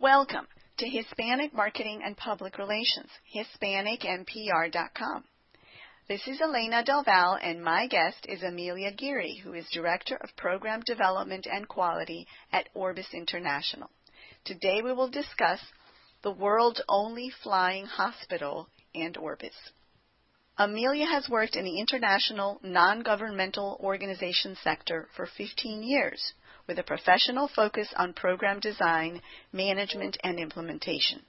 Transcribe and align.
Welcome 0.00 0.46
to 0.76 0.88
Hispanic 0.88 1.52
Marketing 1.52 2.02
and 2.04 2.16
Public 2.16 2.56
Relations, 2.56 3.10
HispanicMPR.com. 3.34 5.24
This 6.06 6.20
is 6.28 6.40
Elena 6.40 6.84
Del 6.84 7.02
Val, 7.02 7.36
and 7.42 7.64
my 7.64 7.88
guest 7.88 8.24
is 8.28 8.44
Amelia 8.44 8.92
Geary, 8.92 9.40
who 9.42 9.54
is 9.54 9.66
Director 9.72 10.14
of 10.22 10.36
Program 10.36 10.82
Development 10.86 11.48
and 11.50 11.66
Quality 11.66 12.28
at 12.52 12.68
Orbis 12.74 13.08
International. 13.12 13.90
Today 14.44 14.82
we 14.82 14.92
will 14.92 15.10
discuss 15.10 15.58
the 16.22 16.30
world's 16.30 16.80
only 16.88 17.32
flying 17.42 17.86
hospital 17.86 18.68
and 18.94 19.16
Orbis. 19.16 19.56
Amelia 20.56 21.06
has 21.06 21.28
worked 21.28 21.56
in 21.56 21.64
the 21.64 21.80
international 21.80 22.60
non-governmental 22.62 23.80
organization 23.82 24.56
sector 24.62 25.08
for 25.16 25.26
15 25.26 25.82
years 25.82 26.34
with 26.68 26.78
a 26.78 26.84
professional 26.84 27.48
focus 27.48 27.88
on 27.96 28.12
program 28.12 28.60
design, 28.60 29.20
management, 29.52 30.18
and 30.22 30.38
implementation. 30.38 31.22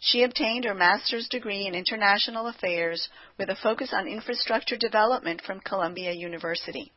She 0.00 0.22
obtained 0.22 0.64
her 0.64 0.74
master's 0.74 1.28
degree 1.28 1.66
in 1.66 1.74
international 1.74 2.46
affairs 2.46 3.08
with 3.38 3.50
a 3.50 3.56
focus 3.62 3.92
on 3.92 4.08
infrastructure 4.08 4.76
development 4.76 5.42
from 5.42 5.60
Columbia 5.60 6.12
University. 6.12 6.90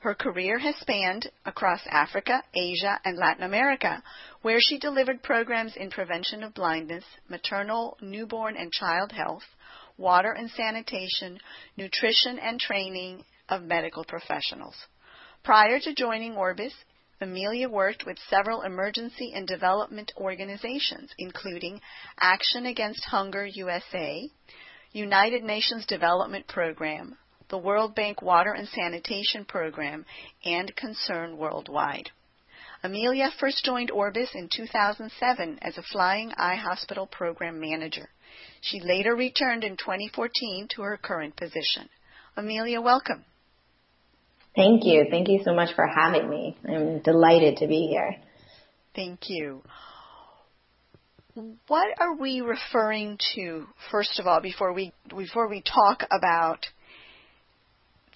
Her 0.00 0.14
career 0.14 0.58
has 0.58 0.76
spanned 0.76 1.30
across 1.44 1.80
Africa, 1.86 2.42
Asia, 2.54 2.98
and 3.04 3.18
Latin 3.18 3.44
America, 3.44 4.02
where 4.42 4.58
she 4.60 4.78
delivered 4.78 5.22
programs 5.22 5.76
in 5.76 5.90
prevention 5.90 6.42
of 6.42 6.54
blindness, 6.54 7.04
maternal, 7.28 7.96
newborn, 8.00 8.56
and 8.56 8.72
child 8.72 9.12
health, 9.12 9.44
water 9.98 10.32
and 10.32 10.50
sanitation, 10.50 11.38
nutrition, 11.76 12.38
and 12.38 12.58
training 12.58 13.24
of 13.50 13.62
medical 13.62 14.04
professionals. 14.04 14.74
Prior 15.44 15.78
to 15.80 15.94
joining 15.94 16.34
Orbis, 16.36 16.74
Amelia 17.22 17.68
worked 17.68 18.06
with 18.06 18.18
several 18.30 18.62
emergency 18.62 19.32
and 19.34 19.46
development 19.46 20.10
organizations, 20.16 21.10
including 21.18 21.82
Action 22.18 22.64
Against 22.64 23.04
Hunger 23.04 23.44
USA, 23.44 24.30
United 24.92 25.42
Nations 25.44 25.84
Development 25.84 26.46
Program, 26.48 27.18
the 27.50 27.58
World 27.58 27.94
Bank 27.94 28.22
Water 28.22 28.52
and 28.52 28.66
Sanitation 28.68 29.44
Program, 29.44 30.06
and 30.46 30.74
Concern 30.76 31.36
Worldwide. 31.36 32.10
Amelia 32.82 33.30
first 33.38 33.64
joined 33.66 33.90
Orbis 33.90 34.30
in 34.34 34.48
2007 34.48 35.58
as 35.60 35.76
a 35.76 35.82
Flying 35.82 36.32
Eye 36.38 36.56
Hospital 36.56 37.06
Program 37.06 37.60
Manager. 37.60 38.08
She 38.62 38.80
later 38.80 39.14
returned 39.14 39.62
in 39.62 39.76
2014 39.76 40.68
to 40.68 40.82
her 40.82 40.96
current 40.96 41.36
position. 41.36 41.90
Amelia, 42.34 42.80
welcome. 42.80 43.26
Thank 44.56 44.84
you. 44.84 45.06
Thank 45.10 45.28
you 45.28 45.40
so 45.44 45.54
much 45.54 45.74
for 45.74 45.86
having 45.86 46.28
me. 46.28 46.56
I'm 46.68 47.00
delighted 47.00 47.58
to 47.58 47.66
be 47.66 47.86
here. 47.86 48.16
Thank 48.94 49.20
you. 49.28 49.62
What 51.68 51.86
are 52.00 52.16
we 52.16 52.40
referring 52.40 53.18
to, 53.34 53.66
first 53.90 54.18
of 54.18 54.26
all, 54.26 54.40
before 54.40 54.72
we 54.72 54.92
before 55.08 55.48
we 55.48 55.62
talk 55.62 56.04
about 56.10 56.66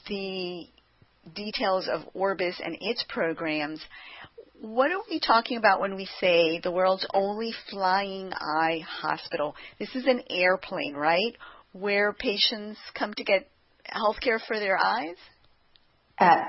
the 0.08 0.66
details 1.34 1.88
of 1.90 2.02
Orbis 2.12 2.60
and 2.62 2.76
its 2.80 3.04
programs? 3.08 3.80
What 4.60 4.90
are 4.90 5.00
we 5.08 5.20
talking 5.20 5.58
about 5.58 5.80
when 5.80 5.94
we 5.94 6.08
say 6.20 6.58
the 6.58 6.72
world's 6.72 7.06
only 7.14 7.52
flying 7.70 8.32
eye 8.32 8.80
hospital? 8.86 9.54
This 9.78 9.94
is 9.94 10.06
an 10.06 10.22
airplane, 10.28 10.94
right? 10.94 11.36
Where 11.72 12.12
patients 12.12 12.78
come 12.98 13.14
to 13.14 13.24
get 13.24 13.48
health 13.84 14.16
care 14.20 14.40
for 14.40 14.58
their 14.58 14.76
eyes? 14.76 15.16
Uh, 16.18 16.44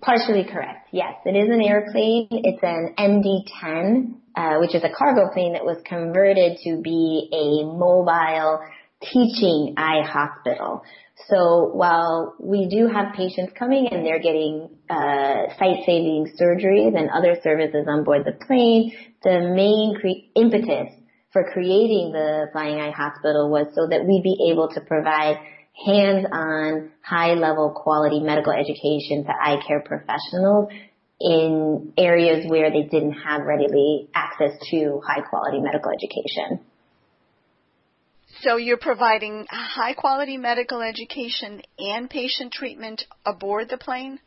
partially 0.00 0.44
correct. 0.44 0.88
Yes, 0.92 1.14
it 1.24 1.36
is 1.36 1.48
an 1.50 1.62
airplane. 1.62 2.28
It's 2.30 2.62
an 2.62 2.94
MD-10, 2.98 4.14
uh, 4.36 4.58
which 4.60 4.74
is 4.74 4.82
a 4.84 4.90
cargo 4.90 5.32
plane 5.32 5.52
that 5.52 5.64
was 5.64 5.78
converted 5.84 6.58
to 6.64 6.80
be 6.82 7.28
a 7.32 7.64
mobile 7.64 8.60
teaching 9.02 9.74
eye 9.76 10.02
hospital. 10.02 10.82
So 11.28 11.70
while 11.72 12.34
we 12.40 12.68
do 12.68 12.88
have 12.88 13.14
patients 13.14 13.52
coming 13.58 13.88
and 13.90 14.04
they're 14.04 14.20
getting 14.20 14.68
uh, 14.90 15.54
sight-saving 15.58 16.32
surgeries 16.40 16.98
and 16.98 17.08
other 17.10 17.36
services 17.42 17.86
on 17.88 18.04
board 18.04 18.24
the 18.24 18.32
plane, 18.46 18.92
the 19.22 19.40
main 19.54 19.94
cre- 20.00 20.40
impetus 20.40 20.92
for 21.32 21.50
creating 21.52 22.12
the 22.12 22.46
Flying 22.52 22.80
Eye 22.80 22.92
Hospital 22.92 23.50
was 23.50 23.66
so 23.74 23.86
that 23.88 24.04
we'd 24.04 24.22
be 24.22 24.50
able 24.50 24.68
to 24.68 24.80
provide 24.80 25.36
hands-on, 25.74 26.90
high-level 27.02 27.70
quality 27.82 28.20
medical 28.20 28.52
education 28.52 29.24
to 29.24 29.30
eye 29.30 29.60
care 29.66 29.80
professionals 29.80 30.68
in 31.20 31.92
areas 31.96 32.44
where 32.48 32.70
they 32.70 32.82
didn't 32.82 33.12
have 33.12 33.42
readily 33.42 34.08
access 34.14 34.52
to 34.70 35.00
high-quality 35.06 35.60
medical 35.60 35.90
education. 35.90 36.60
So 38.42 38.56
you're 38.56 38.76
providing 38.76 39.46
high 39.50 39.94
quality 39.94 40.36
medical 40.36 40.82
education 40.82 41.62
and 41.78 42.10
patient 42.10 42.52
treatment 42.52 43.04
aboard 43.24 43.68
the 43.70 43.78
plane? 43.78 44.18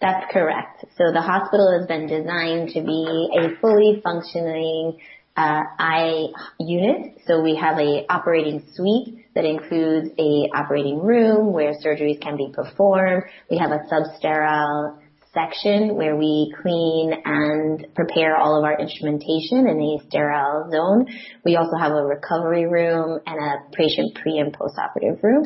That's 0.00 0.30
correct. 0.32 0.84
So 0.98 1.12
the 1.12 1.22
hospital 1.22 1.78
has 1.78 1.86
been 1.86 2.08
designed 2.08 2.70
to 2.70 2.82
be 2.82 3.28
a 3.38 3.60
fully 3.60 4.00
functioning 4.02 4.98
uh, 5.36 5.62
eye 5.78 6.26
unit. 6.58 7.18
So 7.26 7.40
we 7.40 7.56
have 7.56 7.78
a 7.78 8.04
operating 8.10 8.64
suite 8.74 9.21
that 9.34 9.44
includes 9.44 10.10
a 10.18 10.48
operating 10.54 11.00
room 11.00 11.52
where 11.52 11.72
surgeries 11.84 12.20
can 12.20 12.36
be 12.36 12.50
performed. 12.52 13.24
We 13.50 13.58
have 13.58 13.70
a 13.70 13.80
substerile 13.90 14.98
section 15.32 15.94
where 15.96 16.16
we 16.16 16.52
clean 16.60 17.12
and 17.24 17.86
prepare 17.94 18.36
all 18.36 18.58
of 18.58 18.64
our 18.64 18.78
instrumentation 18.78 19.66
in 19.66 19.80
a 19.80 20.06
sterile 20.08 20.70
zone. 20.70 21.06
We 21.44 21.56
also 21.56 21.76
have 21.78 21.92
a 21.92 22.04
recovery 22.04 22.66
room 22.66 23.18
and 23.26 23.38
a 23.38 23.70
patient 23.72 24.14
pre 24.20 24.38
and 24.38 24.52
post 24.52 24.74
operative 24.78 25.22
room. 25.22 25.44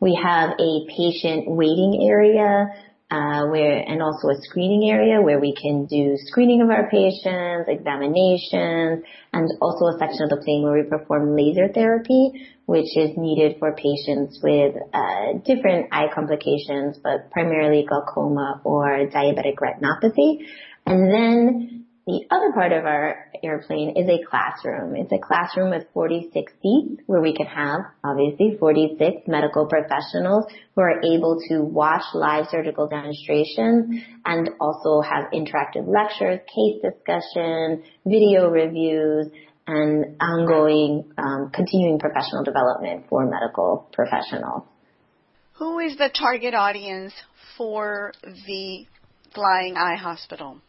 We 0.00 0.18
have 0.22 0.50
a 0.50 0.86
patient 0.88 1.44
waiting 1.48 2.06
area 2.08 2.66
uh, 3.10 3.46
where 3.46 3.78
and 3.86 4.02
also 4.02 4.28
a 4.28 4.36
screening 4.42 4.90
area 4.90 5.20
where 5.20 5.38
we 5.38 5.54
can 5.54 5.86
do 5.86 6.16
screening 6.26 6.62
of 6.62 6.70
our 6.70 6.88
patients, 6.90 7.68
examinations, 7.68 9.04
and 9.32 9.50
also 9.60 9.86
a 9.86 9.98
section 9.98 10.24
of 10.24 10.30
the 10.30 10.42
plane 10.42 10.62
where 10.62 10.82
we 10.82 10.88
perform 10.88 11.36
laser 11.36 11.68
therapy, 11.72 12.48
which 12.66 12.96
is 12.96 13.10
needed 13.16 13.56
for 13.58 13.72
patients 13.72 14.40
with 14.42 14.74
uh, 14.92 15.38
different 15.44 15.88
eye 15.92 16.08
complications, 16.14 16.98
but 17.02 17.30
primarily 17.30 17.84
glaucoma 17.86 18.60
or 18.64 19.06
diabetic 19.06 19.56
retinopathy. 19.56 20.46
And 20.86 21.12
then 21.12 21.83
the 22.06 22.20
other 22.30 22.52
part 22.52 22.72
of 22.72 22.84
our 22.84 23.30
airplane 23.42 23.96
is 23.96 24.06
a 24.08 24.22
classroom. 24.28 24.94
It's 24.94 25.12
a 25.12 25.18
classroom 25.18 25.70
with 25.70 25.86
46 25.94 26.52
seats 26.62 27.02
where 27.06 27.22
we 27.22 27.34
can 27.34 27.46
have, 27.46 27.80
obviously, 28.04 28.58
46 28.60 29.22
medical 29.26 29.66
professionals 29.66 30.44
who 30.74 30.82
are 30.82 31.00
able 31.02 31.40
to 31.48 31.62
watch 31.62 32.02
live 32.12 32.46
surgical 32.50 32.88
demonstrations 32.88 34.02
and 34.26 34.50
also 34.60 35.00
have 35.00 35.32
interactive 35.32 35.88
lectures, 35.88 36.40
case 36.46 36.82
discussion, 36.82 37.84
video 38.04 38.50
reviews, 38.50 39.28
and 39.66 40.20
ongoing 40.20 41.10
um, 41.16 41.50
continuing 41.54 41.98
professional 41.98 42.44
development 42.44 43.06
for 43.08 43.24
medical 43.24 43.88
professionals. 43.94 44.64
Who 45.54 45.78
is 45.78 45.96
the 45.96 46.10
target 46.10 46.52
audience 46.52 47.14
for 47.56 48.12
the 48.22 48.84
Flying 49.32 49.76
Eye 49.78 49.96
Hospital? 49.96 50.60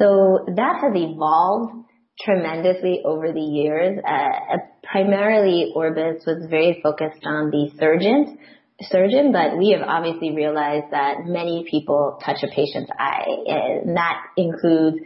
So 0.00 0.46
that 0.56 0.80
has 0.80 0.92
evolved 0.94 1.84
tremendously 2.24 3.02
over 3.04 3.32
the 3.32 3.40
years. 3.40 3.98
Uh, 4.06 4.56
primarily, 4.82 5.72
Orbis 5.74 6.24
was 6.26 6.46
very 6.48 6.80
focused 6.82 7.24
on 7.24 7.50
the 7.50 7.70
surgeon, 7.78 8.38
surgeon, 8.82 9.32
but 9.32 9.58
we 9.58 9.76
have 9.78 9.86
obviously 9.86 10.34
realized 10.34 10.86
that 10.92 11.26
many 11.26 11.66
people 11.70 12.18
touch 12.24 12.38
a 12.42 12.48
patient's 12.48 12.90
eye, 12.98 13.26
and 13.46 13.96
that 13.96 14.22
includes 14.36 14.98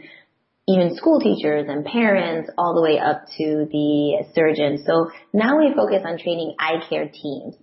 even 0.67 0.95
school 0.95 1.19
teachers 1.19 1.67
and 1.69 1.85
parents 1.85 2.49
all 2.57 2.73
the 2.73 2.81
way 2.81 2.97
up 2.97 3.25
to 3.37 3.67
the 3.71 4.25
surgeon. 4.33 4.83
So 4.85 5.11
now 5.31 5.57
we 5.57 5.73
focus 5.75 6.01
on 6.05 6.17
training 6.17 6.55
eye 6.59 6.81
care 6.89 7.09
teams. 7.09 7.55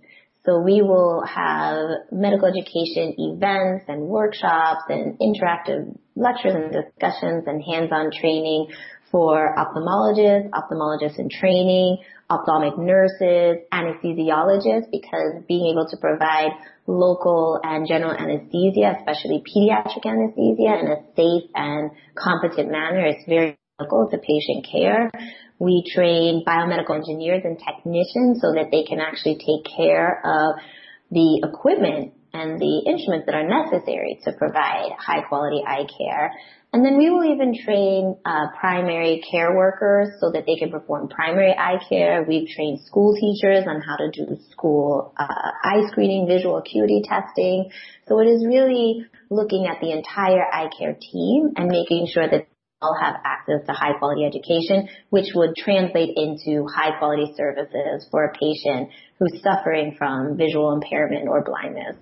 So 0.45 0.59
we 0.59 0.81
will 0.81 1.23
have 1.25 2.11
medical 2.11 2.47
education 2.47 3.15
events 3.17 3.85
and 3.87 4.01
workshops 4.01 4.83
and 4.89 5.17
interactive 5.19 5.97
lectures 6.15 6.53
and 6.55 6.71
discussions 6.71 7.45
and 7.47 7.63
hands-on 7.63 8.11
training 8.11 8.67
for 9.09 9.55
ophthalmologists, 9.55 10.49
ophthalmologists 10.49 11.19
in 11.19 11.29
training, 11.29 11.97
ophthalmic 12.29 12.77
nurses, 12.77 13.63
anesthesiologists, 13.71 14.91
because 14.91 15.43
being 15.47 15.71
able 15.71 15.87
to 15.87 15.97
provide 15.97 16.51
local 16.87 17.59
and 17.63 17.87
general 17.87 18.11
anesthesia, 18.11 18.95
especially 18.99 19.41
pediatric 19.47 20.05
anesthesia 20.05 20.79
in 20.79 20.87
a 20.87 20.97
safe 21.15 21.49
and 21.55 21.91
competent 22.15 22.69
manner 22.69 23.07
is 23.07 23.15
very 23.27 23.57
to 23.79 24.17
patient 24.19 24.67
care. 24.71 25.09
We 25.57 25.83
train 25.95 26.43
biomedical 26.45 26.95
engineers 26.95 27.41
and 27.43 27.57
technicians 27.57 28.39
so 28.41 28.53
that 28.53 28.69
they 28.71 28.83
can 28.83 28.99
actually 28.99 29.35
take 29.35 29.65
care 29.75 30.21
of 30.23 30.61
the 31.09 31.41
equipment 31.43 32.13
and 32.33 32.59
the 32.59 32.83
instruments 32.85 33.25
that 33.25 33.35
are 33.35 33.47
necessary 33.47 34.19
to 34.25 34.31
provide 34.33 34.91
high 34.97 35.21
quality 35.21 35.63
eye 35.65 35.85
care. 35.97 36.33
And 36.71 36.83
then 36.83 36.97
we 36.97 37.09
will 37.11 37.23
even 37.25 37.53
train 37.63 38.15
uh, 38.25 38.47
primary 38.59 39.23
care 39.29 39.55
workers 39.55 40.09
so 40.19 40.31
that 40.31 40.45
they 40.47 40.55
can 40.55 40.71
perform 40.71 41.07
primary 41.07 41.53
eye 41.53 41.77
care. 41.87 42.25
We've 42.27 42.49
trained 42.49 42.79
school 42.85 43.15
teachers 43.15 43.65
on 43.67 43.81
how 43.81 43.97
to 43.97 44.09
do 44.11 44.37
school 44.51 45.13
uh, 45.17 45.51
eye 45.63 45.83
screening, 45.91 46.27
visual 46.27 46.57
acuity 46.57 47.03
testing. 47.07 47.69
So 48.07 48.19
it 48.19 48.25
is 48.25 48.45
really 48.45 49.05
looking 49.29 49.67
at 49.67 49.81
the 49.81 49.91
entire 49.91 50.45
eye 50.51 50.69
care 50.77 50.95
team 50.99 51.53
and 51.55 51.67
making 51.69 52.07
sure 52.11 52.27
that 52.27 52.47
all 52.83 52.95
have 52.99 53.15
access 53.23 53.65
to 53.65 53.71
high 53.71 53.93
quality 53.93 54.25
education, 54.25 54.89
which 55.09 55.33
would 55.33 55.55
translate 55.55 56.17
into 56.17 56.67
high 56.67 56.97
quality 56.99 57.33
services 57.35 58.07
for 58.11 58.25
a 58.25 58.33
patient 58.33 58.89
who's 59.19 59.41
suffering 59.41 59.95
from 59.97 60.37
visual 60.37 60.73
impairment 60.73 61.27
or 61.27 61.41
blindness. 61.41 61.95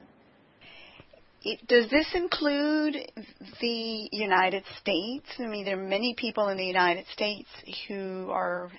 Does 1.68 1.90
this 1.90 2.08
include 2.14 2.98
the 3.62 4.10
United 4.12 4.64
States? 4.80 5.26
I 5.40 5.48
mean, 5.48 5.66
there 5.66 5.80
are 5.80 5.84
many 5.84 6.14
people 6.16 6.50
in 6.50 6.58
the 6.58 6.66
United 6.66 7.06
States 7.14 7.50
who 7.88 8.30
are 8.30 8.70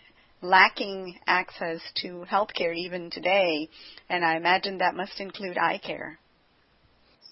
lacking 0.42 1.18
access 1.26 1.80
to 2.02 2.24
healthcare 2.30 2.76
even 2.76 3.10
today, 3.10 3.68
and 4.08 4.24
I 4.24 4.36
imagine 4.36 4.78
that 4.78 4.94
must 4.94 5.18
include 5.20 5.58
eye 5.58 5.80
care. 5.84 6.18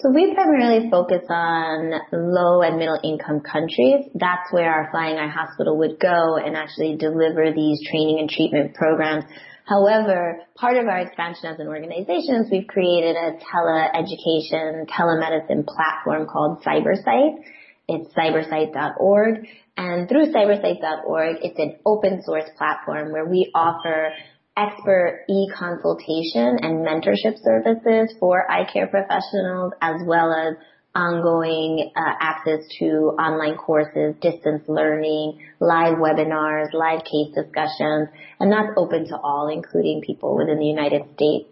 So 0.02 0.10
we 0.10 0.32
primarily 0.34 0.90
focus 0.90 1.22
on 1.28 1.92
low 2.12 2.62
and 2.62 2.78
middle 2.78 2.98
income 3.04 3.40
countries. 3.40 4.06
That's 4.14 4.50
where 4.50 4.72
our 4.72 4.90
Flying 4.90 5.18
Eye 5.18 5.28
Hospital 5.28 5.76
would 5.78 6.00
go 6.00 6.36
and 6.36 6.56
actually 6.56 6.96
deliver 6.96 7.52
these 7.52 7.80
training 7.86 8.18
and 8.18 8.30
treatment 8.30 8.74
programs 8.74 9.24
However, 9.70 10.40
part 10.56 10.76
of 10.78 10.88
our 10.88 10.98
expansion 10.98 11.46
as 11.46 11.60
an 11.60 11.68
organization 11.68 12.42
is 12.42 12.50
we've 12.50 12.66
created 12.66 13.14
a 13.14 13.38
tele-education, 13.38 14.86
telemedicine 14.90 15.64
platform 15.64 16.26
called 16.26 16.64
CyberSight. 16.64 17.36
It's 17.86 18.12
cybersight.org. 18.12 19.46
And 19.76 20.08
through 20.08 20.32
cybersight.org, 20.32 21.36
it's 21.42 21.58
an 21.60 21.78
open 21.86 22.20
source 22.24 22.50
platform 22.58 23.12
where 23.12 23.26
we 23.26 23.52
offer 23.54 24.10
expert 24.60 25.24
e-consultation 25.28 26.58
and 26.60 26.86
mentorship 26.86 27.42
services 27.42 28.14
for 28.20 28.50
eye 28.50 28.70
care 28.70 28.86
professionals 28.86 29.72
as 29.80 29.96
well 30.04 30.32
as 30.32 30.56
ongoing 30.94 31.90
uh, 31.94 32.00
access 32.20 32.60
to 32.78 33.14
online 33.18 33.56
courses, 33.56 34.14
distance 34.20 34.62
learning, 34.66 35.38
live 35.60 35.94
webinars, 35.94 36.72
live 36.72 37.00
case 37.04 37.32
discussions, 37.34 38.08
and 38.40 38.52
that's 38.52 38.72
open 38.76 39.06
to 39.06 39.16
all, 39.16 39.48
including 39.48 40.02
people 40.04 40.36
within 40.36 40.58
the 40.58 40.66
United 40.66 41.02
States. 41.14 41.48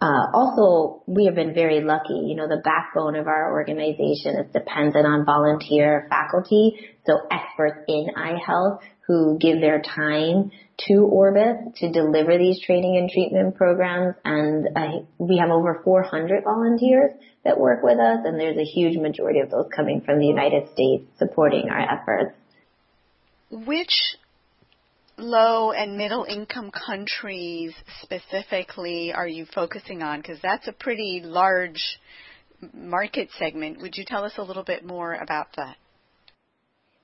Uh, 0.00 0.26
also, 0.32 1.02
we 1.06 1.24
have 1.24 1.34
been 1.34 1.54
very 1.54 1.80
lucky. 1.80 2.22
You 2.26 2.36
know, 2.36 2.46
the 2.46 2.62
backbone 2.62 3.16
of 3.16 3.26
our 3.26 3.52
organization 3.52 4.36
is 4.36 4.52
dependent 4.52 5.06
on 5.06 5.24
volunteer 5.24 6.06
faculty, 6.08 6.78
so 7.04 7.18
experts 7.30 7.80
in 7.88 8.08
eye 8.16 8.38
health 8.46 8.80
who 9.08 9.38
give 9.40 9.60
their 9.60 9.80
time 9.80 10.52
to 10.86 10.94
Orbis 10.94 11.74
to 11.76 11.90
deliver 11.90 12.38
these 12.38 12.60
training 12.60 12.96
and 12.96 13.10
treatment 13.10 13.56
programs. 13.56 14.14
And 14.24 14.68
uh, 14.76 15.04
we 15.18 15.38
have 15.38 15.50
over 15.50 15.80
400 15.84 16.44
volunteers 16.44 17.12
that 17.44 17.58
work 17.58 17.82
with 17.82 17.98
us, 17.98 18.20
and 18.24 18.38
there's 18.38 18.56
a 18.56 18.64
huge 18.64 18.96
majority 18.96 19.40
of 19.40 19.50
those 19.50 19.66
coming 19.74 20.02
from 20.02 20.18
the 20.18 20.26
United 20.26 20.72
States 20.72 21.04
supporting 21.18 21.68
our 21.70 21.80
efforts. 21.80 22.36
Which 23.50 23.94
low 25.16 25.72
and 25.72 25.96
middle 25.96 26.24
income 26.24 26.70
countries 26.70 27.74
specifically 28.02 29.12
are 29.12 29.26
you 29.26 29.46
focusing 29.52 30.02
on? 30.02 30.20
Because 30.20 30.38
that's 30.42 30.68
a 30.68 30.72
pretty 30.72 31.22
large 31.24 31.98
market 32.72 33.28
segment. 33.38 33.80
Would 33.80 33.96
you 33.96 34.04
tell 34.06 34.24
us 34.24 34.34
a 34.36 34.42
little 34.42 34.64
bit 34.64 34.84
more 34.84 35.14
about 35.14 35.48
that? 35.56 35.76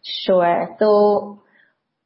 Sure. 0.03 0.77
So 0.79 1.41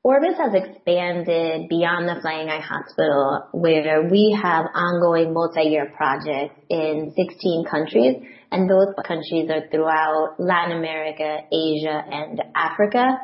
Orbis 0.08 0.38
has 0.38 0.55
expanded 0.55 1.69
beyond 1.69 2.08
the 2.08 2.19
Flying 2.22 2.49
Eye 2.49 2.64
Hospital, 2.64 3.44
where 3.52 4.08
we 4.08 4.34
have 4.43 4.64
ongoing 4.72 5.34
multi-year 5.34 5.93
projects 5.94 6.58
in 6.70 7.12
16 7.14 7.66
countries, 7.70 8.16
and 8.50 8.70
those 8.70 8.94
countries 9.06 9.50
are 9.50 9.69
throughout 9.69 10.37
Latin 10.38 10.78
America, 10.78 11.40
Asia, 11.52 12.02
and 12.10 12.40
Africa. 12.56 13.19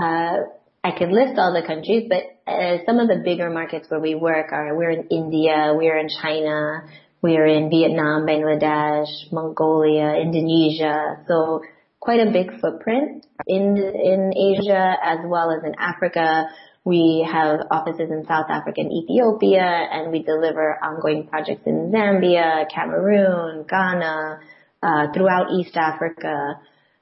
Uh, 0.00 0.36
I 0.82 0.96
could 0.96 1.10
list 1.10 1.36
all 1.36 1.52
the 1.52 1.66
countries, 1.66 2.08
but 2.08 2.50
uh, 2.50 2.78
some 2.86 2.98
of 2.98 3.08
the 3.08 3.20
bigger 3.22 3.50
markets 3.50 3.90
where 3.90 4.00
we 4.00 4.14
work 4.14 4.52
are 4.52 4.74
we're 4.74 4.92
in 4.92 5.08
India, 5.08 5.74
we're 5.76 5.98
in 5.98 6.08
China, 6.08 6.88
we're 7.20 7.44
in 7.44 7.68
Vietnam, 7.68 8.24
Bangladesh, 8.24 9.30
Mongolia, 9.30 10.14
Indonesia. 10.16 11.26
So 11.28 11.60
quite 12.00 12.20
a 12.26 12.30
big 12.32 12.60
footprint 12.60 13.26
in 13.46 13.76
in 13.76 14.32
Asia 14.34 14.96
as 15.04 15.18
well 15.24 15.52
as 15.52 15.62
in 15.64 15.74
Africa. 15.78 16.48
We 16.82 17.28
have 17.30 17.60
offices 17.70 18.08
in 18.10 18.24
South 18.26 18.46
Africa 18.48 18.80
and 18.80 18.90
Ethiopia, 18.90 19.60
and 19.62 20.10
we 20.10 20.22
deliver 20.22 20.78
ongoing 20.82 21.28
projects 21.28 21.62
in 21.66 21.92
Zambia, 21.92 22.64
Cameroon, 22.74 23.66
Ghana, 23.68 24.40
uh, 24.82 25.12
throughout 25.12 25.52
East 25.52 25.76
Africa. 25.76 26.58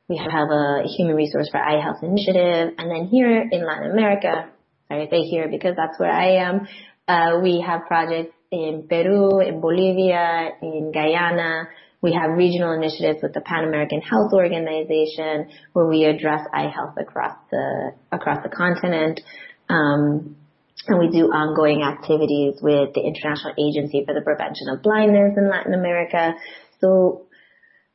We 0.08 0.16
have 0.16 0.48
a 0.50 0.82
human 0.96 1.14
resource 1.14 1.48
for 1.50 1.58
eye 1.58 1.80
health 1.80 2.02
initiative, 2.02 2.74
and 2.76 2.90
then 2.90 3.06
here 3.06 3.46
in 3.52 3.64
Latin 3.64 3.92
America, 3.92 4.50
I 4.90 5.06
say 5.10 5.22
here 5.22 5.48
because 5.48 5.76
that's 5.76 5.98
where 6.00 6.10
I 6.10 6.42
am. 6.48 6.66
Uh, 7.06 7.40
we 7.40 7.64
have 7.64 7.86
projects 7.86 8.34
in 8.50 8.86
Peru, 8.88 9.40
in 9.40 9.60
Bolivia, 9.60 10.50
in 10.60 10.90
Guyana, 10.92 11.68
we 12.00 12.12
have 12.12 12.36
regional 12.36 12.72
initiatives 12.72 13.18
with 13.22 13.34
the 13.34 13.40
Pan 13.40 13.64
American 13.64 14.00
Health 14.00 14.32
Organization 14.32 15.50
where 15.72 15.86
we 15.86 16.04
address 16.04 16.40
eye 16.52 16.70
health 16.72 16.94
across 16.98 17.36
the 17.50 17.92
across 18.12 18.38
the 18.42 18.48
continent. 18.48 19.20
Um, 19.68 20.36
and 20.86 20.98
we 20.98 21.08
do 21.10 21.26
ongoing 21.26 21.82
activities 21.82 22.60
with 22.62 22.94
the 22.94 23.02
International 23.02 23.52
Agency 23.58 24.04
for 24.06 24.14
the 24.14 24.22
Prevention 24.22 24.68
of 24.70 24.82
Blindness 24.82 25.36
in 25.36 25.50
Latin 25.50 25.74
America. 25.74 26.34
So 26.80 27.26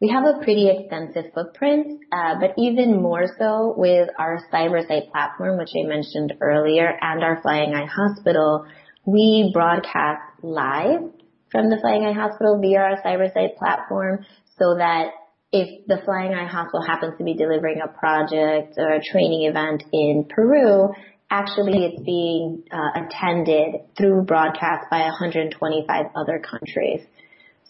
we 0.02 0.10
have 0.10 0.26
a 0.26 0.44
pretty 0.44 0.70
extensive 0.70 1.32
footprint, 1.34 2.02
uh, 2.12 2.36
but 2.40 2.54
even 2.58 3.02
more 3.02 3.26
so 3.40 3.74
with 3.78 4.10
our 4.20 4.38
CyberSight 4.52 5.12
platform, 5.12 5.58
which 5.58 5.72
I 5.80 5.88
mentioned 5.88 6.34
earlier, 6.42 6.92
and 7.02 7.24
our 7.24 7.42
Flying 7.42 7.74
Eye 7.74 7.88
Hospital, 7.88 8.66
we 9.06 9.50
broadcast 9.54 10.22
live 10.44 11.13
from 11.54 11.70
the 11.70 11.78
Flying 11.80 12.04
Eye 12.04 12.14
Hospital 12.14 12.60
via 12.60 12.80
our 12.80 13.02
CyberSight 13.06 13.56
platform 13.58 14.26
so 14.58 14.76
that 14.78 15.12
if 15.52 15.86
the 15.86 16.02
Flying 16.04 16.34
Eye 16.34 16.48
Hospital 16.48 16.82
happens 16.82 17.14
to 17.20 17.24
be 17.24 17.36
delivering 17.36 17.80
a 17.80 17.88
project 17.88 18.74
or 18.78 18.92
a 18.92 19.02
training 19.04 19.46
event 19.46 19.84
in 19.94 20.26
Peru, 20.28 20.90
actually 21.30 21.86
it's 21.86 22.02
being 22.04 22.64
uh, 22.72 23.06
attended 23.06 23.82
through 23.96 24.24
broadcast 24.24 24.90
by 24.90 25.02
125 25.02 26.06
other 26.16 26.40
countries. 26.40 27.06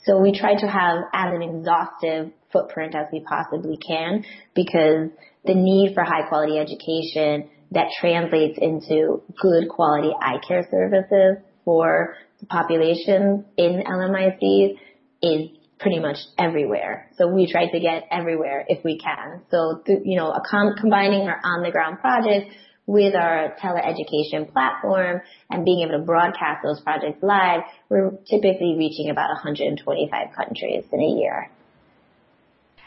So 0.06 0.20
we 0.20 0.32
try 0.32 0.56
to 0.56 0.68
have 0.68 1.04
as 1.14 1.34
an 1.34 1.42
exhaustive 1.42 2.32
footprint 2.54 2.96
as 2.96 3.08
we 3.12 3.20
possibly 3.20 3.78
can 3.78 4.24
because 4.56 5.10
the 5.44 5.56
need 5.56 5.94
for 5.94 6.04
high 6.04 6.28
quality 6.30 6.58
education 6.58 7.50
that 7.72 7.88
translates 8.00 8.58
into 8.62 9.24
good 9.42 9.68
quality 9.68 10.12
eye 10.22 10.40
care 10.48 10.66
services 10.72 11.44
for 11.66 12.16
population 12.50 13.46
in 13.58 13.84
LMICs 13.86 14.78
is 15.22 15.50
pretty 15.80 16.00
much 16.00 16.18
everywhere. 16.38 17.10
So 17.18 17.28
we 17.28 17.52
try 17.52 17.70
to 17.70 17.80
get 17.80 18.04
everywhere 18.10 18.66
if 18.68 18.84
we 18.84 18.98
can. 18.98 19.42
So, 19.52 19.84
you 19.88 20.18
know, 20.18 20.34
com- 20.50 20.76
combining 20.80 21.28
our 21.28 21.40
on 21.44 21.64
the 21.64 21.72
ground 21.72 22.00
projects 22.00 22.56
with 22.86 23.16
our 23.16 23.56
teleeducation 23.62 24.52
platform 24.52 25.22
and 25.50 25.66
being 25.66 25.82
able 25.88 26.00
to 26.00 26.06
broadcast 26.06 26.64
those 26.64 26.82
projects 26.82 27.22
live, 27.22 27.62
we're 27.90 28.12
typically 28.30 28.76
reaching 28.78 29.10
about 29.10 29.30
125 29.30 30.28
countries 30.36 30.84
in 30.92 31.00
a 31.00 31.20
year. 31.20 31.50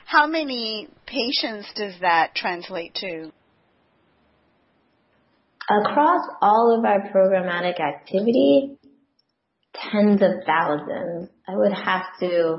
How 0.06 0.26
many 0.26 0.88
patients 1.06 1.68
does 1.74 1.94
that 2.00 2.34
translate 2.34 2.94
to? 2.96 3.32
Across 5.68 6.28
all 6.40 6.78
of 6.78 6.84
our 6.84 7.10
programmatic 7.10 7.80
activity, 7.80 8.78
tens 9.90 10.22
of 10.22 10.44
thousands. 10.46 11.30
I 11.46 11.56
would 11.56 11.72
have 11.72 12.02
to, 12.20 12.58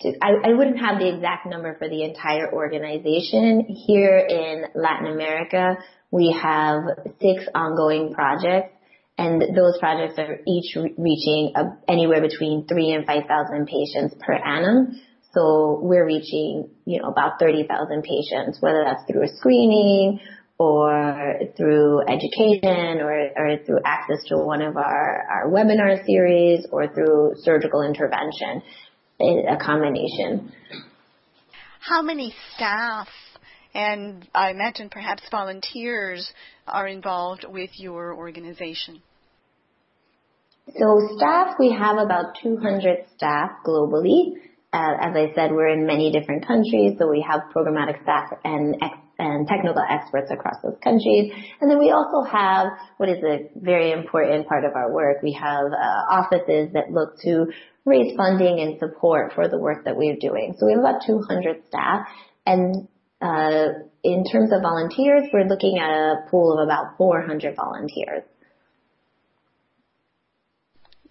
to 0.00 0.12
I, 0.22 0.50
I 0.50 0.54
wouldn't 0.54 0.78
have 0.78 0.98
the 0.98 1.14
exact 1.14 1.46
number 1.46 1.76
for 1.78 1.88
the 1.88 2.02
entire 2.02 2.52
organization. 2.52 3.66
Here 3.86 4.18
in 4.18 4.64
Latin 4.74 5.12
America, 5.12 5.76
we 6.10 6.36
have 6.40 6.82
six 7.20 7.44
ongoing 7.54 8.14
projects 8.14 8.74
and 9.16 9.40
those 9.56 9.78
projects 9.78 10.18
are 10.18 10.40
each 10.46 10.74
re- 10.76 10.94
reaching 10.98 11.52
a, 11.54 11.76
anywhere 11.88 12.20
between 12.20 12.66
three 12.66 12.90
and 12.90 13.06
5,000 13.06 13.66
patients 13.66 14.14
per 14.20 14.32
annum. 14.34 15.00
So 15.32 15.80
we're 15.82 16.06
reaching, 16.06 16.70
you 16.84 17.00
know, 17.00 17.08
about 17.08 17.38
30,000 17.38 18.02
patients, 18.02 18.60
whether 18.60 18.84
that's 18.84 19.02
through 19.10 19.24
a 19.24 19.28
screening 19.36 20.20
or 20.58 21.40
through 21.56 22.02
education 22.02 23.00
or, 23.00 23.28
or 23.36 23.56
through 23.66 23.80
access 23.84 24.22
to 24.28 24.36
one 24.36 24.62
of 24.62 24.76
our, 24.76 25.22
our 25.28 25.50
webinar 25.50 26.04
series 26.06 26.66
or 26.70 26.86
through 26.88 27.32
surgical 27.38 27.82
intervention. 27.82 28.62
a 29.20 29.56
combination. 29.56 30.52
How 31.80 32.02
many 32.02 32.34
staff 32.54 33.08
and 33.74 34.26
I 34.34 34.50
imagine 34.50 34.88
perhaps 34.88 35.22
volunteers 35.30 36.32
are 36.66 36.86
involved 36.86 37.44
with 37.48 37.70
your 37.76 38.14
organization? 38.14 39.02
So 40.68 41.08
staff, 41.16 41.56
we 41.58 41.72
have 41.72 41.98
about 41.98 42.36
200 42.42 43.06
staff 43.16 43.50
globally. 43.66 44.32
Uh, 44.72 44.94
as 45.00 45.14
I 45.14 45.32
said, 45.34 45.50
we're 45.50 45.68
in 45.68 45.86
many 45.86 46.10
different 46.10 46.46
countries, 46.46 46.92
so 46.98 47.08
we 47.10 47.24
have 47.28 47.42
programmatic 47.54 48.02
staff 48.02 48.30
and 48.44 48.76
and 49.18 49.46
technical 49.46 49.82
experts 49.88 50.30
across 50.30 50.56
those 50.62 50.76
countries. 50.82 51.32
And 51.60 51.70
then 51.70 51.78
we 51.78 51.90
also 51.90 52.22
have 52.28 52.68
what 52.96 53.08
is 53.08 53.22
a 53.22 53.48
very 53.56 53.92
important 53.92 54.48
part 54.48 54.64
of 54.64 54.72
our 54.74 54.92
work. 54.92 55.22
We 55.22 55.32
have 55.32 55.66
uh, 55.72 56.02
offices 56.10 56.72
that 56.74 56.90
look 56.90 57.18
to 57.22 57.46
raise 57.84 58.16
funding 58.16 58.60
and 58.60 58.78
support 58.78 59.32
for 59.34 59.48
the 59.48 59.58
work 59.58 59.84
that 59.84 59.96
we're 59.96 60.16
doing. 60.16 60.54
So 60.58 60.66
we 60.66 60.72
have 60.72 60.80
about 60.80 61.02
200 61.06 61.62
staff, 61.68 62.08
and 62.46 62.88
uh, 63.20 63.68
in 64.02 64.24
terms 64.30 64.52
of 64.52 64.62
volunteers, 64.62 65.24
we're 65.32 65.46
looking 65.46 65.78
at 65.78 65.90
a 65.90 66.16
pool 66.30 66.58
of 66.58 66.64
about 66.64 66.96
400 66.98 67.56
volunteers. 67.56 68.24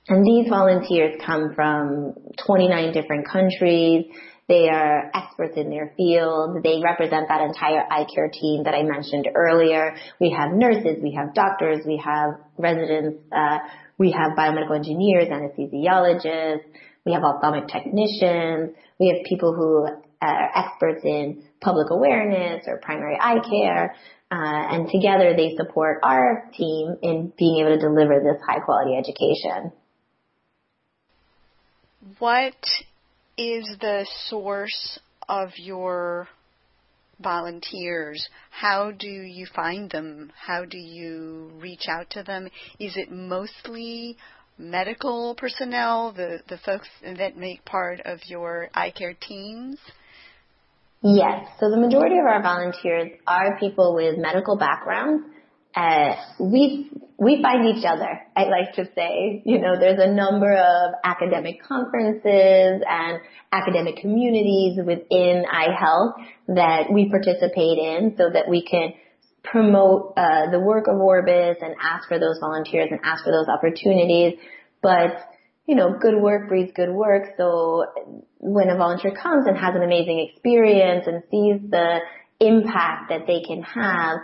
And 0.07 0.25
these 0.25 0.49
volunteers 0.49 1.19
come 1.25 1.53
from 1.55 2.13
29 2.45 2.91
different 2.91 3.27
countries. 3.27 4.05
They 4.47 4.67
are 4.67 5.09
experts 5.13 5.53
in 5.55 5.69
their 5.69 5.93
field. 5.95 6.63
They 6.63 6.81
represent 6.83 7.29
that 7.29 7.41
entire 7.41 7.85
eye 7.89 8.05
care 8.13 8.29
team 8.29 8.63
that 8.63 8.73
I 8.73 8.83
mentioned 8.83 9.27
earlier. 9.33 9.95
We 10.19 10.31
have 10.31 10.51
nurses, 10.51 10.97
we 11.01 11.13
have 11.17 11.33
doctors, 11.33 11.85
we 11.85 12.01
have 12.03 12.31
residents, 12.57 13.19
uh, 13.31 13.59
we 13.97 14.11
have 14.11 14.37
biomedical 14.37 14.75
engineers, 14.75 15.29
anesthesiologists, 15.29 16.65
we 17.05 17.13
have 17.13 17.23
ophthalmic 17.23 17.67
technicians, 17.67 18.75
we 18.99 19.07
have 19.07 19.23
people 19.27 19.53
who 19.53 19.87
are 20.21 20.49
experts 20.55 21.01
in 21.03 21.43
public 21.61 21.89
awareness 21.89 22.65
or 22.67 22.79
primary 22.81 23.17
eye 23.19 23.39
care. 23.49 23.95
Uh, 24.31 24.35
and 24.35 24.89
together 24.89 25.35
they 25.37 25.55
support 25.55 25.99
our 26.03 26.49
team 26.57 26.97
in 27.01 27.31
being 27.37 27.59
able 27.59 27.75
to 27.75 27.79
deliver 27.79 28.19
this 28.19 28.41
high 28.47 28.59
quality 28.59 28.95
education. 28.97 29.71
What 32.19 32.55
is 33.37 33.65
the 33.79 34.05
source 34.27 34.99
of 35.27 35.49
your 35.57 36.27
volunteers? 37.19 38.27
How 38.51 38.91
do 38.91 39.07
you 39.07 39.47
find 39.55 39.89
them? 39.89 40.31
How 40.35 40.65
do 40.65 40.77
you 40.77 41.51
reach 41.59 41.87
out 41.87 42.09
to 42.11 42.23
them? 42.23 42.49
Is 42.79 42.93
it 42.95 43.11
mostly 43.11 44.17
medical 44.57 45.35
personnel, 45.35 46.13
the, 46.13 46.39
the 46.47 46.57
folks 46.65 46.87
that 47.17 47.37
make 47.37 47.65
part 47.65 48.01
of 48.05 48.19
your 48.25 48.69
eye 48.73 48.91
care 48.91 49.15
teams? 49.19 49.77
Yes. 51.01 51.47
So 51.59 51.69
the 51.69 51.77
majority 51.77 52.17
of 52.17 52.25
our 52.25 52.41
volunteers 52.41 53.11
are 53.27 53.57
people 53.59 53.93
with 53.95 54.17
medical 54.17 54.57
backgrounds 54.57 55.25
uh, 55.75 56.15
we 56.39 56.89
we 57.17 57.41
find 57.41 57.65
each 57.67 57.85
other. 57.85 58.21
I 58.35 58.43
like 58.45 58.73
to 58.75 58.85
say, 58.95 59.41
you 59.45 59.59
know, 59.59 59.79
there's 59.79 59.99
a 59.99 60.11
number 60.11 60.53
of 60.53 60.93
academic 61.03 61.63
conferences 61.63 62.83
and 62.87 63.19
academic 63.51 63.97
communities 63.97 64.77
within 64.77 65.45
eye 65.49 65.75
health 65.77 66.15
that 66.47 66.91
we 66.91 67.09
participate 67.09 67.77
in, 67.77 68.15
so 68.17 68.29
that 68.31 68.49
we 68.49 68.63
can 68.63 68.93
promote 69.43 70.13
uh, 70.15 70.49
the 70.51 70.59
work 70.59 70.87
of 70.87 70.97
Orbis 70.97 71.57
and 71.61 71.75
ask 71.81 72.07
for 72.07 72.19
those 72.19 72.37
volunteers 72.39 72.89
and 72.91 72.99
ask 73.03 73.23
for 73.23 73.31
those 73.31 73.47
opportunities. 73.47 74.39
But 74.81 75.17
you 75.65 75.75
know, 75.75 75.97
good 75.99 76.21
work 76.21 76.49
breeds 76.49 76.71
good 76.75 76.91
work. 76.91 77.23
So 77.37 77.85
when 78.39 78.69
a 78.69 78.75
volunteer 78.75 79.11
comes 79.15 79.47
and 79.47 79.57
has 79.57 79.75
an 79.75 79.81
amazing 79.81 80.27
experience 80.29 81.05
and 81.07 81.23
sees 81.31 81.69
the 81.69 81.99
impact 82.39 83.09
that 83.09 83.25
they 83.27 83.41
can 83.47 83.61
have 83.63 84.17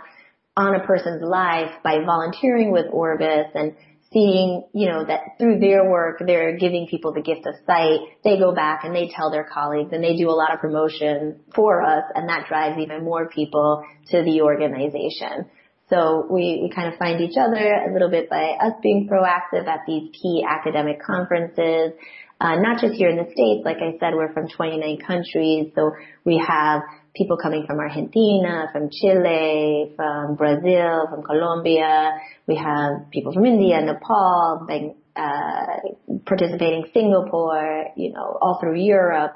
on 0.56 0.74
a 0.74 0.86
person's 0.86 1.22
life 1.22 1.70
by 1.82 1.98
volunteering 2.04 2.72
with 2.72 2.86
Orbis 2.92 3.46
and 3.54 3.74
seeing, 4.12 4.64
you 4.72 4.88
know, 4.88 5.04
that 5.04 5.38
through 5.38 5.60
their 5.60 5.88
work, 5.88 6.22
they're 6.26 6.56
giving 6.56 6.88
people 6.88 7.12
the 7.12 7.22
gift 7.22 7.46
of 7.46 7.54
sight. 7.66 8.00
They 8.24 8.38
go 8.38 8.52
back 8.52 8.84
and 8.84 8.94
they 8.94 9.08
tell 9.14 9.30
their 9.30 9.44
colleagues 9.44 9.90
and 9.92 10.02
they 10.02 10.16
do 10.16 10.28
a 10.28 10.34
lot 10.34 10.52
of 10.52 10.60
promotion 10.60 11.40
for 11.54 11.82
us 11.82 12.04
and 12.14 12.28
that 12.28 12.48
drives 12.48 12.78
even 12.80 13.04
more 13.04 13.28
people 13.28 13.84
to 14.10 14.22
the 14.22 14.42
organization. 14.42 15.46
So 15.88 16.26
we, 16.30 16.60
we 16.62 16.72
kind 16.74 16.92
of 16.92 16.98
find 16.98 17.20
each 17.20 17.36
other 17.36 17.84
a 17.88 17.92
little 17.92 18.10
bit 18.10 18.30
by 18.30 18.56
us 18.60 18.74
being 18.82 19.08
proactive 19.10 19.66
at 19.66 19.80
these 19.86 20.10
key 20.12 20.44
academic 20.48 21.02
conferences, 21.02 21.92
uh, 22.40 22.56
not 22.56 22.80
just 22.80 22.94
here 22.94 23.08
in 23.08 23.16
the 23.16 23.30
States. 23.32 23.62
Like 23.64 23.78
I 23.78 23.98
said, 23.98 24.14
we're 24.14 24.32
from 24.32 24.48
29 24.48 24.98
countries. 25.04 25.72
So 25.74 25.90
we 26.24 26.42
have 26.46 26.82
people 27.14 27.36
coming 27.36 27.64
from 27.66 27.78
Argentina, 27.78 28.68
from 28.72 28.88
Chile, 28.90 29.92
from 29.96 30.36
Brazil, 30.36 31.06
from 31.10 31.22
Colombia. 31.22 32.12
We 32.46 32.56
have 32.56 33.10
people 33.10 33.32
from 33.32 33.44
India, 33.46 33.80
Nepal, 33.80 34.66
uh, 35.16 35.66
participating 36.24 36.86
Singapore, 36.92 37.86
you 37.96 38.12
know, 38.12 38.38
all 38.40 38.58
through 38.60 38.80
Europe. 38.80 39.32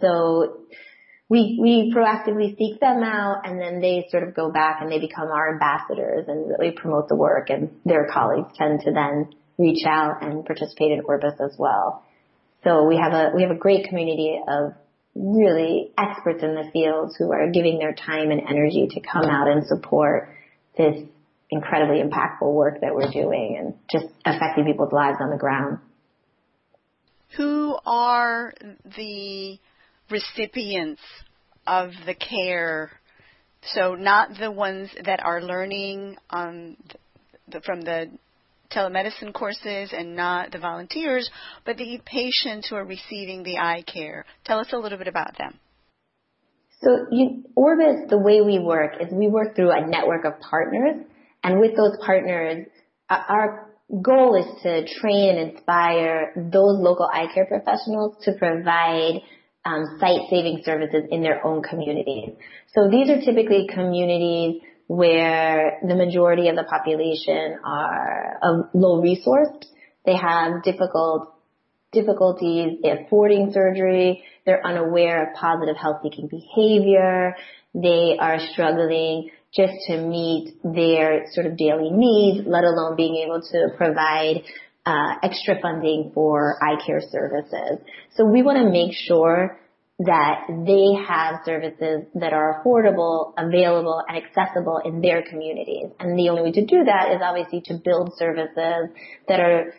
So 0.00 0.66
we, 1.28 1.58
we 1.60 1.92
proactively 1.94 2.56
seek 2.56 2.80
them 2.80 3.02
out 3.02 3.42
and 3.44 3.60
then 3.60 3.80
they 3.80 4.06
sort 4.10 4.22
of 4.22 4.34
go 4.34 4.52
back 4.52 4.78
and 4.80 4.92
they 4.92 5.00
become 5.00 5.28
our 5.28 5.52
ambassadors 5.52 6.26
and 6.28 6.48
really 6.48 6.72
promote 6.72 7.08
the 7.08 7.16
work 7.16 7.50
and 7.50 7.70
their 7.84 8.08
colleagues 8.12 8.48
tend 8.56 8.80
to 8.80 8.92
then 8.92 9.34
reach 9.58 9.84
out 9.86 10.22
and 10.22 10.44
participate 10.44 10.92
in 10.92 11.00
Orbis 11.00 11.34
as 11.40 11.56
well. 11.58 12.04
So 12.62 12.84
we 12.84 12.96
have 12.96 13.12
a, 13.12 13.32
we 13.34 13.42
have 13.42 13.50
a 13.50 13.58
great 13.58 13.88
community 13.88 14.38
of 14.46 14.74
really 15.16 15.92
experts 15.96 16.42
in 16.42 16.54
the 16.54 16.70
field 16.72 17.14
who 17.18 17.32
are 17.32 17.50
giving 17.50 17.78
their 17.78 17.94
time 17.94 18.30
and 18.30 18.42
energy 18.48 18.88
to 18.90 19.00
come 19.00 19.24
out 19.24 19.48
and 19.48 19.66
support 19.66 20.28
this 20.76 21.02
incredibly 21.50 22.02
impactful 22.02 22.52
work 22.52 22.80
that 22.80 22.94
we're 22.94 23.10
doing 23.10 23.56
and 23.58 23.74
just 23.90 24.12
affecting 24.24 24.64
people's 24.64 24.92
lives 24.92 25.18
on 25.20 25.30
the 25.30 25.36
ground. 25.36 25.78
Who 27.36 27.76
are 27.86 28.52
the 28.96 29.58
recipients 30.10 31.02
of 31.66 31.90
the 32.04 32.14
care? 32.14 32.90
So 33.72 33.94
not 33.94 34.38
the 34.38 34.50
ones 34.50 34.90
that 35.04 35.20
are 35.24 35.42
learning 35.42 36.16
the, 36.30 37.60
from 37.64 37.80
the 37.80 38.10
telemedicine 38.70 39.32
courses 39.32 39.92
and 39.96 40.16
not 40.16 40.52
the 40.52 40.58
volunteers, 40.58 41.30
but 41.64 41.76
the 41.76 42.00
patients 42.04 42.68
who 42.68 42.76
are 42.76 42.84
receiving 42.84 43.42
the 43.42 43.58
eye 43.58 43.82
care. 43.86 44.24
Tell 44.44 44.58
us 44.58 44.68
a 44.72 44.78
little 44.78 44.98
bit 44.98 45.08
about 45.08 45.36
them. 45.38 45.58
So 46.82 47.06
you, 47.10 47.44
Orbis, 47.56 48.10
the 48.10 48.18
way 48.18 48.42
we 48.42 48.58
work 48.58 49.00
is 49.00 49.08
we 49.10 49.28
work 49.28 49.56
through 49.56 49.70
a 49.70 49.86
network 49.86 50.24
of 50.24 50.40
partners, 50.40 50.96
and 51.42 51.58
with 51.58 51.76
those 51.76 51.96
partners, 52.04 52.66
our 53.08 53.72
goal 54.02 54.34
is 54.34 54.62
to 54.62 54.84
train 55.00 55.38
and 55.38 55.50
inspire 55.50 56.32
those 56.36 56.78
local 56.78 57.08
eye 57.10 57.28
care 57.32 57.46
professionals 57.46 58.16
to 58.24 58.32
provide 58.32 59.20
um, 59.64 59.96
sight-saving 59.98 60.62
services 60.64 61.04
in 61.10 61.22
their 61.22 61.44
own 61.46 61.62
communities. 61.62 62.30
So 62.74 62.88
these 62.90 63.08
are 63.10 63.20
typically 63.20 63.68
communities 63.72 64.62
where 64.86 65.78
the 65.86 65.94
majority 65.94 66.48
of 66.48 66.56
the 66.56 66.64
population 66.64 67.58
are 67.64 68.38
low 68.74 69.02
resourced. 69.02 69.64
They 70.04 70.16
have 70.16 70.62
difficult 70.62 71.32
difficulties 71.92 72.78
affording 72.84 73.52
surgery. 73.52 74.22
They're 74.44 74.64
unaware 74.64 75.28
of 75.28 75.34
positive 75.36 75.76
health 75.76 75.98
seeking 76.02 76.28
behavior. 76.28 77.34
They 77.74 78.16
are 78.18 78.38
struggling 78.52 79.30
just 79.54 79.72
to 79.86 79.96
meet 80.06 80.54
their 80.62 81.26
sort 81.32 81.46
of 81.46 81.56
daily 81.56 81.90
needs, 81.90 82.46
let 82.46 82.64
alone 82.64 82.96
being 82.96 83.16
able 83.24 83.40
to 83.40 83.68
provide 83.76 84.42
uh, 84.84 85.14
extra 85.22 85.60
funding 85.60 86.12
for 86.14 86.62
eye 86.62 86.80
care 86.84 87.00
services. 87.00 87.78
So 88.14 88.24
we 88.24 88.42
want 88.42 88.58
to 88.58 88.70
make 88.70 88.92
sure 88.94 89.58
that 89.98 90.44
they 90.48 90.92
have 91.08 91.40
services 91.44 92.04
that 92.14 92.34
are 92.34 92.62
affordable, 92.62 93.32
available, 93.38 94.02
and 94.06 94.22
accessible 94.22 94.80
in 94.84 95.00
their 95.00 95.22
communities. 95.22 95.86
And 95.98 96.18
the 96.18 96.28
only 96.28 96.42
way 96.42 96.52
to 96.52 96.66
do 96.66 96.84
that 96.84 97.12
is 97.12 97.20
obviously 97.24 97.62
to 97.66 97.80
build 97.82 98.12
services 98.18 98.90
that 99.28 99.40
are 99.40 99.72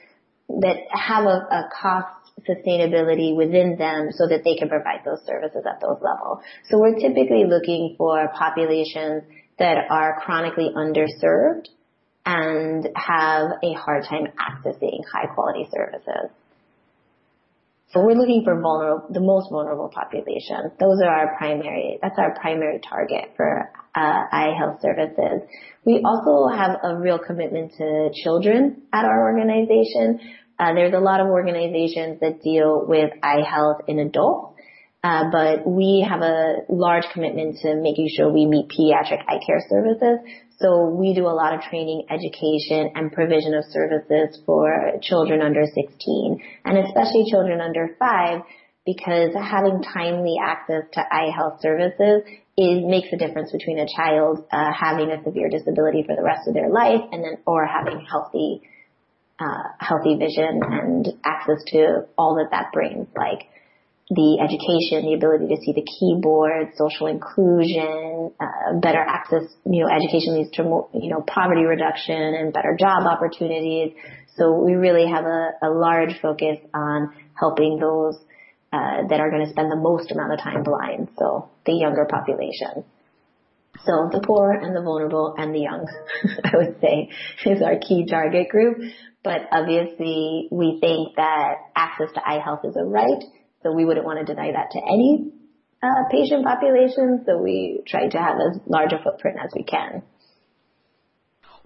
that 0.50 0.78
have 0.90 1.26
a, 1.26 1.46
a 1.52 1.70
cost 1.80 2.08
sustainability 2.48 3.36
within 3.36 3.78
them 3.78 4.10
so 4.12 4.28
that 4.28 4.44
they 4.44 4.56
can 4.56 4.70
provide 4.70 5.02
those 5.06 5.20
services 5.26 5.64
at 5.70 5.82
those 5.82 5.98
levels. 6.02 6.40
So 6.70 6.80
we're 6.80 6.96
typically 6.96 7.44
looking 7.46 7.96
for 7.98 8.30
populations 8.34 9.24
that 9.60 9.78
are 9.90 10.22
chronically 10.24 10.70
underserved 10.76 11.68
and 12.26 12.88
have 12.96 13.52
a 13.64 13.74
hard 13.74 14.04
time 14.04 14.28
accessing 14.40 15.02
high 15.12 15.28
quality 15.34 15.68
services. 15.72 16.32
So 17.94 18.04
we're 18.04 18.16
looking 18.16 18.44
for 18.44 18.60
vulnerable, 18.60 19.08
the 19.10 19.22
most 19.22 19.50
vulnerable 19.50 19.88
population. 19.88 20.72
Those 20.78 21.02
are 21.02 21.10
our 21.10 21.38
primary, 21.38 22.00
that's 22.02 22.20
our 22.20 22.36
primary 22.36 22.80
target 22.80 23.32
for 23.38 23.72
uh, 23.96 24.24
eye 24.30 24.54
health 24.58 24.82
services. 24.82 25.48
We 25.86 26.04
also 26.04 26.54
have 26.54 26.80
a 26.84 26.98
real 27.00 27.18
commitment 27.18 27.74
to 27.78 28.10
children 28.24 28.82
at 28.92 29.06
our 29.06 29.32
organization. 29.32 30.20
Uh, 30.60 30.74
there's 30.74 30.94
a 30.94 31.00
lot 31.00 31.22
of 31.22 31.28
organizations 31.28 32.20
that 32.20 32.42
deal 32.42 32.86
with 32.86 33.12
eye 33.24 33.44
health 33.48 33.82
in 33.88 34.00
adults, 34.00 34.60
uh, 35.04 35.32
but 35.32 35.66
we 35.66 36.06
have 36.08 36.22
a 36.22 36.56
large 36.68 37.06
commitment 37.14 37.58
to 37.62 37.76
making 37.76 38.10
sure 38.18 38.30
we 38.30 38.46
meet 38.46 38.68
pediatric 38.68 39.24
eye 39.30 39.40
care 39.46 39.64
services. 39.70 40.20
So 40.60 40.90
we 40.90 41.14
do 41.14 41.28
a 41.28 41.36
lot 41.38 41.54
of 41.54 41.62
training, 41.62 42.08
education, 42.10 42.92
and 42.96 43.12
provision 43.12 43.54
of 43.54 43.64
services 43.70 44.42
for 44.46 44.94
children 45.02 45.42
under 45.42 45.66
16, 45.66 46.42
and 46.66 46.78
especially 46.80 47.30
children 47.30 47.62
under 47.62 47.96
5, 48.00 48.42
because 48.86 49.36
having 49.36 49.84
timely 49.84 50.38
access 50.42 50.84
to 50.94 51.02
eye 51.02 51.30
health 51.36 51.62
services 51.62 52.24
is 52.58 52.84
makes 52.84 53.10
a 53.14 53.18
difference 53.18 53.52
between 53.52 53.78
a 53.78 53.86
child 53.86 54.46
uh, 54.52 54.72
having 54.74 55.12
a 55.12 55.24
severe 55.24 55.50
disability 55.50 56.04
for 56.04 56.16
the 56.16 56.24
rest 56.24 56.48
of 56.48 56.56
their 56.56 56.70
life 56.70 57.02
and 57.12 57.24
then 57.24 57.38
or 57.46 57.68
having 57.68 58.04
healthy 58.10 58.62
uh, 59.40 59.70
healthy 59.78 60.16
vision 60.16 60.62
and 60.64 61.08
access 61.24 61.64
to 61.68 62.08
all 62.18 62.36
that 62.36 62.50
that 62.50 62.72
brings, 62.74 63.08
like 63.16 63.48
the 64.10 64.40
education, 64.40 65.10
the 65.10 65.16
ability 65.16 65.54
to 65.54 65.62
see 65.62 65.74
the 65.74 65.84
keyboard, 65.84 66.72
social 66.78 67.08
inclusion, 67.08 68.32
uh, 68.40 68.80
better 68.80 69.04
access, 69.04 69.44
you 69.66 69.84
know, 69.84 69.90
education 69.92 70.36
leads 70.36 70.52
to 70.52 70.64
you 70.94 71.10
know, 71.12 71.22
poverty 71.28 71.64
reduction 71.64 72.16
and 72.16 72.54
better 72.54 72.78
job 72.80 73.04
opportunities. 73.04 73.92
So 74.38 74.64
we 74.64 74.74
really 74.74 75.10
have 75.10 75.26
a, 75.26 75.52
a 75.62 75.70
large 75.70 76.20
focus 76.22 76.58
on 76.74 77.12
helping 77.34 77.80
those 77.80 78.16
uh, 78.72 79.08
that 79.10 79.20
are 79.20 79.30
going 79.30 79.46
to 79.46 79.52
spend 79.52 79.72
the 79.72 79.76
most 79.76 80.12
amount 80.12 80.34
of 80.34 80.40
time 80.40 80.64
blind, 80.64 81.10
so 81.18 81.50
the 81.66 81.74
younger 81.74 82.06
population. 82.10 82.86
So 83.86 84.10
the 84.12 84.22
poor 84.26 84.52
and 84.52 84.76
the 84.76 84.82
vulnerable 84.82 85.36
and 85.38 85.54
the 85.54 85.60
young, 85.60 85.86
I 86.44 86.52
would 86.56 86.80
say, 86.82 87.10
is 87.46 87.62
our 87.62 87.78
key 87.78 88.06
target 88.10 88.50
group. 88.50 88.78
But 89.24 89.42
obviously, 89.52 90.48
we 90.52 90.80
think 90.80 91.16
that 91.18 91.56
access 91.76 92.08
to 92.14 92.22
eye 92.26 92.40
health 92.44 92.62
is 92.64 92.76
a 92.76 92.86
right, 92.86 93.24
so 93.64 93.72
we 93.72 93.86
wouldn't 93.86 94.06
want 94.06 94.26
to 94.26 94.34
deny 94.34 94.52
that 94.52 94.72
to 94.72 94.80
any 94.80 95.32
uh, 95.82 96.10
patient 96.12 96.46
population. 96.46 97.24
So 97.26 97.38
we 97.42 97.82
try 97.88 98.08
to 98.08 98.18
have 98.18 98.38
as 98.38 98.60
large 98.66 98.94
a 98.94 99.04
footprint 99.04 99.38
as 99.44 99.52
we 99.56 99.64
can. 99.64 100.04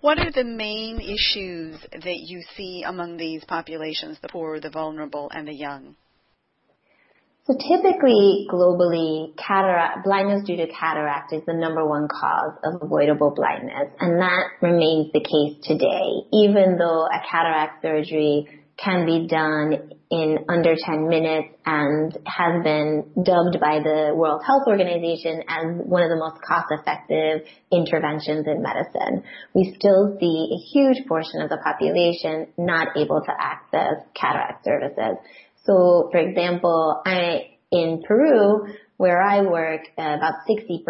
What 0.02 0.18
are 0.18 0.32
the 0.32 0.44
main 0.44 1.00
issues 1.00 1.80
that 1.92 2.18
you 2.26 2.42
see 2.58 2.84
among 2.86 3.18
these 3.18 3.44
populations, 3.46 4.18
the 4.22 4.30
poor, 4.30 4.60
the 4.60 4.72
vulnerable, 4.72 5.30
and 5.32 5.48
the 5.48 5.54
young? 5.54 5.96
So 7.46 7.54
typically, 7.54 8.48
globally, 8.52 9.36
cataract, 9.38 10.04
blindness 10.04 10.44
due 10.46 10.58
to 10.58 10.68
cataract 10.68 11.34
is 11.34 11.42
the 11.46 11.54
number 11.54 11.86
one 11.88 12.08
cause 12.08 12.54
of 12.64 12.82
avoidable 12.82 13.32
blindness, 13.36 13.94
and 14.00 14.20
that 14.20 14.44
remains 14.62 15.12
the 15.12 15.20
case 15.22 15.64
today, 15.64 16.26
even 16.34 16.78
though 16.78 17.06
a 17.06 17.22
cataract 17.30 17.82
surgery 17.84 18.48
can 18.78 19.06
be 19.06 19.28
done 19.28 19.92
in 20.12 20.40
under 20.50 20.76
10 20.76 21.08
minutes 21.08 21.56
and 21.66 22.12
has 22.28 22.64
been 22.64 23.06
dubbed 23.24 23.62
by 23.62 23.80
the 23.80 24.12
World 24.14 24.42
Health 24.46 24.64
Organization 24.68 25.42
as 25.48 25.80
one 25.88 26.04
of 26.04 26.10
the 26.10 26.18
most 26.18 26.42
cost-effective 26.44 27.48
interventions 27.72 28.46
in 28.46 28.62
medicine. 28.62 29.24
We 29.56 29.74
still 29.80 30.18
see 30.20 30.52
a 30.52 30.60
huge 30.74 31.08
portion 31.08 31.42
of 31.42 31.50
the 31.50 31.58
population 31.64 32.48
not 32.58 32.90
able 32.98 33.22
to 33.22 33.32
access 33.40 34.04
cataract 34.14 34.66
services. 34.66 35.16
So, 35.64 36.10
for 36.12 36.20
example, 36.20 37.02
I, 37.06 37.56
in 37.72 38.04
Peru, 38.06 38.68
where 38.98 39.22
I 39.22 39.42
work, 39.44 39.82
about 39.98 40.44
60% 40.50 40.84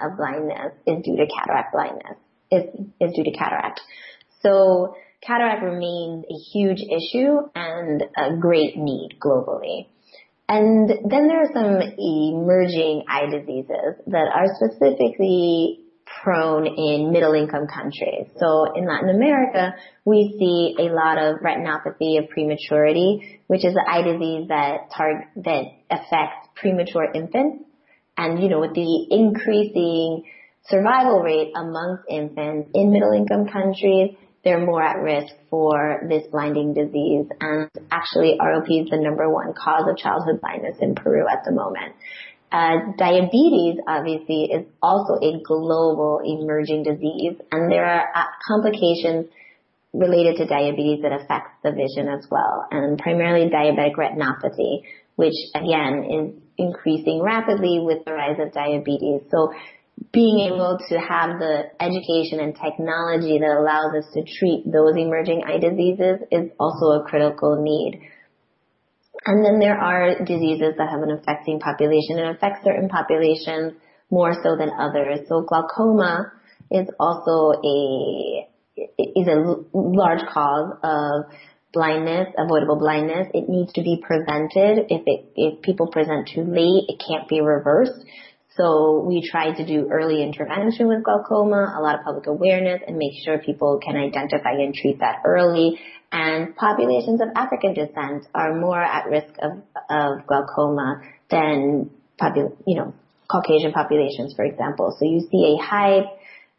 of 0.00 0.16
blindness 0.16 0.72
is 0.86 1.04
due 1.04 1.16
to 1.16 1.26
cataract 1.28 1.74
blindness, 1.74 2.16
is, 2.50 2.64
is 3.00 3.14
due 3.14 3.24
to 3.24 3.32
cataract. 3.32 3.82
So, 4.40 4.94
cataract 5.26 5.62
remains 5.62 6.24
a 6.24 6.34
huge 6.52 6.80
issue 6.80 7.38
and 7.54 8.02
a 8.16 8.36
great 8.38 8.76
need 8.76 9.16
globally. 9.20 9.86
And 10.48 10.88
then 10.88 11.28
there 11.28 11.42
are 11.42 11.52
some 11.54 11.80
emerging 11.98 13.04
eye 13.08 13.30
diseases 13.30 14.02
that 14.08 14.28
are 14.34 14.46
specifically 14.56 15.78
prone 16.22 16.66
in 16.66 17.10
middle 17.12 17.32
income 17.32 17.66
countries. 17.66 18.26
So 18.38 18.66
in 18.74 18.86
Latin 18.86 19.10
America, 19.10 19.74
we 20.04 20.36
see 20.38 20.82
a 20.82 20.92
lot 20.92 21.18
of 21.18 21.36
retinopathy 21.40 22.18
of 22.18 22.28
prematurity, 22.28 23.40
which 23.46 23.64
is 23.64 23.74
an 23.74 23.84
eye 23.88 24.02
disease 24.02 24.48
that 24.48 24.90
target, 24.94 25.28
that 25.36 25.64
affects 25.90 26.48
premature 26.56 27.10
infants. 27.14 27.64
And, 28.16 28.42
you 28.42 28.48
know, 28.48 28.60
with 28.60 28.74
the 28.74 29.06
increasing 29.10 30.24
survival 30.66 31.20
rate 31.20 31.52
amongst 31.56 32.04
infants 32.10 32.70
in 32.74 32.92
middle 32.92 33.12
income 33.12 33.48
countries, 33.48 34.14
they're 34.44 34.64
more 34.64 34.82
at 34.82 35.00
risk 35.02 35.34
for 35.50 36.02
this 36.08 36.24
blinding 36.30 36.74
disease. 36.74 37.26
And 37.40 37.70
actually, 37.90 38.38
ROP 38.40 38.66
is 38.68 38.90
the 38.90 38.98
number 38.98 39.30
one 39.30 39.54
cause 39.54 39.88
of 39.88 39.96
childhood 39.96 40.40
blindness 40.40 40.76
in 40.80 40.94
Peru 40.94 41.26
at 41.30 41.44
the 41.44 41.52
moment. 41.52 41.94
Uh, 42.50 42.92
diabetes 42.98 43.80
obviously 43.88 44.44
is 44.52 44.66
also 44.82 45.14
a 45.14 45.40
global 45.42 46.20
emerging 46.22 46.82
disease 46.82 47.34
and 47.50 47.72
there 47.72 47.86
are 47.86 48.08
uh, 48.14 48.24
complications 48.46 49.24
related 49.94 50.36
to 50.36 50.44
diabetes 50.44 51.00
that 51.00 51.12
affects 51.12 51.52
the 51.62 51.70
vision 51.70 52.08
as 52.08 52.26
well 52.30 52.66
and 52.70 52.98
primarily 52.98 53.48
diabetic 53.48 53.94
retinopathy 53.94 54.82
which 55.16 55.34
again 55.54 56.04
is 56.04 56.42
increasing 56.58 57.22
rapidly 57.22 57.80
with 57.80 58.04
the 58.04 58.12
rise 58.12 58.38
of 58.38 58.52
diabetes. 58.52 59.22
So 59.30 59.52
being 60.12 60.40
able 60.40 60.78
to 60.88 60.98
have 60.98 61.38
the 61.38 61.64
education 61.80 62.40
and 62.40 62.54
technology 62.54 63.38
that 63.38 63.56
allows 63.58 63.94
us 63.94 64.12
to 64.14 64.22
treat 64.38 64.64
those 64.64 64.96
emerging 64.96 65.42
eye 65.46 65.58
diseases 65.58 66.20
is 66.30 66.50
also 66.58 67.00
a 67.00 67.04
critical 67.04 67.62
need. 67.62 68.00
And 69.24 69.44
then 69.44 69.58
there 69.60 69.78
are 69.78 70.24
diseases 70.24 70.74
that 70.78 70.90
have 70.90 71.02
an 71.02 71.12
affecting 71.12 71.60
population 71.60 72.18
and 72.18 72.36
affect 72.36 72.64
certain 72.64 72.88
populations 72.88 73.74
more 74.10 74.34
so 74.42 74.56
than 74.56 74.70
others. 74.78 75.20
So 75.28 75.42
glaucoma 75.42 76.32
is 76.70 76.88
also 76.98 77.52
a 77.62 78.48
is 78.76 79.28
a 79.28 79.56
large 79.72 80.22
cause 80.32 80.76
of 80.82 81.32
blindness, 81.72 82.28
avoidable 82.36 82.78
blindness. 82.78 83.28
It 83.32 83.48
needs 83.48 83.72
to 83.74 83.82
be 83.82 84.02
prevented. 84.02 84.86
If 84.90 85.02
it 85.06 85.32
if 85.36 85.62
people 85.62 85.86
present 85.88 86.28
too 86.34 86.42
late, 86.42 86.84
it 86.88 87.02
can't 87.06 87.28
be 87.28 87.40
reversed. 87.40 88.04
So 88.56 89.04
we 89.06 89.26
try 89.28 89.52
to 89.52 89.64
do 89.64 89.88
early 89.90 90.22
intervention 90.22 90.88
with 90.88 91.02
glaucoma, 91.04 91.74
a 91.78 91.80
lot 91.80 91.98
of 91.98 92.04
public 92.04 92.26
awareness, 92.26 92.82
and 92.86 92.96
make 92.98 93.12
sure 93.24 93.38
people 93.38 93.80
can 93.82 93.96
identify 93.96 94.52
and 94.52 94.74
treat 94.74 94.98
that 95.00 95.22
early. 95.24 95.80
And 96.10 96.54
populations 96.54 97.22
of 97.22 97.28
African 97.34 97.72
descent 97.72 98.26
are 98.34 98.54
more 98.54 98.82
at 98.82 99.06
risk 99.08 99.34
of, 99.40 99.52
of 99.88 100.26
glaucoma 100.26 101.00
than 101.30 101.90
popul- 102.20 102.56
you 102.66 102.76
know, 102.76 102.94
Caucasian 103.30 103.72
populations, 103.72 104.34
for 104.34 104.44
example. 104.44 104.94
So 104.98 105.06
you 105.06 105.26
see 105.30 105.56
a 105.58 105.62
high 105.64 106.02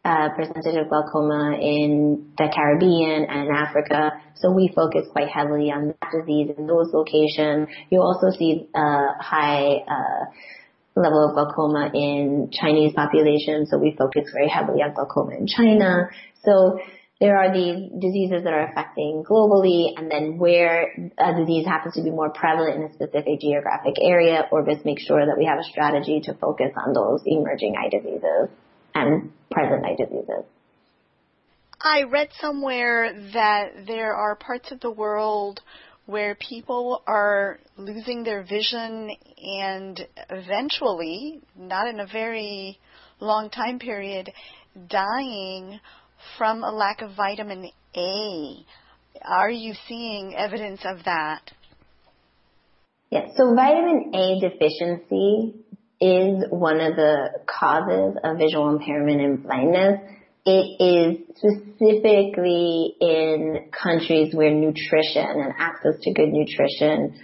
uh, 0.04 0.30
percentage 0.36 0.74
of 0.76 0.88
glaucoma 0.88 1.56
in 1.60 2.32
the 2.36 2.52
Caribbean 2.52 3.26
and 3.30 3.48
Africa. 3.56 4.10
So 4.34 4.50
we 4.50 4.72
focus 4.74 5.06
quite 5.12 5.28
heavily 5.28 5.70
on 5.70 5.94
that 6.00 6.10
disease 6.10 6.50
in 6.58 6.66
those 6.66 6.92
locations. 6.92 7.68
You 7.90 8.00
also 8.00 8.36
see 8.36 8.68
uh, 8.74 9.14
high 9.20 9.84
uh, 9.86 10.24
level 10.96 11.28
of 11.28 11.34
glaucoma 11.34 11.90
in 11.92 12.50
Chinese 12.52 12.92
population, 12.94 13.66
so 13.66 13.78
we 13.78 13.94
focus 13.98 14.30
very 14.32 14.48
heavily 14.48 14.80
on 14.82 14.94
glaucoma 14.94 15.32
in 15.36 15.46
China. 15.46 16.08
So 16.44 16.78
there 17.20 17.38
are 17.38 17.52
these 17.52 17.90
diseases 18.00 18.44
that 18.44 18.52
are 18.52 18.68
affecting 18.70 19.24
globally, 19.28 19.92
and 19.96 20.10
then 20.10 20.38
where 20.38 20.92
a 21.18 21.34
disease 21.34 21.66
happens 21.66 21.94
to 21.94 22.02
be 22.02 22.10
more 22.10 22.30
prevalent 22.30 22.76
in 22.76 22.82
a 22.82 22.92
specific 22.92 23.40
geographic 23.40 23.94
area, 24.00 24.46
Orbis 24.50 24.84
makes 24.84 25.04
sure 25.04 25.24
that 25.24 25.38
we 25.38 25.46
have 25.46 25.58
a 25.58 25.64
strategy 25.64 26.20
to 26.24 26.34
focus 26.34 26.72
on 26.76 26.92
those 26.92 27.22
emerging 27.24 27.74
eye 27.76 27.88
diseases 27.88 28.50
and 28.94 29.32
present 29.50 29.84
eye 29.84 29.96
diseases. 29.96 30.44
I 31.80 32.04
read 32.04 32.28
somewhere 32.40 33.12
that 33.34 33.86
there 33.86 34.14
are 34.14 34.36
parts 34.36 34.72
of 34.72 34.80
the 34.80 34.90
world 34.90 35.60
where 36.06 36.36
people 36.36 37.02
are 37.06 37.58
losing 37.76 38.24
their 38.24 38.42
vision 38.42 39.10
and 39.38 40.06
eventually, 40.30 41.40
not 41.56 41.88
in 41.88 42.00
a 42.00 42.06
very 42.06 42.78
long 43.20 43.50
time 43.50 43.78
period, 43.78 44.30
dying 44.88 45.80
from 46.36 46.62
a 46.62 46.70
lack 46.70 47.00
of 47.00 47.16
vitamin 47.16 47.70
A. 47.96 48.56
Are 49.22 49.50
you 49.50 49.74
seeing 49.88 50.34
evidence 50.34 50.80
of 50.84 51.04
that? 51.04 51.50
Yes, 53.10 53.30
so 53.36 53.54
vitamin 53.54 54.12
A 54.14 54.40
deficiency 54.40 55.54
is 56.00 56.44
one 56.50 56.80
of 56.80 56.96
the 56.96 57.28
causes 57.46 58.18
of 58.24 58.36
visual 58.36 58.68
impairment 58.70 59.20
and 59.20 59.42
blindness 59.42 60.00
it 60.46 60.76
is 60.78 61.36
specifically 61.36 62.94
in 63.00 63.70
countries 63.70 64.34
where 64.34 64.50
nutrition 64.50 65.40
and 65.40 65.54
access 65.58 65.94
to 66.02 66.12
good 66.12 66.28
nutrition 66.28 67.18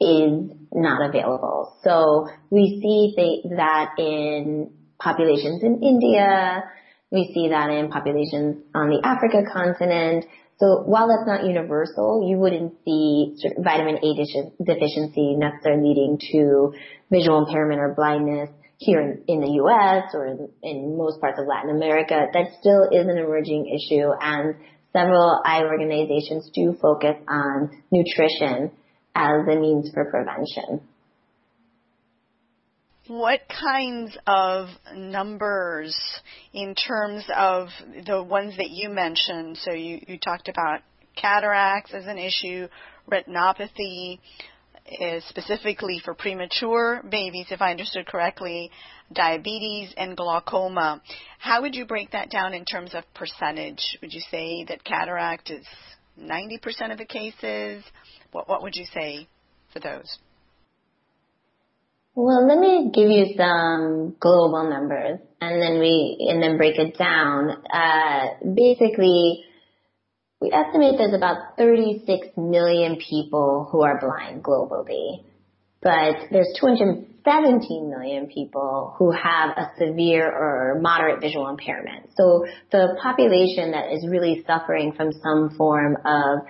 is 0.00 0.50
not 0.72 1.08
available. 1.08 1.76
So 1.84 2.26
we 2.50 2.80
see 2.82 3.42
that 3.56 3.90
in 3.98 4.70
populations 4.98 5.62
in 5.62 5.82
India, 5.82 6.64
we 7.10 7.30
see 7.34 7.50
that 7.50 7.70
in 7.70 7.90
populations 7.90 8.64
on 8.74 8.88
the 8.88 9.00
Africa 9.04 9.42
continent. 9.52 10.24
So 10.58 10.82
while 10.86 11.08
that's 11.08 11.26
not 11.26 11.46
universal, 11.46 12.26
you 12.26 12.38
wouldn't 12.38 12.74
see 12.84 13.36
vitamin 13.58 13.98
A 13.98 14.64
deficiency 14.64 15.36
necessarily 15.36 15.88
leading 15.88 16.18
to 16.32 16.72
visual 17.10 17.44
impairment 17.44 17.80
or 17.80 17.94
blindness 17.94 18.50
here 18.78 19.00
in, 19.00 19.24
in 19.28 19.40
the 19.40 19.52
U.S. 19.62 20.14
or 20.14 20.26
in, 20.26 20.48
in 20.62 20.98
most 20.98 21.20
parts 21.20 21.38
of 21.38 21.46
Latin 21.46 21.70
America. 21.70 22.26
That 22.32 22.46
still 22.60 22.88
is 22.90 23.06
an 23.06 23.18
emerging 23.18 23.66
issue, 23.68 24.10
and 24.20 24.54
several 24.92 25.40
eye 25.44 25.62
organizations 25.62 26.50
do 26.54 26.74
focus 26.80 27.16
on 27.28 27.82
nutrition 27.90 28.70
as 29.14 29.46
a 29.50 29.56
means 29.58 29.90
for 29.92 30.10
prevention. 30.10 30.80
What 33.06 33.40
kinds 33.48 34.16
of 34.26 34.68
numbers 34.96 35.94
in 36.54 36.74
terms 36.74 37.24
of 37.36 37.68
the 38.06 38.22
ones 38.22 38.56
that 38.56 38.70
you 38.70 38.88
mentioned? 38.88 39.58
So 39.58 39.74
you, 39.74 40.00
you 40.08 40.18
talked 40.18 40.48
about 40.48 40.80
cataracts 41.14 41.92
as 41.92 42.06
an 42.06 42.16
issue, 42.16 42.66
retinopathy, 43.10 44.20
is 44.86 45.24
specifically 45.28 46.00
for 46.04 46.14
premature 46.14 47.02
babies, 47.08 47.46
if 47.50 47.62
I 47.62 47.70
understood 47.70 48.06
correctly, 48.06 48.70
diabetes 49.12 49.92
and 49.96 50.16
glaucoma. 50.16 51.00
How 51.38 51.62
would 51.62 51.74
you 51.74 51.86
break 51.86 52.10
that 52.12 52.30
down 52.30 52.54
in 52.54 52.64
terms 52.64 52.94
of 52.94 53.04
percentage? 53.14 53.98
Would 54.02 54.12
you 54.12 54.22
say 54.30 54.64
that 54.68 54.84
cataract 54.84 55.50
is 55.50 55.66
90% 56.20 56.92
of 56.92 56.98
the 56.98 57.04
cases? 57.04 57.84
What, 58.32 58.48
what 58.48 58.62
would 58.62 58.74
you 58.74 58.86
say 58.92 59.26
for 59.72 59.80
those? 59.80 60.18
Well, 62.16 62.46
let 62.46 62.58
me 62.58 62.92
give 62.94 63.10
you 63.10 63.34
some 63.36 64.14
global 64.20 64.70
numbers 64.70 65.18
and 65.40 65.60
then 65.60 65.80
we, 65.80 66.28
and 66.30 66.42
then 66.42 66.56
break 66.56 66.78
it 66.78 66.96
down. 66.96 67.50
Uh, 67.72 68.54
basically, 68.54 69.44
we 70.40 70.50
estimate 70.52 70.96
there's 70.98 71.14
about 71.14 71.56
36 71.56 72.28
million 72.36 72.96
people 72.96 73.68
who 73.70 73.82
are 73.82 73.98
blind 74.00 74.42
globally, 74.42 75.24
but 75.80 76.16
there's 76.30 76.48
217 76.60 77.90
million 77.90 78.26
people 78.26 78.94
who 78.98 79.10
have 79.10 79.50
a 79.56 79.70
severe 79.78 80.26
or 80.26 80.80
moderate 80.80 81.20
visual 81.20 81.48
impairment. 81.48 82.10
So 82.16 82.44
the 82.72 82.98
population 83.02 83.72
that 83.72 83.92
is 83.92 84.06
really 84.08 84.44
suffering 84.46 84.92
from 84.92 85.12
some 85.12 85.54
form 85.56 85.96
of 86.04 86.40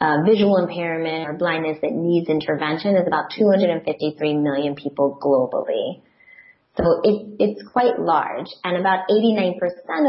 uh, 0.00 0.22
visual 0.24 0.58
impairment 0.58 1.28
or 1.28 1.34
blindness 1.34 1.78
that 1.82 1.92
needs 1.92 2.28
intervention 2.28 2.96
is 2.96 3.06
about 3.06 3.30
253 3.36 4.34
million 4.34 4.74
people 4.74 5.18
globally. 5.20 6.02
So 6.78 7.00
it, 7.02 7.26
it's 7.40 7.62
quite 7.72 7.98
large, 7.98 8.46
and 8.62 8.76
about 8.76 9.08
89% 9.10 9.58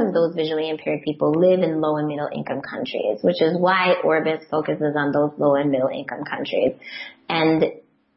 of 0.07 0.13
those 0.13 0.35
visually 0.35 0.69
impaired 0.69 1.01
people 1.03 1.31
live 1.31 1.61
in 1.61 1.81
low 1.81 1.97
and 1.97 2.07
middle 2.07 2.29
income 2.31 2.61
countries, 2.61 3.19
which 3.23 3.41
is 3.41 3.57
why 3.57 3.95
Orbis 4.03 4.43
focuses 4.51 4.93
on 4.95 5.11
those 5.11 5.31
low 5.39 5.55
and 5.55 5.71
middle 5.71 5.89
income 5.89 6.23
countries. 6.29 6.73
And 7.27 7.65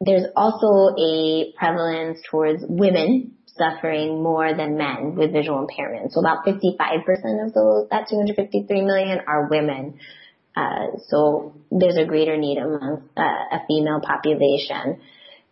there's 0.01 0.25
also 0.35 0.93
a 0.99 1.51
prevalence 1.57 2.19
towards 2.29 2.63
women 2.67 3.33
suffering 3.57 4.21
more 4.21 4.53
than 4.53 4.77
men 4.77 5.15
with 5.15 5.31
visual 5.31 5.59
impairment. 5.59 6.11
So 6.11 6.19
about 6.19 6.45
55% 6.45 7.45
of 7.45 7.53
those, 7.53 7.87
that 7.89 8.07
253 8.09 8.81
million 8.81 9.19
are 9.27 9.47
women. 9.49 9.99
Uh, 10.55 10.97
so 11.07 11.55
there's 11.71 11.97
a 11.97 12.05
greater 12.05 12.37
need 12.37 12.57
among 12.57 13.09
uh, 13.17 13.21
a 13.21 13.65
female 13.67 14.01
population. 14.01 15.01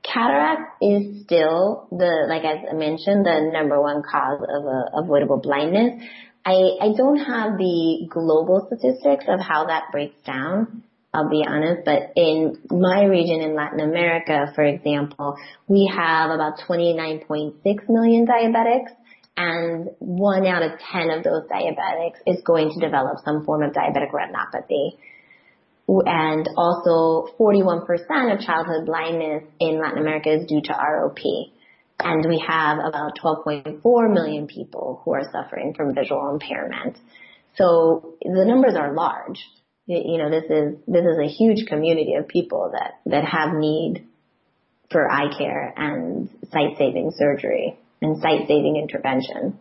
Cataract 0.04 0.82
is 0.82 1.24
still 1.24 1.88
the, 1.92 2.26
like 2.28 2.44
as 2.44 2.66
I 2.70 2.74
mentioned, 2.74 3.26
the 3.26 3.52
number 3.54 3.80
one 3.82 4.02
cause 4.02 4.42
of 4.42 4.66
uh, 4.66 5.04
avoidable 5.04 5.38
blindness. 5.38 6.02
I, 6.44 6.54
I 6.82 6.94
don't 6.98 7.20
have 7.20 7.58
the 7.58 8.08
global 8.10 8.68
statistics 8.68 9.26
of 9.28 9.40
how 9.40 9.68
that 9.68 9.92
breaks 9.92 10.20
down. 10.26 10.84
I'll 11.14 11.30
be 11.30 11.44
honest, 11.46 11.84
but 11.84 12.14
in 12.16 12.58
my 12.72 13.04
region 13.04 13.42
in 13.42 13.54
Latin 13.54 13.82
America, 13.82 14.52
for 14.56 14.64
example, 14.64 15.36
we 15.68 15.92
have 15.94 16.32
about 16.32 16.60
29.6 16.68 17.62
million 17.90 18.26
diabetics 18.26 18.92
and 19.36 19.90
one 20.00 20.46
out 20.46 20.64
of 20.64 20.80
10 20.92 21.10
of 21.10 21.24
those 21.24 21.44
diabetics 21.52 22.20
is 22.26 22.42
going 22.44 22.72
to 22.74 22.80
develop 22.80 23.18
some 23.26 23.44
form 23.46 23.62
of 23.62 23.74
diabetic 23.74 24.12
retinopathy 24.12 24.98
and 25.88 26.48
also 26.56 27.34
41% 27.40 27.86
of 28.34 28.40
childhood 28.40 28.86
blindness 28.86 29.44
in 29.60 29.80
Latin 29.80 30.00
America 30.00 30.32
is 30.32 30.48
due 30.48 30.62
to 30.62 30.74
ROP. 30.74 31.20
And 32.00 32.26
we 32.28 32.44
have 32.48 32.80
about 32.80 33.18
12.4 33.24 34.14
million 34.14 34.48
people 34.48 35.02
who 35.04 35.14
are 35.14 35.30
suffering 35.32 35.74
from 35.76 35.94
visual 35.94 36.32
impairment. 36.32 36.98
So 37.56 38.16
the 38.22 38.46
numbers 38.46 38.76
are 38.76 38.94
large. 38.94 39.40
You 39.86 40.18
know, 40.18 40.30
this 40.30 40.46
is, 40.46 40.78
this 40.88 41.06
is 41.06 41.18
a 41.20 41.28
huge 41.28 41.68
community 41.68 42.16
of 42.16 42.28
people 42.28 42.72
that, 42.74 43.02
that 43.06 43.26
have 43.26 43.54
need 43.54 44.08
for 44.90 45.10
eye 45.10 45.36
care 45.38 45.74
and 45.76 46.30
sight 46.52 46.78
saving 46.78 47.12
surgery 47.16 47.78
and 48.02 48.22
sight 48.22 48.48
saving 48.48 48.78
intervention. 48.78 49.60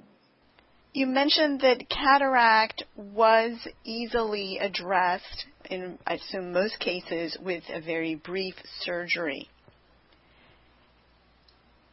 You 0.92 1.06
mentioned 1.06 1.60
that 1.60 1.88
cataract 1.88 2.84
was 2.96 3.66
easily 3.84 4.58
addressed 4.58 5.46
in, 5.70 5.98
I 6.06 6.14
assume, 6.14 6.52
most 6.52 6.78
cases 6.78 7.36
with 7.42 7.62
a 7.72 7.80
very 7.80 8.16
brief 8.16 8.54
surgery. 8.80 9.48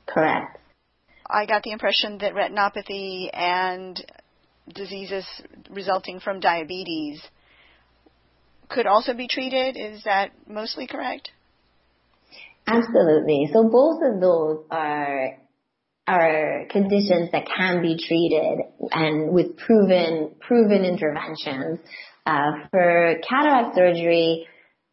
Correct. 0.07 0.59
I 1.29 1.45
got 1.45 1.63
the 1.63 1.71
impression 1.71 2.17
that 2.19 2.33
retinopathy 2.33 3.29
and 3.33 4.03
diseases 4.73 5.25
resulting 5.69 6.19
from 6.19 6.39
diabetes 6.39 7.21
could 8.69 8.87
also 8.87 9.13
be 9.13 9.27
treated. 9.27 9.77
Is 9.77 10.03
that 10.03 10.31
mostly 10.47 10.87
correct? 10.87 11.29
Absolutely. 12.65 13.49
So 13.53 13.69
both 13.69 14.01
of 14.03 14.19
those 14.19 14.65
are 14.71 15.37
are 16.07 16.65
conditions 16.69 17.31
that 17.33 17.45
can 17.45 17.81
be 17.81 17.97
treated 17.97 18.59
and 18.91 19.31
with 19.33 19.57
proven 19.57 20.35
proven 20.39 20.83
interventions. 20.83 21.79
Uh, 22.25 22.67
for 22.71 23.15
cataract 23.27 23.75
surgery, 23.75 24.45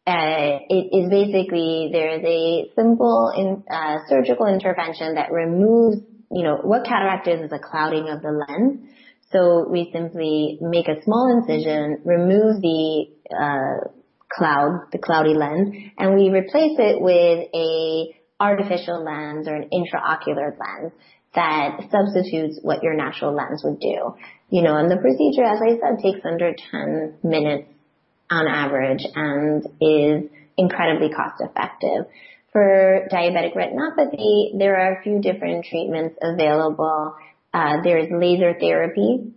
uh, 0.07 0.59
it 0.69 0.87
is 0.93 1.09
basically 1.09 1.89
there's 1.91 2.23
a 2.23 2.71
simple 2.75 3.33
in, 3.35 3.63
uh, 3.69 3.97
surgical 4.07 4.47
intervention 4.47 5.15
that 5.15 5.31
removes, 5.31 5.97
you 6.31 6.43
know, 6.43 6.57
what 6.63 6.85
cataract 6.85 7.27
is 7.27 7.41
is 7.41 7.51
a 7.51 7.59
clouding 7.59 8.07
of 8.09 8.21
the 8.21 8.31
lens. 8.31 8.87
So 9.31 9.67
we 9.69 9.89
simply 9.91 10.59
make 10.61 10.87
a 10.87 11.01
small 11.03 11.41
incision, 11.41 12.01
remove 12.05 12.61
the 12.61 13.07
uh, 13.35 13.89
cloud, 14.31 14.87
the 14.91 14.99
cloudy 14.99 15.33
lens, 15.33 15.75
and 15.97 16.15
we 16.15 16.29
replace 16.29 16.77
it 16.77 17.01
with 17.01 17.47
a 17.53 18.15
artificial 18.39 19.03
lens 19.03 19.47
or 19.47 19.55
an 19.55 19.69
intraocular 19.73 20.51
lens 20.53 20.93
that 21.35 21.79
substitutes 21.91 22.59
what 22.61 22.83
your 22.83 22.95
natural 22.95 23.33
lens 23.33 23.61
would 23.63 23.79
do. 23.79 24.15
You 24.49 24.61
know, 24.61 24.77
and 24.77 24.89
the 24.89 24.97
procedure, 24.97 25.43
as 25.43 25.59
I 25.61 25.77
said, 25.79 25.99
takes 26.01 26.25
under 26.25 26.53
10 26.71 27.19
minutes 27.23 27.69
on 28.29 28.47
average 28.47 29.05
and 29.15 29.65
is 29.81 30.29
incredibly 30.57 31.09
cost 31.09 31.41
effective. 31.41 32.05
For 32.51 33.07
diabetic 33.11 33.55
retinopathy, 33.55 34.57
there 34.57 34.79
are 34.79 34.99
a 34.99 35.03
few 35.03 35.19
different 35.19 35.65
treatments 35.65 36.15
available. 36.21 37.15
Uh, 37.53 37.81
there 37.83 37.97
is 37.97 38.07
laser 38.11 38.55
therapy. 38.57 39.33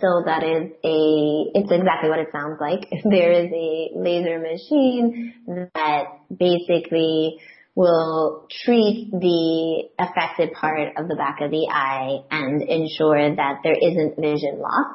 So 0.00 0.22
that 0.26 0.42
is 0.42 0.70
a, 0.84 1.58
it's 1.58 1.70
exactly 1.70 2.10
what 2.10 2.18
it 2.18 2.28
sounds 2.32 2.58
like. 2.60 2.88
There 3.04 3.32
is 3.32 3.50
a 3.52 3.90
laser 3.96 4.38
machine 4.38 5.34
that 5.74 6.04
basically 6.36 7.38
will 7.74 8.46
treat 8.64 9.10
the 9.10 9.88
affected 9.98 10.52
part 10.52 10.96
of 10.96 11.08
the 11.08 11.16
back 11.16 11.40
of 11.40 11.50
the 11.50 11.68
eye 11.70 12.18
and 12.30 12.62
ensure 12.62 13.34
that 13.34 13.60
there 13.64 13.74
isn't 13.74 14.16
vision 14.16 14.60
loss. 14.60 14.86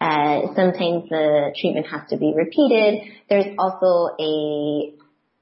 Uh, 0.00 0.54
sometimes 0.54 1.08
the 1.08 1.54
treatment 1.60 1.86
has 1.86 2.02
to 2.10 2.16
be 2.16 2.34
repeated. 2.36 3.02
There's 3.28 3.54
also 3.58 4.14
a 4.18 4.94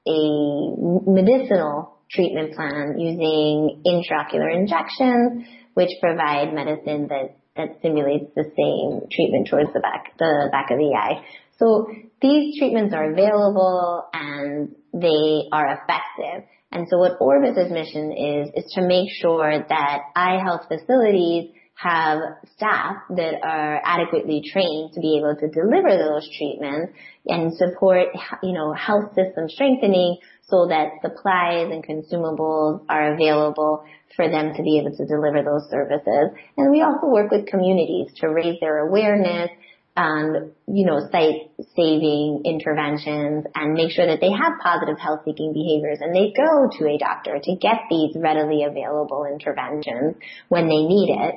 a 0.05 1.09
medicinal 1.09 1.97
treatment 2.11 2.53
plan 2.53 2.99
using 2.99 3.81
intraocular 3.85 4.53
injections, 4.53 5.47
which 5.73 5.89
provide 5.99 6.53
medicine 6.53 7.07
that 7.07 7.37
that 7.55 7.77
simulates 7.81 8.31
the 8.35 8.43
same 8.43 9.09
treatment 9.11 9.47
towards 9.47 9.73
the 9.73 9.79
back 9.79 10.13
the 10.17 10.49
back 10.51 10.69
of 10.71 10.77
the 10.77 10.95
eye. 10.95 11.25
So 11.57 11.87
these 12.21 12.57
treatments 12.57 12.93
are 12.93 13.11
available 13.11 14.05
and 14.13 14.75
they 14.93 15.49
are 15.51 15.79
effective. 15.81 16.47
And 16.73 16.87
so 16.89 16.97
what 16.97 17.17
Orbis's 17.21 17.71
mission 17.71 18.11
is, 18.11 18.49
is 18.55 18.71
to 18.73 18.81
make 18.81 19.07
sure 19.21 19.63
that 19.69 19.99
eye 20.15 20.39
health 20.43 20.63
facilities 20.67 21.51
have 21.75 22.19
staff 22.55 22.95
that 23.09 23.35
are 23.43 23.79
adequately 23.83 24.41
trained 24.51 24.93
to 24.93 24.99
be 24.99 25.17
able 25.17 25.35
to 25.35 25.47
deliver 25.49 25.95
those 25.97 26.27
treatments 26.37 26.93
and 27.27 27.53
support, 27.53 28.07
you 28.41 28.53
know, 28.53 28.73
health 28.73 29.13
system 29.13 29.47
strengthening 29.49 30.17
so 30.49 30.67
that 30.67 30.93
supplies 31.01 31.69
and 31.71 31.85
consumables 31.85 32.83
are 32.89 33.13
available 33.13 33.83
for 34.15 34.29
them 34.29 34.53
to 34.55 34.63
be 34.63 34.79
able 34.79 34.95
to 34.97 35.05
deliver 35.05 35.43
those 35.43 35.69
services. 35.69 36.33
And 36.57 36.71
we 36.71 36.81
also 36.81 37.07
work 37.07 37.31
with 37.31 37.47
communities 37.47 38.13
to 38.17 38.29
raise 38.29 38.59
their 38.59 38.87
awareness 38.87 39.49
on, 39.95 40.51
you 40.67 40.85
know, 40.85 41.07
sight 41.11 41.51
saving 41.75 42.41
interventions 42.45 43.45
and 43.53 43.73
make 43.73 43.91
sure 43.91 44.07
that 44.07 44.19
they 44.21 44.31
have 44.31 44.53
positive 44.61 44.97
health 44.99 45.21
seeking 45.25 45.53
behaviors 45.53 45.99
and 46.01 46.15
they 46.15 46.33
go 46.35 46.67
to 46.77 46.87
a 46.89 46.97
doctor 46.97 47.39
to 47.41 47.55
get 47.55 47.85
these 47.89 48.15
readily 48.15 48.63
available 48.63 49.25
interventions 49.31 50.15
when 50.49 50.67
they 50.67 50.81
need 50.85 51.09
it. 51.09 51.35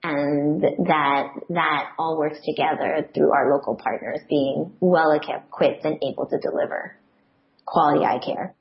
And 0.00 0.62
that, 0.62 1.32
that 1.50 1.90
all 1.98 2.16
works 2.18 2.38
together 2.44 3.08
through 3.12 3.32
our 3.32 3.52
local 3.52 3.74
partners 3.74 4.20
being 4.28 4.72
well 4.78 5.10
equipped 5.10 5.84
and 5.84 5.98
able 6.08 6.26
to 6.26 6.38
deliver 6.38 6.94
quality 7.66 8.04
eye 8.04 8.20
care. 8.24 8.54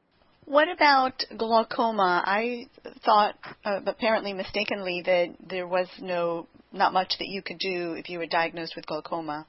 What 0.48 0.70
about 0.70 1.26
glaucoma? 1.38 2.24
I 2.26 2.68
thought, 3.04 3.36
uh, 3.66 3.82
apparently 3.86 4.32
mistakenly, 4.32 5.04
that 5.06 5.36
there 5.46 5.68
was 5.68 5.88
no, 6.00 6.48
not 6.72 6.94
much 6.94 7.16
that 7.20 7.28
you 7.28 7.42
could 7.42 7.60
do 7.60 7.96
if 7.98 8.08
you 8.08 8.18
were 8.18 8.28
diagnosed 8.28 8.74
with 8.78 8.86
glaucoma. 8.86 9.46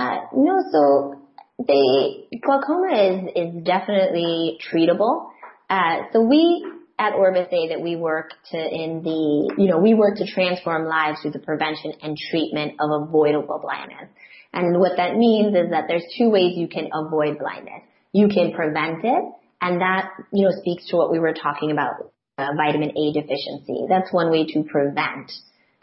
Uh, 0.00 0.16
no, 0.34 0.58
so 0.72 1.22
the 1.58 2.24
glaucoma 2.44 2.90
is 2.96 3.30
is 3.36 3.64
definitely 3.64 4.58
treatable. 4.72 5.30
Uh, 5.70 5.98
so 6.12 6.20
we 6.22 6.66
at 6.98 7.12
Orbis 7.14 7.46
say 7.48 7.68
that 7.68 7.80
we 7.80 7.94
work 7.94 8.32
to 8.50 8.58
in 8.58 9.04
the 9.04 9.54
you 9.56 9.68
know 9.68 9.78
we 9.78 9.94
work 9.94 10.16
to 10.16 10.26
transform 10.26 10.84
lives 10.84 11.20
through 11.22 11.30
the 11.30 11.38
prevention 11.38 11.92
and 12.02 12.16
treatment 12.16 12.72
of 12.80 12.90
avoidable 13.02 13.60
blindness. 13.62 14.08
And 14.52 14.80
what 14.80 14.96
that 14.96 15.16
means 15.16 15.54
is 15.54 15.70
that 15.70 15.84
there's 15.86 16.04
two 16.18 16.28
ways 16.28 16.54
you 16.56 16.66
can 16.66 16.90
avoid 16.92 17.38
blindness. 17.38 17.82
You 18.12 18.26
can 18.26 18.52
prevent 18.52 19.04
it, 19.04 19.24
and 19.62 19.80
that, 19.80 20.10
you 20.32 20.44
know, 20.44 20.52
speaks 20.60 20.88
to 20.88 20.96
what 20.96 21.10
we 21.10 21.18
were 21.18 21.32
talking 21.32 21.70
about, 21.70 22.12
uh, 22.36 22.48
vitamin 22.56 22.90
A 22.90 23.12
deficiency. 23.12 23.86
That's 23.88 24.12
one 24.12 24.30
way 24.30 24.44
to 24.44 24.64
prevent, 24.64 25.30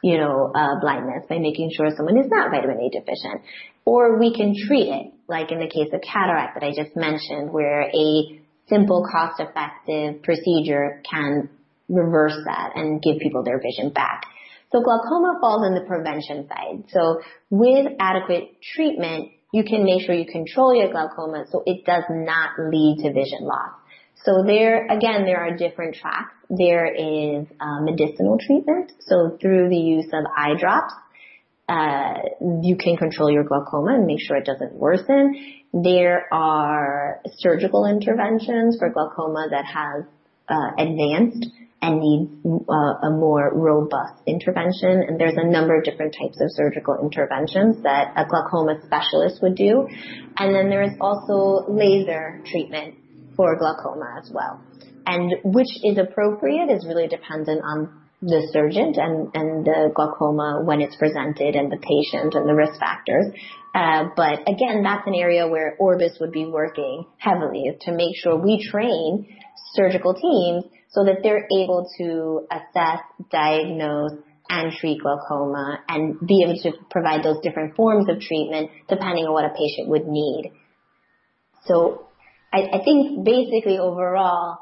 you 0.04 0.18
know, 0.18 0.52
uh, 0.54 0.80
blindness 0.82 1.24
by 1.30 1.40
making 1.40 1.72
sure 1.76 1.90
someone 1.96 2.18
is 2.18 2.30
not 2.30 2.52
vitamin 2.52 2.78
A 2.78 2.90
deficient. 2.90 3.42
Or 3.86 4.20
we 4.20 4.36
can 4.36 4.54
treat 4.68 4.90
it, 4.90 5.14
like 5.28 5.52
in 5.52 5.60
the 5.60 5.70
case 5.70 5.90
of 5.94 6.02
cataract 6.02 6.60
that 6.60 6.64
I 6.64 6.76
just 6.76 6.96
mentioned, 6.96 7.52
where 7.52 7.90
a 7.90 8.40
simple, 8.68 9.08
cost-effective 9.10 10.22
procedure 10.22 11.02
can 11.10 11.50
reverse 11.88 12.38
that 12.46 12.74
and 12.76 13.02
give 13.02 13.18
people 13.18 13.44
their 13.44 13.60
vision 13.60 13.90
back. 13.92 14.26
So 14.72 14.82
glaucoma 14.82 15.40
falls 15.42 15.66
in 15.66 15.74
the 15.74 15.82
prevention 15.82 16.48
side. 16.48 16.84
So 16.90 17.22
with 17.50 17.88
adequate 18.00 18.62
treatment, 18.62 19.32
you 19.52 19.64
can 19.64 19.84
make 19.84 20.06
sure 20.06 20.14
you 20.16 20.26
control 20.26 20.76
your 20.76 20.92
glaucoma 20.92 21.46
so 21.52 21.64
it 21.66 21.86
does 21.86 22.04
not 22.10 22.52
lead 22.60 23.00
to 23.04 23.14
vision 23.14 23.42
loss. 23.42 23.72
So 24.24 24.44
there, 24.46 24.86
again, 24.88 25.26
there 25.26 25.40
are 25.40 25.56
different 25.56 25.96
tracks. 25.96 26.34
There 26.50 26.86
is 26.86 27.48
uh, 27.60 27.82
medicinal 27.82 28.38
treatment. 28.38 28.92
So 29.00 29.38
through 29.42 29.70
the 29.70 29.78
use 29.78 30.08
of 30.12 30.26
eye 30.36 30.56
drops, 30.60 30.94
uh, 31.70 32.14
you 32.62 32.76
can 32.76 32.98
control 32.98 33.32
your 33.32 33.44
glaucoma 33.44 33.96
and 33.96 34.06
make 34.06 34.20
sure 34.20 34.36
it 34.36 34.46
doesn't 34.46 34.74
worsen. 34.74 35.36
There 35.72 36.28
are 36.34 37.22
surgical 37.38 37.86
interventions 37.86 38.78
for 38.78 38.90
glaucoma 38.90 39.48
that 39.52 39.66
have 39.66 40.06
uh, 40.50 40.72
advanced 40.78 41.48
and 41.82 42.00
needs 42.00 42.30
uh, 42.46 43.08
a 43.08 43.10
more 43.10 43.52
robust 43.54 44.22
intervention. 44.28 45.04
And 45.08 45.20
there's 45.20 45.38
a 45.38 45.48
number 45.48 45.78
of 45.78 45.84
different 45.84 46.14
types 46.20 46.40
of 46.42 46.50
surgical 46.52 46.98
interventions 47.02 47.84
that 47.84 48.14
a 48.16 48.26
glaucoma 48.26 48.82
specialist 48.86 49.42
would 49.42 49.56
do. 49.56 49.88
And 50.38 50.54
then 50.54 50.70
there 50.70 50.84
is 50.84 50.94
also 51.00 51.72
laser 51.72 52.42
treatment 52.46 52.96
for 53.36 53.58
glaucoma 53.58 54.20
as 54.22 54.30
well. 54.34 54.62
And 55.06 55.34
which 55.44 55.70
is 55.84 55.98
appropriate 55.98 56.70
is 56.70 56.86
really 56.86 57.08
dependent 57.08 57.62
on 57.64 58.09
the 58.22 58.50
surgeon 58.52 58.94
and, 58.98 59.32
and 59.34 59.66
the 59.66 59.92
glaucoma 59.96 60.62
when 60.64 60.82
it's 60.82 60.96
presented 60.96 61.56
and 61.56 61.72
the 61.72 61.78
patient 61.78 62.34
and 62.36 62.48
the 62.48 62.54
risk 62.54 62.80
factors. 62.80 63.28
Uh, 63.74 64.06
but 64.16 64.42
again, 64.42 64.84
that's 64.84 65.08
an 65.08 65.16
area 65.16 65.48
where 65.48 65.76
Orbis 65.80 66.18
would 66.20 66.32
be 66.32 66.46
working 66.46 67.06
heavily 67.18 67.78
to 67.82 67.92
make 67.92 68.16
sure 68.22 68.36
we 68.36 68.66
train 68.70 69.28
surgical 69.74 70.14
teams 70.14 70.66
so 70.90 71.06
that 71.06 71.20
they're 71.24 71.48
able 71.62 71.88
to 71.98 72.48
assess, 72.52 73.00
diagnose, 73.32 74.14
and 74.50 74.74
treat 74.74 75.00
glaucoma 75.02 75.80
and 75.88 76.20
be 76.28 76.44
able 76.44 76.60
to 76.64 76.72
provide 76.90 77.24
those 77.24 77.40
different 77.42 77.76
forms 77.76 78.10
of 78.10 78.20
treatment 78.20 78.72
depending 78.90 79.26
on 79.26 79.34
what 79.34 79.46
a 79.46 79.50
patient 79.50 79.88
would 79.88 80.08
need. 80.08 80.52
So 81.66 82.08
I, 82.52 82.62
I 82.74 82.84
think 82.84 83.24
basically 83.24 83.78
overall, 83.78 84.58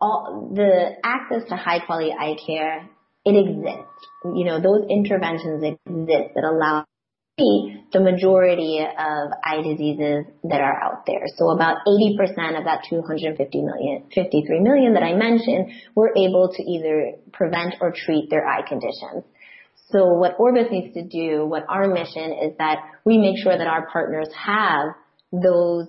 all 0.00 0.50
the 0.54 0.96
access 1.04 1.48
to 1.48 1.56
high 1.56 1.80
quality 1.80 2.12
eye 2.12 2.36
care, 2.46 2.88
it 3.24 3.36
exists. 3.36 4.06
You 4.24 4.44
know, 4.44 4.60
those 4.60 4.86
interventions 4.88 5.62
exist 5.62 6.34
that 6.34 6.44
allow 6.44 6.86
the 7.38 8.00
majority 8.00 8.80
of 8.80 9.32
eye 9.44 9.62
diseases 9.62 10.26
that 10.44 10.60
are 10.60 10.82
out 10.82 11.06
there. 11.06 11.24
So 11.36 11.50
about 11.50 11.78
80% 11.86 12.58
of 12.58 12.64
that 12.64 12.84
250 12.88 13.62
million, 13.62 14.04
53 14.14 14.60
million 14.60 14.94
that 14.94 15.02
I 15.02 15.14
mentioned 15.14 15.72
were 15.94 16.12
able 16.16 16.52
to 16.54 16.62
either 16.62 17.12
prevent 17.32 17.76
or 17.80 17.92
treat 17.96 18.28
their 18.30 18.46
eye 18.46 18.62
conditions. 18.66 19.24
So 19.90 20.06
what 20.06 20.36
Orbis 20.38 20.70
needs 20.70 20.94
to 20.94 21.02
do, 21.02 21.46
what 21.46 21.64
our 21.68 21.88
mission 21.88 22.32
is 22.44 22.56
that 22.58 22.78
we 23.04 23.18
make 23.18 23.42
sure 23.42 23.56
that 23.56 23.66
our 23.66 23.86
partners 23.90 24.28
have 24.34 24.94
those 25.32 25.88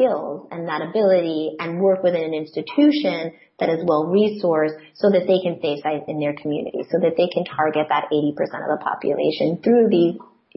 skills 0.00 0.46
and 0.50 0.68
that 0.68 0.82
ability 0.82 1.56
and 1.58 1.80
work 1.80 2.02
within 2.02 2.22
an 2.22 2.34
institution 2.34 3.32
that 3.58 3.68
is 3.68 3.80
well 3.84 4.06
resourced 4.06 4.78
so 4.94 5.10
that 5.10 5.26
they 5.26 5.40
can 5.42 5.60
save 5.60 5.82
sight 5.82 6.08
in 6.08 6.18
their 6.18 6.34
community, 6.34 6.80
so 6.90 6.98
that 6.98 7.14
they 7.16 7.28
can 7.28 7.44
target 7.44 7.86
that 7.88 8.06
80% 8.10 8.30
of 8.40 8.78
the 8.78 8.82
population 8.82 9.60
through 9.62 9.88
these 9.90 10.16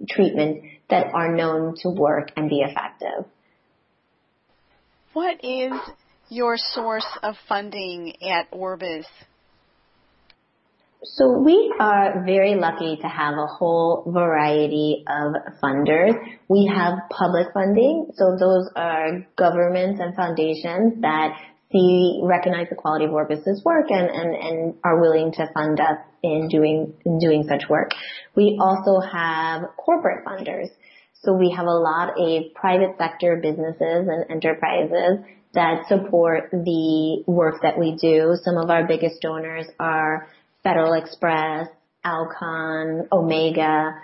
treatments 0.09 0.65
that 0.89 1.07
are 1.13 1.33
known 1.35 1.75
to 1.81 1.89
work 1.89 2.31
and 2.37 2.49
be 2.49 2.61
effective. 2.61 3.25
What 5.13 5.43
is 5.43 5.73
your 6.29 6.57
source 6.57 7.05
of 7.21 7.35
funding 7.47 8.15
at 8.23 8.47
Orbis? 8.51 9.05
So 11.05 11.37
we 11.37 11.73
are 11.81 12.23
very 12.25 12.55
lucky 12.55 12.95
to 12.95 13.07
have 13.07 13.33
a 13.37 13.45
whole 13.45 14.03
variety 14.07 15.03
of 15.05 15.33
funders. 15.61 16.13
We 16.47 16.71
have 16.73 16.93
public 17.09 17.47
funding, 17.53 18.07
so 18.15 18.37
those 18.39 18.69
are 18.75 19.27
governments 19.35 19.99
and 20.01 20.15
foundations 20.15 21.01
that 21.01 21.37
see, 21.73 22.21
recognize 22.23 22.67
the 22.69 22.75
quality 22.75 23.05
of 23.05 23.11
Orbis's 23.11 23.61
work 23.65 23.87
and, 23.89 24.09
and, 24.09 24.35
and 24.35 24.75
are 24.85 25.01
willing 25.01 25.33
to 25.33 25.47
fund 25.53 25.79
us 25.81 25.97
in 26.21 26.47
doing, 26.47 26.93
in 27.05 27.19
doing 27.19 27.43
such 27.49 27.67
work. 27.69 27.91
We 28.35 28.57
also 28.61 29.01
have 29.01 29.63
corporate 29.75 30.23
funders. 30.25 30.67
So 31.15 31.33
we 31.33 31.51
have 31.51 31.65
a 31.65 31.71
lot 31.71 32.13
of 32.17 32.53
private 32.53 32.95
sector 32.97 33.39
businesses 33.41 34.07
and 34.07 34.25
enterprises 34.29 35.25
that 35.53 35.87
support 35.87 36.49
the 36.51 37.23
work 37.27 37.61
that 37.61 37.77
we 37.77 37.97
do. 37.99 38.35
Some 38.41 38.57
of 38.57 38.69
our 38.69 38.87
biggest 38.87 39.21
donors 39.21 39.67
are 39.79 40.27
Federal 40.63 40.93
Express, 40.93 41.67
Alcon, 42.03 43.07
Omega, 43.11 43.95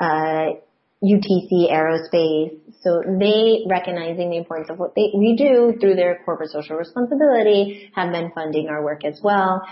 uh, 0.00 0.46
UTC 1.04 1.70
Aerospace. 1.70 2.58
So 2.80 3.02
they, 3.18 3.64
recognizing 3.68 4.30
the 4.30 4.36
importance 4.36 4.70
of 4.70 4.78
what 4.78 4.94
they, 4.94 5.10
we 5.14 5.36
do 5.36 5.74
through 5.80 5.94
their 5.96 6.20
corporate 6.24 6.50
social 6.50 6.76
responsibility, 6.76 7.90
have 7.94 8.12
been 8.12 8.32
funding 8.34 8.68
our 8.68 8.82
work 8.82 9.04
as 9.04 9.20
well. 9.22 9.62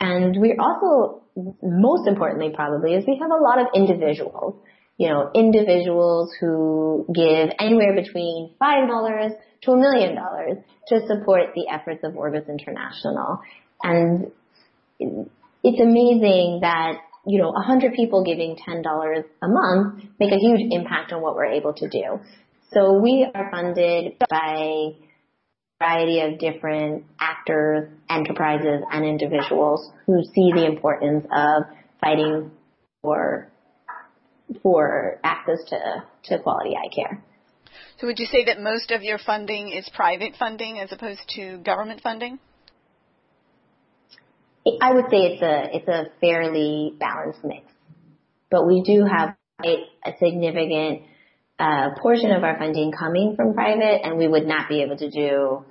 And 0.00 0.40
we 0.40 0.56
also, 0.58 1.22
most 1.62 2.06
importantly 2.06 2.52
probably, 2.54 2.94
is 2.94 3.04
we 3.06 3.18
have 3.20 3.30
a 3.30 3.42
lot 3.42 3.58
of 3.60 3.66
individuals. 3.74 4.54
You 4.96 5.08
know, 5.10 5.30
individuals 5.32 6.32
who 6.40 7.06
give 7.14 7.50
anywhere 7.60 7.94
between 7.94 8.54
$5 8.60 9.30
to 9.62 9.70
a 9.70 9.76
million 9.76 10.16
dollars 10.16 10.58
to 10.88 11.06
support 11.06 11.50
the 11.54 11.68
efforts 11.72 12.02
of 12.02 12.16
Orbis 12.16 12.48
International. 12.48 13.40
And 13.82 14.32
it's 15.68 15.80
amazing 15.80 16.60
that 16.62 16.98
you 17.28 17.38
know, 17.38 17.50
100 17.50 17.92
people 17.92 18.24
giving 18.24 18.56
$10 18.56 19.24
a 19.42 19.48
month 19.48 20.02
make 20.18 20.32
a 20.32 20.38
huge 20.38 20.72
impact 20.72 21.12
on 21.12 21.20
what 21.20 21.34
we're 21.36 21.52
able 21.52 21.74
to 21.74 21.88
do. 21.88 22.20
So 22.72 22.98
we 22.98 23.28
are 23.34 23.50
funded 23.50 24.14
by 24.30 24.56
a 24.56 24.96
variety 25.78 26.20
of 26.20 26.38
different 26.38 27.04
actors, 27.20 27.90
enterprises, 28.08 28.82
and 28.90 29.04
individuals 29.04 29.90
who 30.06 30.22
see 30.34 30.52
the 30.54 30.64
importance 30.64 31.26
of 31.30 31.64
fighting 32.00 32.50
for 33.02 33.48
for 34.62 35.20
access 35.22 35.58
to, 35.68 36.04
to 36.24 36.38
quality 36.38 36.70
eye 36.70 36.88
care. 36.94 37.22
So 38.00 38.06
would 38.06 38.18
you 38.18 38.24
say 38.24 38.46
that 38.46 38.58
most 38.58 38.90
of 38.90 39.02
your 39.02 39.18
funding 39.18 39.68
is 39.68 39.86
private 39.94 40.34
funding 40.38 40.78
as 40.78 40.90
opposed 40.90 41.20
to 41.36 41.58
government 41.58 42.00
funding? 42.00 42.38
I 44.80 44.92
would 44.92 45.06
say 45.10 45.16
it's 45.32 45.42
a 45.42 45.76
it's 45.76 45.88
a 45.88 46.06
fairly 46.20 46.94
balanced 46.98 47.44
mix, 47.44 47.64
but 48.50 48.66
we 48.66 48.82
do 48.82 49.04
have 49.04 49.34
a, 49.64 49.86
a 50.04 50.12
significant 50.18 51.02
uh, 51.58 51.90
portion 52.00 52.30
of 52.32 52.44
our 52.44 52.58
funding 52.58 52.92
coming 52.92 53.34
from 53.36 53.54
private, 53.54 54.04
and 54.04 54.18
we 54.18 54.28
would 54.28 54.46
not 54.46 54.68
be 54.68 54.82
able 54.82 54.96
to 54.96 55.10
do 55.10 55.64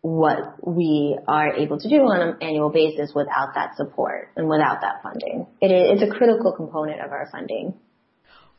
what 0.00 0.66
we 0.66 1.16
are 1.28 1.54
able 1.54 1.78
to 1.78 1.88
do 1.88 1.96
on 1.96 2.20
an 2.20 2.36
annual 2.42 2.70
basis 2.70 3.12
without 3.14 3.54
that 3.54 3.76
support 3.76 4.30
and 4.36 4.48
without 4.48 4.80
that 4.80 5.00
funding. 5.02 5.46
It 5.60 5.68
is 5.68 6.02
a 6.02 6.12
critical 6.12 6.52
component 6.52 7.00
of 7.00 7.12
our 7.12 7.28
funding. 7.30 7.74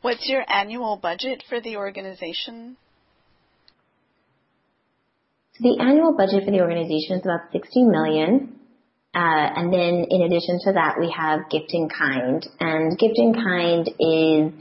What's 0.00 0.26
your 0.26 0.44
annual 0.50 0.96
budget 0.96 1.42
for 1.48 1.60
the 1.60 1.76
organization? 1.76 2.76
The 5.60 5.78
annual 5.80 6.14
budget 6.16 6.44
for 6.44 6.50
the 6.50 6.60
organization 6.60 7.18
is 7.18 7.22
about 7.24 7.52
60 7.52 7.84
million. 7.84 8.58
Uh, 9.14 9.46
and 9.56 9.72
then 9.72 10.06
in 10.10 10.22
addition 10.22 10.58
to 10.64 10.72
that, 10.72 10.96
we 10.98 11.14
have 11.16 11.48
Gift 11.50 11.70
in 11.70 11.88
Kind. 11.88 12.46
And 12.58 12.98
Gift 12.98 13.14
in 13.16 13.32
Kind 13.32 13.88
is 14.00 14.52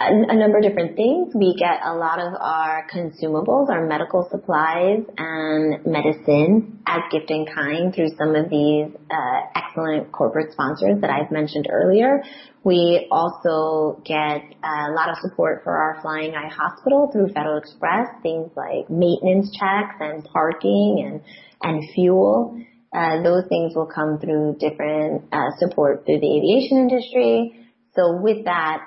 a, 0.00 0.10
a 0.10 0.36
number 0.36 0.58
of 0.58 0.62
different 0.62 0.96
things. 0.96 1.32
We 1.34 1.54
get 1.58 1.80
a 1.84 1.94
lot 1.94 2.18
of 2.18 2.34
our 2.38 2.86
consumables, 2.92 3.68
our 3.68 3.86
medical 3.86 4.28
supplies 4.30 5.04
and 5.16 5.86
medicine 5.86 6.80
as 6.86 7.02
gift 7.10 7.30
in 7.30 7.46
kind 7.46 7.94
through 7.94 8.10
some 8.18 8.34
of 8.34 8.48
these 8.50 8.88
uh, 9.10 9.40
excellent 9.54 10.10
corporate 10.12 10.52
sponsors 10.52 11.00
that 11.00 11.10
I've 11.10 11.30
mentioned 11.30 11.68
earlier. 11.70 12.22
We 12.64 13.08
also 13.10 14.02
get 14.04 14.42
a 14.62 14.92
lot 14.92 15.10
of 15.10 15.16
support 15.20 15.62
for 15.64 15.76
our 15.76 16.00
Flying 16.02 16.34
Eye 16.34 16.50
Hospital 16.52 17.10
through 17.12 17.28
Federal 17.32 17.58
Express, 17.58 18.08
things 18.22 18.50
like 18.56 18.90
maintenance 18.90 19.50
checks 19.56 19.96
and 20.00 20.24
parking 20.24 21.04
and, 21.06 21.20
and 21.62 21.82
fuel. 21.94 22.60
Uh, 22.92 23.22
those 23.22 23.44
things 23.48 23.74
will 23.74 23.86
come 23.86 24.18
through 24.18 24.56
different 24.58 25.24
uh, 25.32 25.50
support 25.58 26.06
through 26.06 26.20
the 26.20 26.36
aviation 26.36 26.78
industry. 26.78 27.66
So 27.94 28.20
with 28.20 28.46
that, 28.46 28.80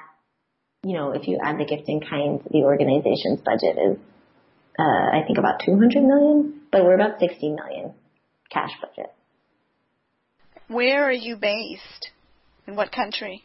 you 0.84 0.98
know, 0.98 1.12
if 1.12 1.28
you 1.28 1.38
add 1.44 1.60
the 1.60 1.66
gift 1.66 1.88
in 1.88 2.02
kind, 2.02 2.42
the 2.50 2.64
organization's 2.64 3.42
budget 3.42 3.78
is, 3.78 3.98
uh, 4.80 4.84
I 4.84 5.24
think 5.28 5.38
about 5.38 5.62
200 5.64 6.02
million, 6.02 6.62
but 6.72 6.84
we're 6.84 6.96
about 6.96 7.20
60 7.20 7.50
million 7.50 7.94
cash 8.52 8.72
budget. 8.82 9.14
Where 10.68 11.04
are 11.04 11.12
you 11.12 11.36
based? 11.36 12.12
In 12.68 12.76
what 12.76 12.92
country? 12.92 13.44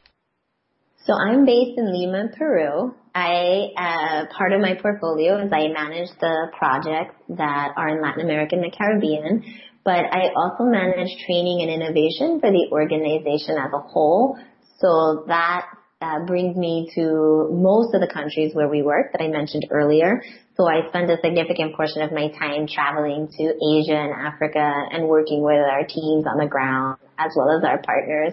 So 1.07 1.12
I'm 1.12 1.45
based 1.45 1.79
in 1.79 1.92
Lima, 1.92 2.29
Peru. 2.37 2.95
I, 3.14 3.69
uh, 3.77 4.35
part 4.37 4.53
of 4.53 4.61
my 4.61 4.75
portfolio 4.75 5.38
is 5.45 5.53
I 5.53 5.69
manage 5.69 6.09
the 6.21 6.49
projects 6.59 7.14
that 7.31 7.73
are 7.77 7.88
in 7.88 8.03
Latin 8.03 8.23
America 8.23 8.57
and 8.57 8.64
the 8.64 8.77
Caribbean, 8.77 9.42
but 9.87 10.03
I 10.11 10.35
also 10.35 10.64
manage 10.64 11.14
training 11.25 11.62
and 11.62 11.70
innovation 11.70 12.40
for 12.40 12.51
the 12.51 12.66
organization 12.72 13.55
as 13.57 13.70
a 13.72 13.79
whole. 13.79 14.37
So 14.81 15.25
that 15.29 15.66
uh, 16.03 16.27
brings 16.27 16.57
me 16.57 16.90
to 16.96 17.49
most 17.53 17.94
of 17.94 18.01
the 18.01 18.11
countries 18.12 18.53
where 18.53 18.68
we 18.68 18.83
work 18.83 19.12
that 19.12 19.22
I 19.22 19.29
mentioned 19.29 19.68
earlier. 19.70 20.25
So 20.57 20.66
I 20.66 20.88
spend 20.88 21.09
a 21.09 21.16
significant 21.22 21.77
portion 21.77 22.03
of 22.03 22.11
my 22.11 22.29
time 22.35 22.66
traveling 22.66 23.29
to 23.38 23.44
Asia 23.62 23.94
and 23.94 24.12
Africa 24.12 24.59
and 24.90 25.07
working 25.07 25.40
with 25.40 25.62
our 25.62 25.87
teams 25.87 26.27
on 26.27 26.38
the 26.38 26.49
ground 26.51 26.99
as 27.16 27.31
well 27.37 27.57
as 27.57 27.62
our 27.62 27.81
partners 27.81 28.33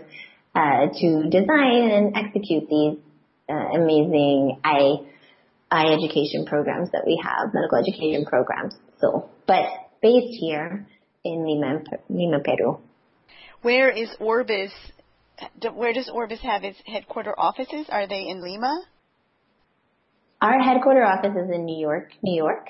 uh, 0.55 0.87
to 0.89 1.29
design 1.29 1.91
and 1.91 2.17
execute 2.17 2.67
these 2.67 2.97
uh, 3.47 3.77
amazing 3.77 4.59
I, 4.63 5.05
eye 5.69 5.93
education 5.93 6.47
programs 6.47 6.89
that 6.93 7.03
we 7.05 7.21
have, 7.23 7.53
medical 7.53 7.77
education 7.77 8.25
programs. 8.25 8.73
So, 8.99 9.29
but 9.45 9.69
based 10.01 10.35
here 10.39 10.87
in 11.23 11.45
Lima, 11.45 11.83
Lima, 12.09 12.39
Peru. 12.39 12.79
Where 13.61 13.89
is 13.89 14.09
Orbis 14.19 14.71
where 15.73 15.93
does 15.93 16.09
Orbis 16.13 16.41
have 16.41 16.63
its 16.63 16.77
headquarter 16.85 17.33
offices? 17.37 17.87
Are 17.89 18.07
they 18.07 18.27
in 18.27 18.41
Lima? 18.41 18.81
Our 20.41 20.59
headquarter 20.59 21.03
office 21.03 21.31
is 21.31 21.49
in 21.53 21.65
New 21.65 21.79
York, 21.79 22.11
New 22.21 22.35
York. 22.35 22.69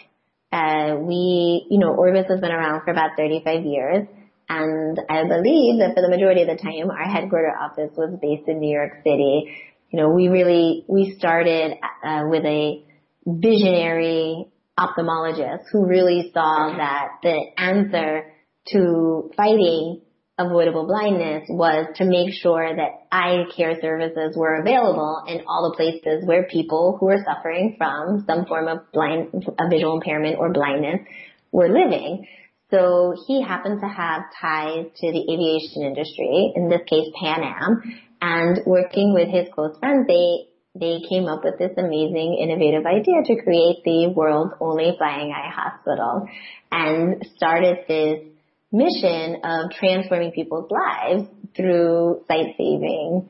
Uh, 0.51 0.95
we, 0.99 1.65
you 1.69 1.79
know, 1.79 1.93
Orbis 1.95 2.27
has 2.29 2.39
been 2.39 2.51
around 2.51 2.83
for 2.83 2.91
about 2.91 3.11
35 3.17 3.65
years. 3.65 4.07
And 4.47 4.99
I 5.09 5.23
believe 5.23 5.79
that 5.79 5.93
for 5.95 6.01
the 6.01 6.09
majority 6.09 6.43
of 6.43 6.47
the 6.47 6.61
time, 6.61 6.91
our 6.91 7.09
headquarter 7.09 7.51
office 7.59 7.91
was 7.97 8.17
based 8.21 8.47
in 8.47 8.59
New 8.59 8.71
York 8.71 8.91
City. 9.03 9.55
You 9.89 9.99
know, 9.99 10.09
we 10.09 10.27
really, 10.27 10.85
we 10.87 11.15
started 11.17 11.73
uh, 12.03 12.23
with 12.25 12.45
a 12.45 12.83
visionary 13.25 14.47
ophthalmologist 14.77 15.63
who 15.71 15.85
really 15.85 16.29
saw 16.33 16.75
that 16.77 17.19
the 17.23 17.39
answer 17.57 18.32
to 18.67 19.31
fighting 19.35 20.01
avoidable 20.37 20.87
blindness 20.87 21.43
was 21.49 21.85
to 21.95 22.05
make 22.05 22.33
sure 22.33 22.75
that 22.75 23.05
eye 23.11 23.43
care 23.55 23.79
services 23.79 24.35
were 24.35 24.55
available 24.55 25.23
in 25.27 25.41
all 25.47 25.69
the 25.69 25.75
places 25.77 26.25
where 26.25 26.47
people 26.47 26.97
who 26.99 27.05
were 27.05 27.23
suffering 27.23 27.75
from 27.77 28.23
some 28.25 28.45
form 28.45 28.67
of 28.67 28.79
blind, 28.91 29.29
a 29.59 29.69
visual 29.69 29.95
impairment 29.95 30.37
or 30.39 30.51
blindness 30.51 31.01
were 31.51 31.69
living. 31.69 32.25
So 32.71 33.13
he 33.27 33.43
happened 33.43 33.81
to 33.81 33.87
have 33.87 34.23
ties 34.41 34.85
to 34.95 35.11
the 35.11 35.21
aviation 35.31 35.83
industry, 35.83 36.53
in 36.55 36.69
this 36.69 36.81
case 36.89 37.07
Pan 37.21 37.43
Am, 37.43 37.83
and 38.19 38.59
working 38.65 39.13
with 39.13 39.29
his 39.29 39.47
close 39.53 39.77
friends, 39.79 40.07
they 40.07 40.47
they 40.75 40.97
came 41.07 41.25
up 41.25 41.43
with 41.43 41.59
this 41.59 41.77
amazing 41.77 42.39
innovative 42.41 42.83
idea 42.87 43.21
to 43.25 43.43
create 43.43 43.83
the 43.85 44.11
world's 44.15 44.55
only 44.59 44.95
flying 44.97 45.31
eye 45.31 45.51
hospital 45.53 46.27
and 46.71 47.23
started 47.35 47.77
this 47.87 48.21
mission 48.73 49.37
of 49.43 49.71
transforming 49.71 50.31
people's 50.31 50.69
lives 50.69 51.29
through 51.55 52.23
sight 52.27 52.55
saving, 52.57 53.29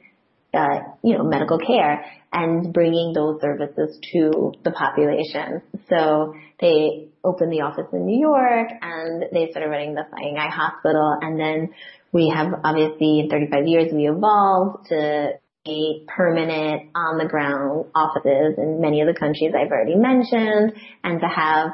uh, 0.54 0.80
you 1.04 1.18
know, 1.18 1.24
medical 1.24 1.60
care 1.60 2.06
and 2.32 2.74
bringing 2.74 3.14
those 3.14 3.42
services 3.42 4.00
to 4.14 4.54
the 4.64 4.72
population. 4.72 5.62
So 5.90 6.34
they 6.62 7.10
opened 7.24 7.52
the 7.52 7.62
office 7.62 7.88
in 7.92 8.06
New 8.06 8.20
York 8.20 8.70
and 8.82 9.26
they 9.34 9.52
started 9.52 9.70
running 9.70 9.94
the 9.94 10.06
Flying 10.10 10.38
Eye 10.38 10.50
Hospital. 10.50 11.18
And 11.22 11.40
then 11.40 11.74
we 12.12 12.32
have 12.34 12.54
obviously 12.64 13.20
in 13.20 13.30
35 13.30 13.68
years 13.68 13.94
we 13.94 14.08
evolved 14.08 14.88
to 14.88 15.34
a 15.66 16.06
permanent 16.08 16.90
on 16.96 17.18
the 17.18 17.26
ground 17.26 17.86
offices 17.96 18.56
in 18.58 18.82
many 18.82 19.02
of 19.02 19.08
the 19.08 19.18
countries 19.18 19.54
I've 19.56 19.72
already 19.72 19.96
mentioned 19.96 20.74
and 21.04 21.20
to 21.22 21.28
have 21.28 21.72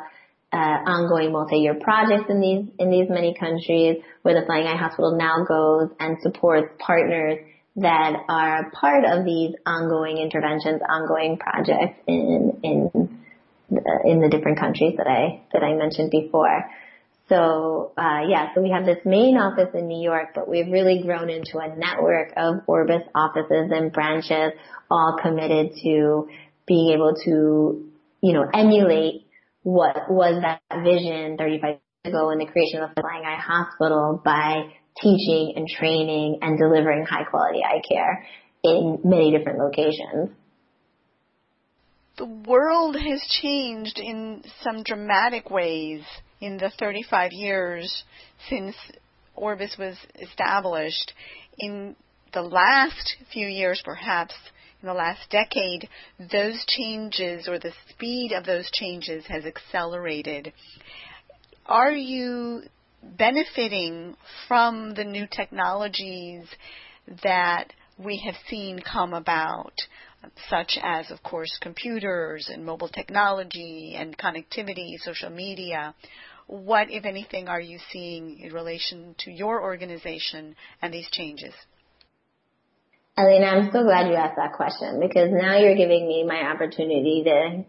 uh, 0.52 0.58
ongoing 0.58 1.32
multi-year 1.32 1.76
projects 1.76 2.30
in 2.30 2.42
these 2.42 2.66
in 2.80 2.90
these 2.90 3.10
many 3.10 3.36
countries, 3.40 3.98
where 4.24 4.40
the 4.40 4.46
Flying 4.46 4.66
Eye 4.66 4.78
Hospital 4.78 5.16
now 5.16 5.46
goes 5.48 5.90
and 6.00 6.18
supports 6.22 6.74
partners 6.80 7.38
that 7.76 8.14
are 8.28 8.72
part 8.72 9.06
of 9.06 9.26
these 9.26 9.54
ongoing 9.66 10.18
interventions, 10.18 10.82
ongoing 10.88 11.38
projects 11.38 12.00
in 12.08 12.60
in 12.64 13.20
in 14.06 14.22
the 14.22 14.30
different 14.30 14.60
countries 14.60 14.96
that 14.98 15.08
I 15.08 15.42
that 15.54 15.64
I 15.64 15.76
mentioned 15.76 16.10
before. 16.10 16.66
So 17.30 17.92
uh, 17.96 18.26
yeah, 18.28 18.54
so 18.56 18.62
we 18.62 18.72
have 18.72 18.86
this 18.86 18.98
main 19.06 19.38
office 19.38 19.70
in 19.76 19.88
New 19.88 20.02
York, 20.02 20.30
but 20.34 20.50
we've 20.50 20.72
really 20.72 21.04
grown 21.04 21.30
into 21.30 21.60
a 21.60 21.76
network 21.76 22.34
of 22.36 22.62
Orbis 22.66 23.04
offices 23.14 23.70
and 23.72 23.94
branches, 23.94 24.54
all 24.90 25.16
committed 25.22 25.74
to 25.84 26.28
being 26.66 26.94
able 26.94 27.14
to 27.26 27.86
you 28.22 28.34
know 28.34 28.50
emulate 28.52 29.29
what 29.64 30.10
was 30.10 30.42
that 30.42 30.62
vision 30.84 31.38
35 31.38 31.70
years 31.70 31.80
ago 32.06 32.32
in 32.32 32.40
the 32.40 32.46
creation 32.46 32.82
of 32.82 32.90
the 32.96 33.02
Flying 33.02 33.26
Eye 33.26 33.40
Hospital 33.40 34.22
by 34.24 34.64
teaching 35.02 35.54
and 35.56 35.68
training 35.68 36.40
and 36.42 36.58
delivering 36.58 37.06
high 37.06 37.24
quality 37.24 37.60
eye 37.64 37.82
care 37.88 38.26
in 38.64 39.00
many 39.04 39.32
different 39.32 39.60
locations. 39.60 40.30
The 42.18 42.26
world 42.26 42.98
has 42.98 43.22
changed 43.42 43.98
in 43.98 44.44
some 44.62 44.84
dramatic 44.84 45.50
ways 45.50 46.02
in 46.42 46.58
the 46.58 46.72
35 46.78 47.32
years 47.32 48.04
since 48.50 48.76
Orbis 49.36 49.78
was 49.80 49.96
established. 50.22 51.14
In 51.60 51.96
the 52.34 52.42
last 52.42 53.16
few 53.32 53.48
years, 53.48 53.82
perhaps, 53.86 54.34
in 54.82 54.88
the 54.88 54.94
last 54.94 55.30
decade, 55.30 55.90
those 56.32 56.64
changes 56.68 57.48
or 57.48 57.60
the 57.60 57.74
speed 57.90 58.32
of 58.32 58.46
those 58.46 58.70
changes 58.72 59.26
has 59.28 59.46
accelerated. 59.46 60.54
Are 61.66 61.92
you 61.92 62.64
benefiting 63.04 64.16
from 64.48 64.94
the 64.94 65.04
new 65.04 65.28
technologies 65.30 66.44
that 67.24 67.74
we 67.98 68.22
have 68.26 68.36
seen 68.50 68.80
come 68.80 69.14
about, 69.14 69.74
such 70.50 70.78
as, 70.82 71.12
of 71.12 71.22
course, 71.24 71.58
computers 71.62 72.50
and 72.52 72.66
mobile 72.66 72.90
technology 72.90 73.96
and 73.98 74.18
connectivity, 74.18 74.98
social 75.00 75.30
media? 75.30 75.94
What, 76.48 76.90
if 76.90 77.06
anything, 77.06 77.48
are 77.48 77.62
you 77.62 77.80
seeing 77.92 78.40
in 78.40 78.54
relation 78.54 79.16
to 79.20 79.32
your 79.32 79.62
organization 79.62 80.56
and 80.82 80.94
these 80.94 81.10
changes? 81.12 81.54
Elena, 83.20 83.48
I'm 83.48 83.72
so 83.74 83.84
glad 83.84 84.08
you 84.08 84.16
asked 84.16 84.38
that 84.38 84.54
question 84.54 85.02
because 85.02 85.28
now 85.30 85.58
you're 85.58 85.76
giving 85.76 86.08
me 86.08 86.24
my 86.24 86.42
opportunity 86.50 87.24
to 87.26 87.66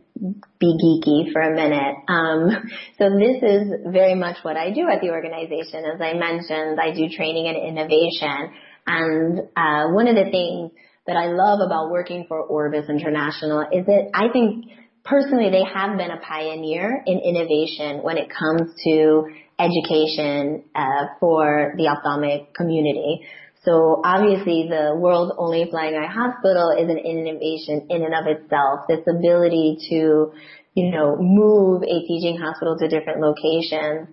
be 0.61 0.70
geeky 0.78 1.32
for 1.32 1.40
a 1.42 1.53
minute. 1.53 1.96
Um, 2.07 2.70
so 2.98 3.11
this 3.18 3.42
is 3.42 3.72
very 3.90 4.14
much 4.14 4.36
what 4.42 4.57
I 4.57 4.70
do 4.70 4.86
at 4.88 5.01
the 5.01 5.11
organization. 5.11 5.84
As 5.84 6.01
I 6.01 6.14
mentioned, 6.14 6.78
I 6.78 6.92
do 6.94 7.09
training 7.09 7.48
and 7.48 7.57
innovation. 7.57 8.55
And 8.86 9.40
uh, 9.57 9.90
one 9.90 10.07
of 10.07 10.14
the 10.14 10.30
things 10.30 10.70
that 11.09 11.16
I 11.16 11.26
love 11.26 11.59
about 11.66 11.90
working 11.90 12.26
for 12.28 12.40
Orbis 12.40 12.88
International 12.88 13.62
is 13.72 13.86
that 13.86 14.11
I 14.14 14.32
think 14.32 14.66
personally 15.03 15.51
they 15.51 15.64
have 15.64 15.98
been 15.98 16.12
a 16.12 16.20
pioneer 16.20 17.03
in 17.05 17.18
innovation 17.18 18.05
when 18.05 18.18
it 18.18 18.28
comes 18.30 18.70
to 18.84 19.24
education 19.59 20.62
uh, 20.76 21.18
for 21.18 21.74
the 21.76 21.88
ophthalmic 21.88 22.55
community. 22.55 23.26
So 23.64 24.00
obviously 24.04 24.68
the 24.70 24.96
world's 24.96 25.34
only 25.36 25.68
flying 25.70 25.94
eye 25.94 26.06
hospital 26.06 26.70
is 26.70 26.88
an 26.88 26.96
innovation 26.96 27.86
in 27.90 28.02
and 28.02 28.14
of 28.14 28.26
itself. 28.26 28.86
This 28.88 29.06
ability 29.06 29.78
to, 29.90 30.32
you 30.74 30.90
know, 30.90 31.16
move 31.20 31.82
a 31.82 32.00
teaching 32.06 32.38
hospital 32.38 32.78
to 32.78 32.88
different 32.88 33.20
locations 33.20 34.08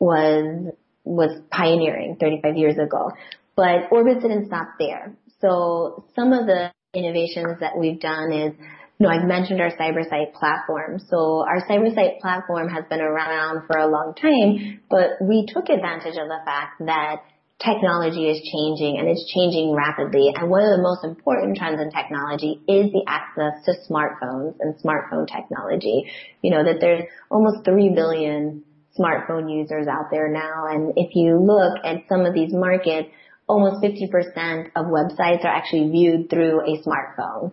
was, 0.00 0.72
was 1.04 1.40
pioneering 1.50 2.16
35 2.18 2.56
years 2.56 2.76
ago. 2.76 3.12
But 3.54 3.92
Orbis 3.92 4.22
didn't 4.22 4.46
stop 4.46 4.70
there. 4.80 5.14
So 5.40 6.04
some 6.16 6.32
of 6.32 6.46
the 6.46 6.72
innovations 6.94 7.60
that 7.60 7.78
we've 7.78 8.00
done 8.00 8.32
is 8.32 8.54
you 8.98 9.08
know, 9.08 9.12
I've 9.12 9.26
mentioned 9.26 9.60
our 9.60 9.70
CyberSight 9.70 10.34
platform. 10.34 11.00
So 11.10 11.44
our 11.46 11.66
CyberSight 11.68 12.20
platform 12.20 12.68
has 12.68 12.84
been 12.88 13.00
around 13.00 13.66
for 13.66 13.76
a 13.76 13.88
long 13.88 14.14
time, 14.14 14.80
but 14.88 15.20
we 15.20 15.46
took 15.46 15.68
advantage 15.68 16.16
of 16.16 16.28
the 16.28 16.38
fact 16.44 16.78
that 16.86 17.22
technology 17.62 18.28
is 18.28 18.40
changing 18.42 18.98
and 18.98 19.08
it's 19.08 19.24
changing 19.32 19.72
rapidly. 19.72 20.32
And 20.34 20.50
one 20.50 20.62
of 20.64 20.76
the 20.76 20.82
most 20.82 21.04
important 21.04 21.56
trends 21.56 21.80
in 21.80 21.90
technology 21.90 22.60
is 22.66 22.92
the 22.92 23.04
access 23.06 23.64
to 23.66 23.74
smartphones 23.88 24.54
and 24.60 24.74
smartphone 24.76 25.26
technology. 25.26 26.10
You 26.42 26.50
know, 26.50 26.64
that 26.64 26.80
there's 26.80 27.04
almost 27.30 27.64
3 27.64 27.94
billion 27.94 28.64
smartphone 28.98 29.50
users 29.52 29.86
out 29.86 30.10
there 30.10 30.28
now. 30.28 30.66
And 30.68 30.92
if 30.96 31.14
you 31.14 31.38
look 31.38 31.78
at 31.84 32.08
some 32.08 32.26
of 32.26 32.34
these 32.34 32.52
markets, 32.52 33.08
almost 33.48 33.84
50% 33.84 34.70
of 34.76 34.86
websites 34.86 35.44
are 35.44 35.54
actually 35.54 35.90
viewed 35.90 36.30
through 36.30 36.60
a 36.60 36.82
smartphone. 36.82 37.52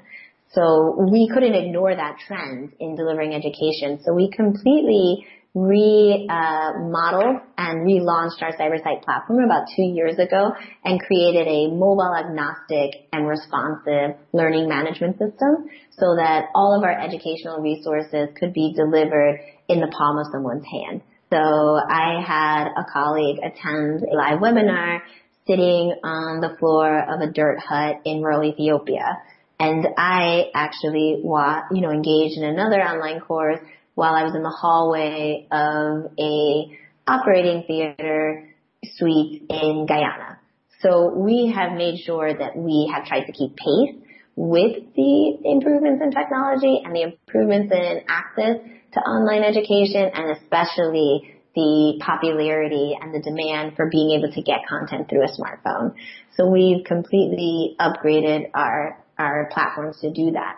So 0.54 0.95
we 1.10 1.30
couldn't 1.34 1.56
ignore 1.56 1.95
that 1.95 2.18
trend 2.28 2.74
in 2.80 2.95
delivering 2.95 3.34
education. 3.34 4.02
So 4.04 4.14
we 4.14 4.30
completely 4.30 5.26
remodeled 5.54 7.36
uh, 7.36 7.39
and 7.58 7.86
relaunched 7.86 8.41
our 8.41 8.54
CyberSight 8.54 9.04
platform 9.04 9.43
about 9.43 9.68
two 9.76 9.84
years 9.84 10.18
ago 10.18 10.52
and 10.86 11.02
created 11.02 11.45
a 11.47 11.68
mobile 11.68 12.16
agnostic 12.16 13.08
and 13.12 13.28
responsive 13.28 14.16
learning 14.32 14.70
management 14.70 15.18
system 15.18 15.68
so 15.91 16.16
that 16.16 16.45
all 16.56 16.78
of 16.78 16.84
our 16.84 16.97
educational 16.97 17.60
resources 17.60 18.30
could 18.39 18.54
be 18.54 18.74
delivered 18.74 19.41
in 19.68 19.82
the 19.82 19.88
palm 19.88 20.18
of 20.18 20.28
someone's 20.32 20.66
hand. 20.66 21.02
So 21.30 21.38
I 21.38 22.22
had 22.26 22.68
a 22.68 22.86
colleague 22.91 23.39
attend 23.43 24.04
a 24.04 24.16
live 24.16 24.39
webinar 24.39 25.02
sitting 25.47 25.93
on 26.04 26.39
the 26.39 26.56
floor 26.60 26.97
of 26.97 27.20
a 27.20 27.32
dirt 27.32 27.60
hut 27.60 28.02
in 28.06 28.22
rural 28.22 28.43
Ethiopia. 28.43 29.18
And 29.60 29.86
I 29.97 30.49
actually, 30.56 31.22
you 31.24 31.82
know, 31.82 31.91
engaged 31.91 32.38
in 32.38 32.43
another 32.43 32.82
online 32.82 33.20
course 33.20 33.60
while 33.95 34.15
I 34.15 34.23
was 34.23 34.35
in 34.35 34.43
the 34.43 34.49
hallway 34.49 35.47
of 35.51 36.11
a 36.17 36.77
operating 37.07 37.63
theater 37.67 38.49
suite 38.83 39.43
in 39.49 39.85
Guyana. 39.87 40.39
So 40.81 41.13
we 41.15 41.53
have 41.55 41.73
made 41.73 41.99
sure 41.99 42.33
that 42.33 42.55
we 42.55 42.91
have 42.93 43.05
tried 43.05 43.25
to 43.25 43.31
keep 43.31 43.55
pace 43.55 43.95
with 44.35 44.95
the 44.95 45.37
improvements 45.43 46.01
in 46.01 46.11
technology 46.11 46.81
and 46.83 46.95
the 46.95 47.03
improvements 47.03 47.71
in 47.71 48.01
access 48.07 48.57
to 48.93 48.99
online 48.99 49.43
education 49.43 50.09
and 50.13 50.37
especially 50.37 51.35
the 51.53 51.99
popularity 51.99 52.97
and 52.99 53.13
the 53.13 53.19
demand 53.19 53.75
for 53.75 53.89
being 53.89 54.17
able 54.17 54.31
to 54.31 54.41
get 54.41 54.59
content 54.67 55.09
through 55.09 55.23
a 55.23 55.27
smartphone. 55.27 55.93
So 56.37 56.47
we've 56.47 56.83
completely 56.85 57.75
upgraded 57.79 58.49
our, 58.53 59.03
our 59.19 59.49
platforms 59.53 59.99
to 60.01 60.11
do 60.11 60.31
that. 60.31 60.55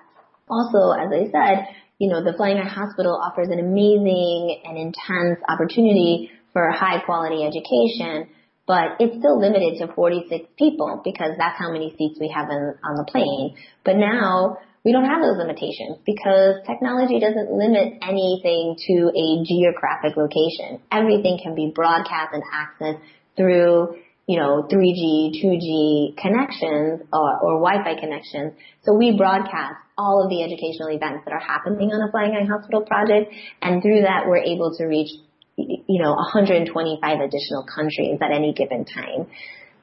Also, 0.50 0.92
as 0.92 1.10
I 1.12 1.32
said, 1.32 1.68
you 2.04 2.10
know, 2.10 2.22
the 2.22 2.36
Flying 2.36 2.58
Eye 2.58 2.68
Hospital 2.68 3.16
offers 3.16 3.48
an 3.48 3.64
amazing 3.64 4.60
and 4.66 4.76
intense 4.76 5.40
opportunity 5.48 6.30
for 6.52 6.70
high 6.70 7.00
quality 7.00 7.48
education, 7.48 8.28
but 8.68 9.00
it's 9.00 9.16
still 9.16 9.40
limited 9.40 9.80
to 9.80 9.88
46 9.96 10.52
people 10.60 11.00
because 11.06 11.32
that's 11.40 11.58
how 11.58 11.72
many 11.72 11.96
seats 11.98 12.20
we 12.20 12.28
have 12.28 12.50
in, 12.50 12.76
on 12.84 13.00
the 13.00 13.08
plane. 13.08 13.56
But 13.86 13.96
now 13.96 14.58
we 14.84 14.92
don't 14.92 15.06
have 15.06 15.24
those 15.24 15.38
limitations 15.40 16.04
because 16.06 16.60
technology 16.68 17.24
doesn't 17.24 17.56
limit 17.56 18.04
anything 18.04 18.76
to 18.84 18.96
a 19.08 19.28
geographic 19.48 20.20
location. 20.20 20.84
Everything 20.92 21.40
can 21.42 21.56
be 21.56 21.72
broadcast 21.74 22.36
and 22.36 22.44
accessed 22.52 23.00
through 23.38 23.96
you 24.28 24.40
know, 24.40 24.64
3G, 24.72 25.44
2G 25.44 26.18
connections 26.18 27.02
or, 27.12 27.40
or 27.44 27.60
Wi-Fi 27.60 28.00
connections. 28.00 28.54
So 28.84 28.96
we 28.96 29.18
broadcast 29.18 29.76
all 29.98 30.24
of 30.24 30.30
the 30.30 30.44
educational 30.44 30.90
events 30.90 31.26
that 31.26 31.34
are 31.34 31.44
happening 31.44 31.92
on 31.92 32.08
a 32.08 32.12
Flying 32.12 32.32
Eye 32.32 32.48
Hospital 32.48 32.82
project. 32.82 33.34
And 33.62 33.82
through 33.82 34.02
that, 34.02 34.24
we're 34.28 34.44
able 34.44 34.74
to 34.78 34.86
reach, 34.86 35.12
you 35.58 36.02
know, 36.02 36.12
125 36.34 37.04
additional 37.04 37.66
countries 37.68 38.18
at 38.22 38.32
any 38.32 38.54
given 38.54 38.86
time. 38.86 39.28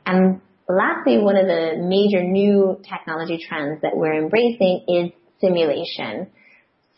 And 0.07 0.41
lastly, 0.69 1.19
one 1.19 1.37
of 1.37 1.47
the 1.47 1.77
major 1.77 2.25
new 2.25 2.81
technology 2.89 3.45
trends 3.47 3.83
that 3.83 3.93
we're 3.95 4.15
embracing 4.15 4.85
is 4.89 5.13
simulation. 5.41 6.33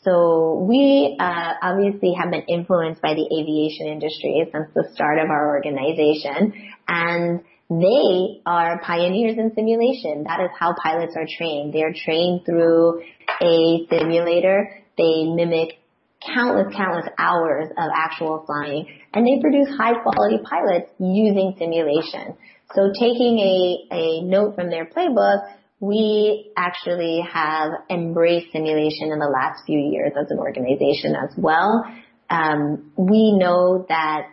So 0.04 0.66
we 0.68 1.16
uh, 1.18 1.52
obviously 1.62 2.12
have 2.18 2.30
been 2.30 2.42
influenced 2.48 3.00
by 3.00 3.14
the 3.14 3.22
aviation 3.22 3.86
industry 3.86 4.44
since 4.50 4.68
the 4.74 4.88
start 4.94 5.18
of 5.18 5.30
our 5.30 5.54
organization, 5.54 6.52
and 6.88 7.40
they 7.70 8.42
are 8.44 8.80
pioneers 8.82 9.38
in 9.38 9.52
simulation. 9.54 10.24
That 10.24 10.40
is 10.40 10.50
how 10.58 10.74
pilots 10.82 11.14
are 11.16 11.26
trained. 11.38 11.72
They 11.72 11.82
are 11.82 11.94
trained 11.94 12.44
through 12.44 13.02
a 13.40 13.86
simulator. 13.88 14.82
They 14.98 15.24
mimic 15.24 15.78
countless, 16.26 16.74
countless 16.74 17.06
hours 17.18 17.68
of 17.70 17.90
actual 17.94 18.44
flying, 18.46 18.86
and 19.14 19.26
they 19.26 19.40
produce 19.40 19.68
high 19.76 19.94
quality 20.02 20.38
pilots 20.42 20.90
using 20.98 21.54
simulation. 21.58 22.36
So 22.74 22.90
taking 22.98 23.38
a, 23.38 23.94
a 23.94 24.22
note 24.22 24.54
from 24.54 24.70
their 24.70 24.86
playbook, 24.86 25.40
we 25.82 26.52
actually 26.56 27.24
have 27.28 27.72
embraced 27.90 28.52
simulation 28.52 29.10
in 29.10 29.18
the 29.18 29.26
last 29.26 29.64
few 29.66 29.80
years 29.80 30.12
as 30.16 30.30
an 30.30 30.38
organization 30.38 31.16
as 31.16 31.34
well. 31.36 31.84
Um, 32.30 32.92
we 32.96 33.36
know 33.36 33.84
that 33.88 34.28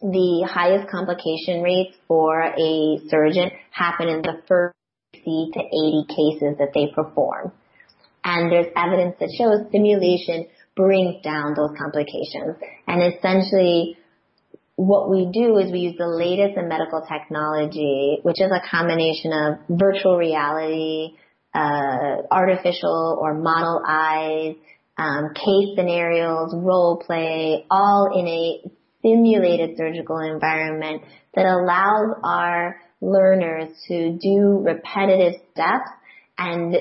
the 0.00 0.48
highest 0.50 0.90
complication 0.90 1.62
rates 1.62 1.94
for 2.08 2.40
a 2.40 2.98
surgeon 3.10 3.50
happen 3.70 4.08
in 4.08 4.22
the 4.22 4.40
first 4.48 4.74
60 5.16 5.50
to 5.52 5.60
80 5.60 6.04
cases 6.08 6.56
that 6.58 6.70
they 6.72 6.90
perform. 6.94 7.52
And 8.24 8.50
there's 8.50 8.72
evidence 8.74 9.16
that 9.20 9.28
shows 9.36 9.70
simulation 9.70 10.46
brings 10.76 11.22
down 11.22 11.52
those 11.54 11.76
complications. 11.76 12.56
And 12.88 13.02
essentially, 13.02 13.98
what 14.80 15.10
we 15.10 15.28
do 15.30 15.58
is 15.58 15.70
we 15.70 15.80
use 15.80 15.96
the 15.98 16.08
latest 16.08 16.56
in 16.56 16.66
medical 16.66 17.02
technology, 17.06 18.18
which 18.22 18.40
is 18.40 18.50
a 18.50 18.66
combination 18.66 19.30
of 19.30 19.58
virtual 19.68 20.16
reality, 20.16 21.18
uh, 21.54 22.22
artificial 22.30 23.18
or 23.20 23.34
model 23.34 23.82
eyes, 23.86 24.54
um, 24.96 25.34
case 25.34 25.76
scenarios, 25.76 26.54
role 26.54 27.02
play, 27.04 27.66
all 27.70 28.08
in 28.18 28.26
a 28.26 28.70
simulated 29.02 29.76
surgical 29.76 30.18
environment 30.18 31.02
that 31.34 31.44
allows 31.44 32.16
our 32.24 32.80
learners 33.02 33.68
to 33.86 34.16
do 34.18 34.62
repetitive 34.64 35.42
steps 35.52 35.90
and 36.38 36.76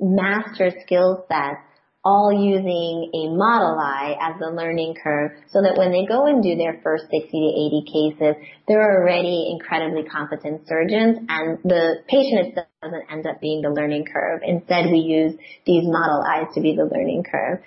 master 0.00 0.72
skill 0.84 1.24
sets 1.28 1.60
all 2.08 2.32
using 2.32 3.10
a 3.12 3.36
model 3.36 3.76
eye 3.78 4.16
as 4.18 4.40
the 4.40 4.48
learning 4.48 4.94
curve 4.96 5.32
so 5.52 5.60
that 5.60 5.76
when 5.76 5.92
they 5.92 6.06
go 6.06 6.24
and 6.24 6.42
do 6.42 6.56
their 6.56 6.80
first 6.82 7.04
60 7.10 7.28
to 7.28 7.36
80 7.36 7.84
cases, 7.84 8.34
they're 8.66 8.80
already 8.80 9.52
incredibly 9.52 10.04
competent 10.08 10.66
surgeons 10.66 11.18
and 11.28 11.58
the 11.64 12.00
patient 12.08 12.48
itself 12.48 12.66
doesn't 12.82 13.12
end 13.12 13.26
up 13.26 13.42
being 13.42 13.60
the 13.60 13.68
learning 13.68 14.06
curve. 14.10 14.40
Instead, 14.42 14.86
we 14.90 15.00
use 15.00 15.34
these 15.66 15.84
model 15.84 16.24
eyes 16.24 16.48
to 16.54 16.62
be 16.62 16.74
the 16.74 16.88
learning 16.88 17.24
curve. 17.30 17.58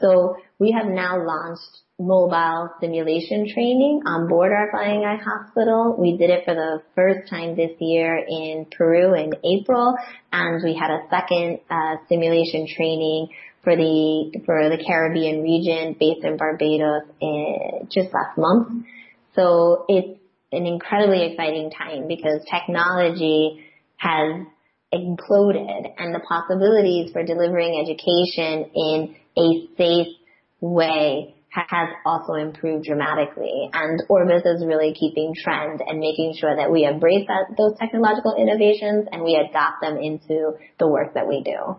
So 0.00 0.36
we 0.60 0.70
have 0.70 0.86
now 0.86 1.18
launched 1.18 1.82
mobile 1.98 2.70
simulation 2.80 3.48
training 3.52 4.02
on 4.06 4.28
board 4.28 4.52
our 4.52 4.70
Flying 4.70 5.04
Eye 5.04 5.18
Hospital. 5.18 5.96
We 5.98 6.16
did 6.16 6.30
it 6.30 6.44
for 6.44 6.54
the 6.54 6.82
first 6.94 7.28
time 7.28 7.56
this 7.56 7.72
year 7.80 8.16
in 8.16 8.66
Peru 8.70 9.14
in 9.14 9.32
April, 9.42 9.96
and 10.32 10.62
we 10.62 10.78
had 10.78 10.90
a 10.92 11.02
second 11.10 11.58
uh, 11.68 11.96
simulation 12.08 12.68
training 12.76 13.28
for 13.68 13.76
the 13.76 14.40
for 14.46 14.70
the 14.70 14.82
Caribbean 14.82 15.42
region 15.42 15.94
based 16.00 16.24
in 16.24 16.38
Barbados 16.38 17.02
in, 17.20 17.86
just 17.90 18.08
last 18.14 18.38
month. 18.38 18.86
So 19.34 19.84
it's 19.88 20.18
an 20.52 20.64
incredibly 20.64 21.26
exciting 21.26 21.70
time 21.70 22.08
because 22.08 22.40
technology 22.50 23.62
has 23.96 24.46
exploded 24.90 25.84
and 25.98 26.14
the 26.14 26.20
possibilities 26.26 27.12
for 27.12 27.22
delivering 27.22 27.78
education 27.78 28.70
in 28.74 29.16
a 29.36 29.68
safe 29.76 30.16
way 30.62 31.34
has 31.50 31.88
also 32.06 32.34
improved 32.34 32.86
dramatically. 32.86 33.68
And 33.70 34.02
Orbis 34.08 34.46
is 34.46 34.64
really 34.64 34.94
keeping 34.98 35.34
trend 35.34 35.82
and 35.86 35.98
making 35.98 36.36
sure 36.40 36.56
that 36.56 36.72
we 36.72 36.86
embrace 36.86 37.26
that, 37.28 37.54
those 37.58 37.76
technological 37.78 38.34
innovations 38.38 39.08
and 39.12 39.22
we 39.22 39.36
adopt 39.36 39.82
them 39.82 39.98
into 39.98 40.52
the 40.78 40.88
work 40.88 41.12
that 41.14 41.28
we 41.28 41.42
do. 41.42 41.76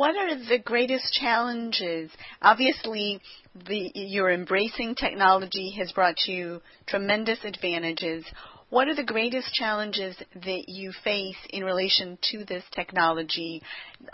What 0.00 0.16
are 0.16 0.34
the 0.34 0.58
greatest 0.58 1.12
challenges? 1.12 2.10
Obviously, 2.40 3.20
the, 3.54 3.90
your 3.94 4.30
embracing 4.30 4.94
technology 4.94 5.74
has 5.78 5.92
brought 5.92 6.26
you 6.26 6.62
tremendous 6.86 7.44
advantages. 7.44 8.24
what 8.70 8.88
are 8.88 8.94
the 8.94 9.04
greatest 9.04 9.52
challenges 9.52 10.16
that 10.34 10.64
you 10.68 10.92
face 11.04 11.36
in 11.50 11.64
relation 11.64 12.16
to 12.30 12.46
this 12.46 12.64
technology? 12.74 13.60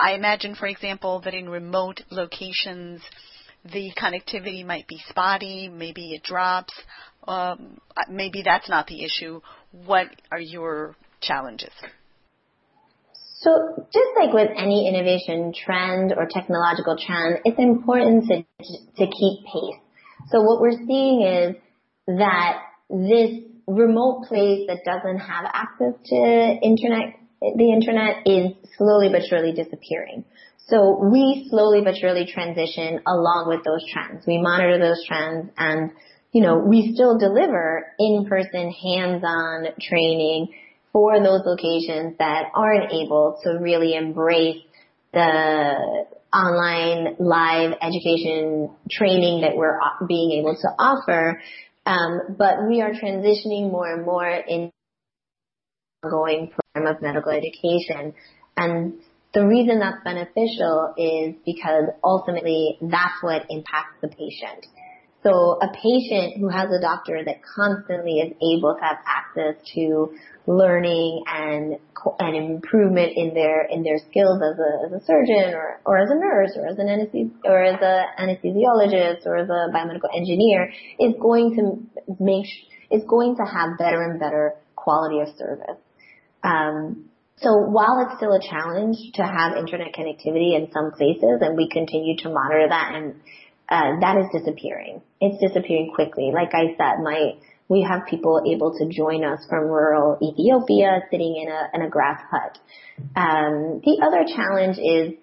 I 0.00 0.14
imagine, 0.14 0.56
for 0.56 0.66
example, 0.66 1.20
that 1.20 1.34
in 1.34 1.48
remote 1.48 2.00
locations, 2.10 3.00
the 3.64 3.92
connectivity 3.96 4.66
might 4.66 4.88
be 4.88 5.00
spotty, 5.08 5.68
maybe 5.68 6.14
it 6.14 6.24
drops, 6.24 6.74
um, 7.28 7.80
maybe 8.10 8.42
that's 8.44 8.68
not 8.68 8.88
the 8.88 9.04
issue. 9.04 9.40
What 9.70 10.08
are 10.32 10.40
your 10.40 10.96
challenges? 11.20 11.70
So 13.40 13.86
just 13.92 14.08
like 14.18 14.32
with 14.32 14.50
any 14.56 14.88
innovation 14.88 15.52
trend 15.52 16.14
or 16.16 16.26
technological 16.26 16.96
trend, 16.96 17.40
it's 17.44 17.58
important 17.58 18.24
to, 18.28 18.42
to 18.42 19.06
keep 19.06 19.44
pace. 19.44 19.80
So 20.30 20.40
what 20.40 20.60
we're 20.60 20.86
seeing 20.86 21.22
is 21.22 21.56
that 22.06 22.62
this 22.88 23.30
remote 23.66 24.24
place 24.28 24.66
that 24.68 24.84
doesn't 24.84 25.18
have 25.18 25.44
access 25.52 25.94
to 26.06 26.58
internet, 26.62 27.18
the 27.40 27.72
internet 27.72 28.26
is 28.26 28.52
slowly 28.78 29.10
but 29.10 29.22
surely 29.28 29.52
disappearing. 29.52 30.24
So 30.68 30.98
we 31.12 31.46
slowly 31.50 31.82
but 31.82 31.94
surely 31.96 32.26
transition 32.26 33.00
along 33.06 33.46
with 33.48 33.64
those 33.64 33.84
trends. 33.92 34.24
We 34.26 34.40
monitor 34.40 34.78
those 34.78 35.04
trends 35.06 35.50
and, 35.58 35.90
you 36.32 36.42
know, 36.42 36.58
we 36.58 36.92
still 36.94 37.18
deliver 37.18 37.92
in-person 37.98 38.72
hands-on 38.72 39.66
training 39.80 40.48
for 40.96 41.20
those 41.22 41.42
locations 41.44 42.16
that 42.16 42.44
aren't 42.54 42.90
able 42.90 43.38
to 43.42 43.58
really 43.60 43.94
embrace 43.94 44.62
the 45.12 46.06
online 46.32 47.16
live 47.18 47.74
education 47.82 48.70
training 48.90 49.42
that 49.42 49.54
we're 49.58 49.78
being 50.08 50.40
able 50.40 50.56
to 50.56 50.68
offer. 50.78 51.42
Um, 51.84 52.34
but 52.38 52.66
we 52.66 52.80
are 52.80 52.92
transitioning 52.92 53.70
more 53.70 53.92
and 53.92 54.06
more 54.06 54.26
in 54.26 54.70
ongoing 56.02 56.50
program 56.50 56.96
of 56.96 57.02
medical 57.02 57.30
education. 57.30 58.14
And 58.56 58.94
the 59.34 59.46
reason 59.46 59.80
that's 59.80 60.02
beneficial 60.02 60.94
is 60.96 61.34
because 61.44 61.90
ultimately 62.02 62.78
that's 62.80 63.20
what 63.20 63.44
impacts 63.50 63.96
the 64.00 64.08
patient. 64.08 64.64
So 65.26 65.58
a 65.60 65.66
patient 65.74 66.38
who 66.38 66.48
has 66.48 66.70
a 66.70 66.80
doctor 66.80 67.18
that 67.24 67.42
constantly 67.42 68.22
is 68.22 68.32
able 68.38 68.76
to 68.78 68.80
have 68.80 68.98
access 69.02 69.56
to 69.74 70.14
learning 70.46 71.24
and 71.26 71.78
and 72.20 72.36
improvement 72.36 73.10
in 73.16 73.34
their 73.34 73.66
in 73.66 73.82
their 73.82 73.98
skills 74.08 74.38
as 74.40 74.56
a 74.56 74.86
as 74.86 75.02
a 75.02 75.04
surgeon 75.04 75.52
or 75.52 75.80
or 75.84 75.98
as 75.98 76.10
a 76.12 76.14
nurse 76.14 76.52
or 76.54 76.68
as 76.68 76.78
an 76.78 76.86
anesthes 76.88 77.32
or 77.44 77.60
as 77.60 77.80
a 77.82 78.04
anesthesiologist 78.22 79.26
or 79.26 79.36
as 79.38 79.48
a 79.48 79.74
biomedical 79.74 80.14
engineer 80.14 80.70
is 81.00 81.14
going 81.20 81.56
to 81.56 82.14
make 82.22 82.46
is 82.92 83.02
going 83.08 83.34
to 83.34 83.42
have 83.42 83.76
better 83.78 84.02
and 84.02 84.20
better 84.20 84.54
quality 84.76 85.18
of 85.18 85.36
service. 85.36 85.82
Um, 86.44 87.10
so 87.38 87.50
while 87.52 88.06
it's 88.06 88.16
still 88.16 88.32
a 88.32 88.40
challenge 88.40 88.96
to 89.14 89.22
have 89.22 89.58
internet 89.58 89.88
connectivity 89.92 90.54
in 90.54 90.70
some 90.72 90.92
places, 90.96 91.42
and 91.42 91.56
we 91.56 91.68
continue 91.68 92.16
to 92.18 92.30
monitor 92.30 92.68
that 92.68 92.94
and 92.94 93.16
uh, 93.68 94.00
that 94.00 94.16
is 94.18 94.40
disappearing. 94.40 95.02
It's 95.20 95.40
disappearing 95.40 95.92
quickly. 95.94 96.30
Like 96.32 96.54
I 96.54 96.76
said, 96.76 97.02
my 97.02 97.32
we 97.68 97.82
have 97.82 98.06
people 98.06 98.42
able 98.46 98.78
to 98.78 98.88
join 98.88 99.24
us 99.24 99.44
from 99.48 99.64
rural 99.64 100.18
Ethiopia 100.22 101.00
sitting 101.10 101.36
in 101.36 101.48
a 101.48 101.70
in 101.74 101.82
a 101.82 101.88
grass 101.88 102.20
hut. 102.30 102.58
Um, 103.16 103.80
the 103.84 104.00
other 104.02 104.24
challenge 104.24 104.78
is 104.78 105.18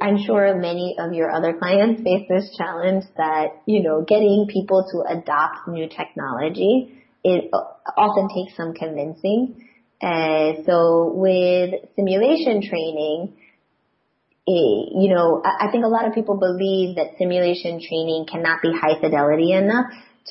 I'm 0.00 0.18
sure 0.18 0.56
many 0.56 0.96
of 0.98 1.12
your 1.12 1.30
other 1.30 1.54
clients 1.54 2.02
face 2.04 2.26
this 2.28 2.54
challenge 2.56 3.04
that, 3.16 3.62
you 3.66 3.82
know, 3.82 4.02
getting 4.02 4.46
people 4.48 4.86
to 4.92 5.18
adopt 5.18 5.68
new 5.68 5.88
technology, 5.88 7.02
it 7.22 7.50
often 7.96 8.28
takes 8.28 8.56
some 8.56 8.74
convincing. 8.74 9.66
Uh, 10.02 10.62
so 10.66 11.12
with 11.14 11.74
simulation 11.94 12.62
training, 12.62 13.36
you 14.46 15.14
know, 15.14 15.42
I 15.44 15.70
think 15.70 15.84
a 15.84 15.88
lot 15.88 16.06
of 16.06 16.14
people 16.14 16.36
believe 16.36 16.96
that 16.96 17.18
simulation 17.18 17.80
training 17.80 18.26
cannot 18.30 18.62
be 18.62 18.72
high 18.72 18.98
fidelity 19.00 19.52
enough 19.52 19.86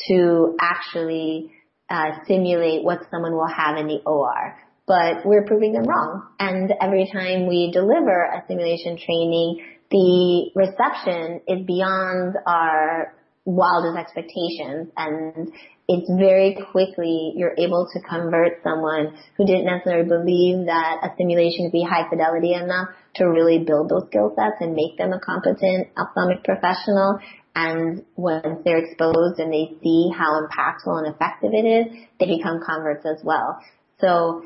to 0.07 0.55
actually 0.59 1.51
uh, 1.89 2.23
simulate 2.27 2.83
what 2.83 2.99
someone 3.11 3.33
will 3.33 3.47
have 3.47 3.77
in 3.77 3.87
the 3.87 4.01
OR. 4.05 4.57
But 4.87 5.25
we're 5.25 5.45
proving 5.45 5.73
them 5.73 5.83
wrong. 5.83 6.27
And 6.39 6.73
every 6.81 7.09
time 7.11 7.47
we 7.47 7.71
deliver 7.71 8.23
a 8.23 8.43
simulation 8.47 8.97
training, 8.97 9.63
the 9.91 10.51
reception 10.55 11.41
is 11.47 11.65
beyond 11.65 12.35
our 12.45 13.13
wildest 13.49 13.97
expectations 13.97 14.89
and 14.95 15.51
it's 15.89 16.07
very 16.07 16.55
quickly 16.71 17.33
you're 17.35 17.55
able 17.57 17.89
to 17.91 17.99
convert 18.01 18.61
someone 18.63 19.17
who 19.35 19.45
didn't 19.45 19.65
necessarily 19.65 20.07
believe 20.07 20.67
that 20.67 21.01
a 21.01 21.09
simulation 21.17 21.65
could 21.65 21.71
be 21.71 21.83
high 21.83 22.07
fidelity 22.07 22.53
enough 22.53 22.89
to 23.15 23.25
really 23.25 23.65
build 23.65 23.89
those 23.89 24.05
skill 24.07 24.31
sets 24.35 24.61
and 24.61 24.75
make 24.75 24.97
them 24.97 25.13
a 25.13 25.19
competent 25.19 25.87
ophthalmic 25.97 26.43
professional. 26.43 27.17
And 27.55 28.05
once 28.15 28.61
they're 28.63 28.85
exposed 28.85 29.39
and 29.39 29.51
they 29.51 29.73
see 29.81 30.11
how 30.15 30.39
impactful 30.45 30.93
and 30.93 31.07
effective 31.07 31.51
it 31.53 31.65
is, 31.65 32.05
they 32.19 32.37
become 32.37 32.61
converts 32.63 33.05
as 33.07 33.23
well. 33.23 33.59
So 33.99 34.45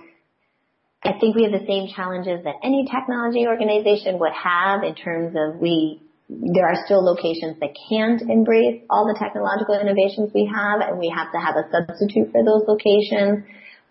I 1.03 1.19
think 1.19 1.35
we 1.35 1.43
have 1.43 1.51
the 1.51 1.67
same 1.67 1.89
challenges 1.93 2.45
that 2.45 2.55
any 2.63 2.87
technology 2.87 3.45
organization 3.47 4.17
would 4.19 4.31
have 4.31 4.83
in 4.83 4.95
terms 4.95 5.35
of 5.35 5.59
we 5.59 6.02
there 6.41 6.65
are 6.65 6.85
still 6.85 7.03
locations 7.03 7.59
that 7.59 7.75
can't 7.89 8.21
embrace 8.21 8.81
all 8.89 9.05
the 9.05 9.17
technological 9.19 9.79
innovations 9.79 10.31
we 10.33 10.49
have, 10.53 10.81
and 10.81 10.99
we 10.99 11.09
have 11.09 11.31
to 11.31 11.39
have 11.39 11.55
a 11.55 11.69
substitute 11.69 12.31
for 12.31 12.43
those 12.43 12.63
locations. 12.67 13.45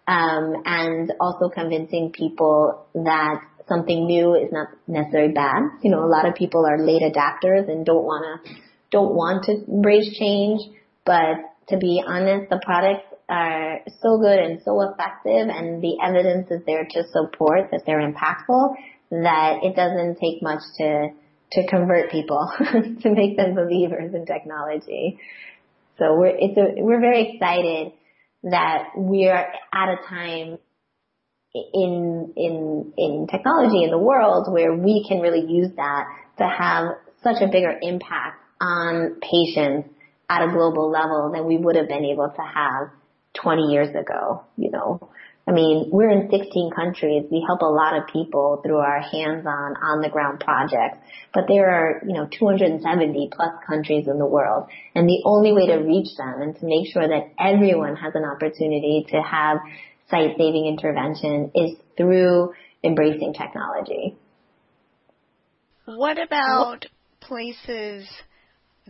Um, 0.09 0.63
and 0.67 1.13
also 1.21 1.49
convincing 1.49 2.11
people 2.11 2.87
that 2.95 3.41
something 3.69 4.07
new 4.07 4.35
is 4.35 4.51
not 4.51 4.69
necessarily 4.89 5.33
bad. 5.33 5.63
You 5.83 5.93
know, 5.93 6.05
a 6.05 6.11
lot 6.11 6.27
of 6.27 6.35
people 6.35 6.67
are 6.67 6.77
late 6.77 7.03
adapters 7.03 7.71
and 7.71 7.87
don't 7.87 8.05
want 8.05 8.45
to 8.45 8.53
don't 8.91 9.15
want 9.15 9.45
to 9.45 9.65
embrace 9.73 10.17
change. 10.19 10.61
But 11.05 11.39
to 11.69 11.79
be 11.79 12.03
honest, 12.05 12.51
the 12.51 12.61
products 12.65 13.07
are 13.29 13.81
so 14.03 14.19
good 14.19 14.39
and 14.39 14.61
so 14.65 14.81
effective, 14.83 15.49
and 15.49 15.83
the 15.83 15.97
evidence 16.03 16.51
is 16.51 16.61
there 16.67 16.85
to 16.85 17.05
support 17.09 17.71
that 17.71 17.83
they're 17.87 18.03
impactful. 18.03 18.75
That 19.11 19.61
it 19.63 19.77
doesn't 19.77 20.19
take 20.19 20.43
much 20.43 20.63
to 20.79 21.09
to 21.53 21.67
convert 21.67 22.11
people, 22.11 22.51
to 22.59 23.11
make 23.11 23.37
them 23.37 23.55
believers 23.55 24.15
in 24.15 24.27
technology. 24.27 25.19
So 25.99 26.17
we're, 26.17 26.37
it's 26.39 26.57
a, 26.57 26.83
we're 26.83 27.01
very 27.01 27.35
excited 27.35 27.93
that 28.45 28.89
we 28.97 29.29
are 29.29 29.47
at 29.73 29.89
a 29.89 29.97
time 30.09 30.59
in, 31.55 32.33
in, 32.37 32.93
in 32.97 33.27
technology 33.31 33.85
in 33.85 33.91
the 33.91 33.99
world 33.99 34.51
where 34.51 34.75
we 34.75 35.05
can 35.07 35.21
really 35.21 35.45
use 35.47 35.71
that 35.77 36.05
to 36.39 36.45
have 36.45 36.97
such 37.23 37.43
a 37.43 37.47
bigger 37.47 37.79
impact 37.81 38.41
on 38.61 39.21
patients 39.21 39.89
at 40.31 40.43
a 40.43 40.51
global 40.51 40.91
level 40.91 41.31
than 41.33 41.47
we 41.47 41.59
would 41.59 41.77
have 41.77 41.89
been 41.89 42.05
able 42.05 42.33
to 42.35 42.43
have 42.43 42.89
20 43.35 43.63
years 43.65 43.89
ago, 43.91 44.45
you 44.57 44.71
know. 44.71 45.11
I 45.47 45.51
mean, 45.51 45.91
we're 45.91 46.11
in 46.11 46.31
16 46.31 46.71
countries. 46.71 47.25
We 47.31 47.45
help 47.47 47.63
a 47.63 47.67
lot 47.67 47.97
of 47.97 48.07
people 48.13 48.61
through 48.65 48.79
our 48.79 49.01
hands-on, 49.01 49.77
on-the-ground 49.77 50.39
projects. 50.39 50.99
But 51.35 51.45
there 51.49 51.69
are, 51.69 52.03
you 52.07 52.15
know, 52.15 52.29
270 52.31 53.31
plus 53.33 53.51
countries 53.67 54.07
in 54.07 54.19
the 54.19 54.27
world. 54.27 54.69
And 54.95 55.09
the 55.09 55.23
only 55.25 55.53
way 55.53 55.67
to 55.67 55.77
reach 55.79 56.17
them 56.17 56.43
and 56.43 56.55
to 56.55 56.65
make 56.65 56.93
sure 56.93 57.07
that 57.07 57.33
everyone 57.41 57.97
has 57.97 58.15
an 58.15 58.25
opportunity 58.25 59.05
to 59.09 59.21
have 59.21 59.59
sight-saving 60.11 60.67
intervention 60.67 61.51
is 61.55 61.73
through 61.97 62.53
embracing 62.85 63.35
technology. 63.35 64.17
What 65.87 66.23
about 66.23 66.87
places 67.21 68.09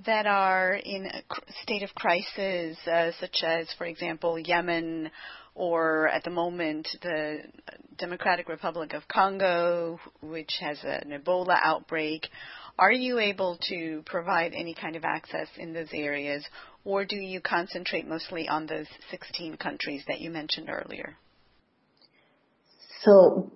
that 0.05 0.27
are 0.27 0.75
in 0.75 1.07
a 1.07 1.23
state 1.63 1.83
of 1.83 1.95
crisis, 1.95 2.77
uh, 2.87 3.13
such 3.21 3.43
as, 3.43 3.73
for 3.77 3.85
example, 3.85 4.39
Yemen 4.39 5.11
or 5.55 6.09
at 6.09 6.25
the 6.25 6.31
moment 6.31 6.89
the 7.03 7.39
Democratic 7.99 8.49
Republic 8.49 8.95
of 8.95 9.07
Congo, 9.09 10.01
which 10.21 10.51
has 10.61 10.79
an 10.83 11.13
Ebola 11.13 11.59
outbreak. 11.63 12.29
Are 12.79 12.93
you 12.93 13.19
able 13.19 13.59
to 13.69 14.03
provide 14.07 14.55
any 14.55 14.75
kind 14.75 14.97
of 14.97 15.05
access 15.05 15.49
in 15.59 15.73
those 15.73 15.91
areas, 15.93 16.45
or 16.85 17.05
do 17.05 17.17
you 17.17 17.41
concentrate 17.41 18.09
mostly 18.09 18.49
on 18.49 18.67
those 18.67 18.87
16 19.11 19.57
countries 19.57 20.03
that 20.09 20.21
you 20.21 20.31
mentioned 20.31 20.69
earlier? 20.71 21.17
So, 23.03 23.53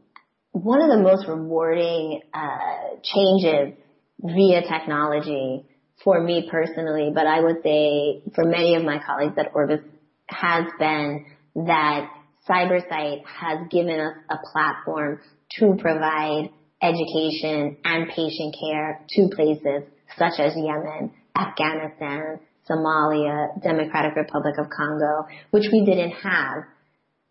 one 0.53 0.81
of 0.83 0.89
the 0.89 1.03
most 1.03 1.27
rewarding 1.27 2.21
uh, 2.35 2.97
changes 3.03 3.79
via 4.21 4.63
technology 4.63 5.65
for 6.05 6.23
me 6.23 6.49
personally, 6.51 7.11
but 7.15 7.27
I 7.27 7.41
would 7.41 7.63
say 7.63 8.23
for 8.35 8.45
many 8.45 8.75
of 8.75 8.85
my 8.85 9.01
colleagues 9.05 9.35
at 9.39 9.55
Orbis 9.55 9.81
has 10.29 10.65
been 10.79 11.27
that 11.65 12.11
CyberSight 12.49 13.25
has 13.25 13.69
given 13.71 13.99
us 13.99 14.15
a 14.31 14.37
platform 14.53 15.21
to 15.59 15.77
provide 15.79 16.51
education 16.83 17.77
and 17.85 18.09
patient 18.09 18.55
care 18.61 19.05
to 19.09 19.29
places 19.35 19.83
such 20.19 20.39
as 20.39 20.55
Yemen, 20.55 21.13
Afghanistan, 21.37 22.39
Somalia, 22.69 23.61
Democratic 23.63 24.17
Republic 24.17 24.55
of 24.59 24.67
Congo, 24.71 25.27
which 25.51 25.67
we 25.73 25.85
didn't 25.85 26.13
have 26.13 26.65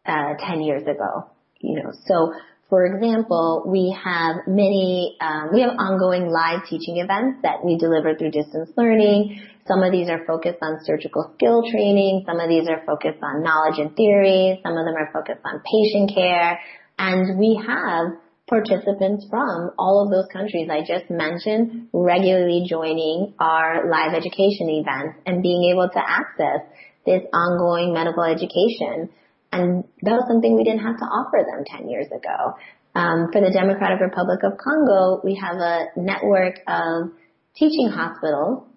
uh, 0.05 0.33
10 0.39 0.61
years 0.61 0.83
ago. 0.83 1.29
You 1.59 1.83
know, 1.83 1.91
so 2.05 2.33
for 2.69 2.85
example, 2.85 3.63
we 3.67 3.95
have 4.03 4.47
many, 4.47 5.17
um, 5.21 5.49
we 5.53 5.61
have 5.61 5.77
ongoing 5.77 6.27
live 6.29 6.65
teaching 6.67 6.97
events 6.97 7.39
that 7.43 7.63
we 7.63 7.77
deliver 7.77 8.15
through 8.15 8.31
distance 8.31 8.71
learning. 8.75 9.39
Some 9.67 9.83
of 9.83 9.91
these 9.91 10.09
are 10.09 10.25
focused 10.25 10.57
on 10.63 10.79
surgical 10.83 11.31
skill 11.35 11.61
training. 11.69 12.23
Some 12.25 12.39
of 12.39 12.49
these 12.49 12.67
are 12.67 12.81
focused 12.85 13.21
on 13.21 13.43
knowledge 13.43 13.77
and 13.77 13.95
theory. 13.95 14.59
Some 14.65 14.77
of 14.77 14.85
them 14.85 14.95
are 14.97 15.09
focused 15.13 15.45
on 15.45 15.61
patient 15.61 16.11
care. 16.15 16.59
And 16.97 17.37
we 17.37 17.61
have 17.67 18.17
participants 18.49 19.25
from 19.29 19.71
all 19.77 20.05
of 20.05 20.11
those 20.11 20.25
countries 20.33 20.69
I 20.69 20.81
just 20.81 21.09
mentioned 21.09 21.89
regularly 21.93 22.65
joining 22.67 23.33
our 23.39 23.89
live 23.89 24.13
education 24.13 24.69
events 24.69 25.21
and 25.25 25.41
being 25.41 25.69
able 25.73 25.89
to 25.89 26.01
access 26.01 26.61
this 27.05 27.21
ongoing 27.33 27.93
medical 27.93 28.23
education. 28.23 29.09
And 29.55 29.87
that 30.03 30.19
was 30.19 30.27
something 30.27 30.51
we 30.55 30.67
didn't 30.67 30.83
have 30.83 30.99
to 30.99 31.07
offer 31.07 31.39
them 31.47 31.63
10 31.63 31.87
years 31.87 32.07
ago. 32.11 32.59
Um, 32.95 33.31
for 33.31 33.39
the 33.39 33.51
Democratic 33.51 34.03
Republic 34.03 34.43
of 34.43 34.59
Congo, 34.59 35.23
we 35.23 35.39
have 35.39 35.55
a 35.55 35.95
network 35.95 36.59
of 36.67 37.15
teaching 37.55 37.87
hospitals 37.87 38.67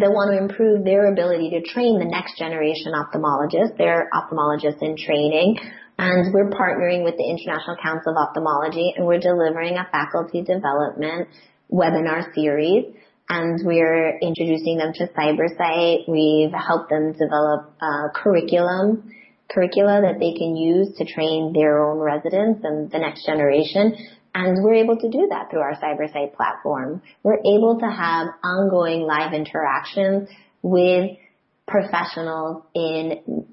that 0.00 0.08
want 0.08 0.32
to 0.32 0.38
improve 0.40 0.84
their 0.84 1.12
ability 1.12 1.50
to 1.50 1.60
train 1.60 1.98
the 1.98 2.08
next 2.08 2.38
generation 2.38 2.92
ophthalmologists. 2.96 3.76
They're 3.76 4.08
ophthalmologists 4.12 4.80
in 4.80 4.96
training 4.96 5.60
and 5.98 6.32
we're 6.32 6.50
partnering 6.50 7.04
with 7.04 7.16
the 7.16 7.26
International 7.28 7.76
Council 7.82 8.12
of 8.12 8.16
Ophthalmology 8.16 8.94
and 8.96 9.04
we're 9.04 9.18
delivering 9.20 9.76
a 9.76 9.84
faculty 9.90 10.40
development 10.40 11.28
webinar 11.72 12.32
series 12.32 12.94
and 13.28 13.60
we're 13.64 14.18
introducing 14.20 14.78
them 14.78 14.92
to 14.94 15.08
CyberSight. 15.08 16.08
We've 16.08 16.52
helped 16.52 16.88
them 16.90 17.12
develop 17.12 17.74
a 17.82 18.08
curriculum, 18.14 19.10
curricula 19.50 20.02
that 20.02 20.18
they 20.20 20.34
can 20.34 20.56
use 20.56 20.96
to 20.98 21.04
train 21.04 21.52
their 21.52 21.84
own 21.84 21.98
residents 21.98 22.60
and 22.64 22.90
the 22.90 22.98
next 22.98 23.24
generation. 23.24 23.96
And 24.34 24.62
we're 24.62 24.74
able 24.74 24.98
to 24.98 25.08
do 25.08 25.28
that 25.30 25.50
through 25.50 25.60
our 25.60 25.74
CyberSight 25.74 26.34
platform. 26.34 27.02
We're 27.22 27.40
able 27.40 27.78
to 27.80 27.86
have 27.86 28.28
ongoing 28.44 29.00
live 29.02 29.32
interactions 29.32 30.28
with 30.62 31.16
professionals 31.66 32.62
in 32.74 33.46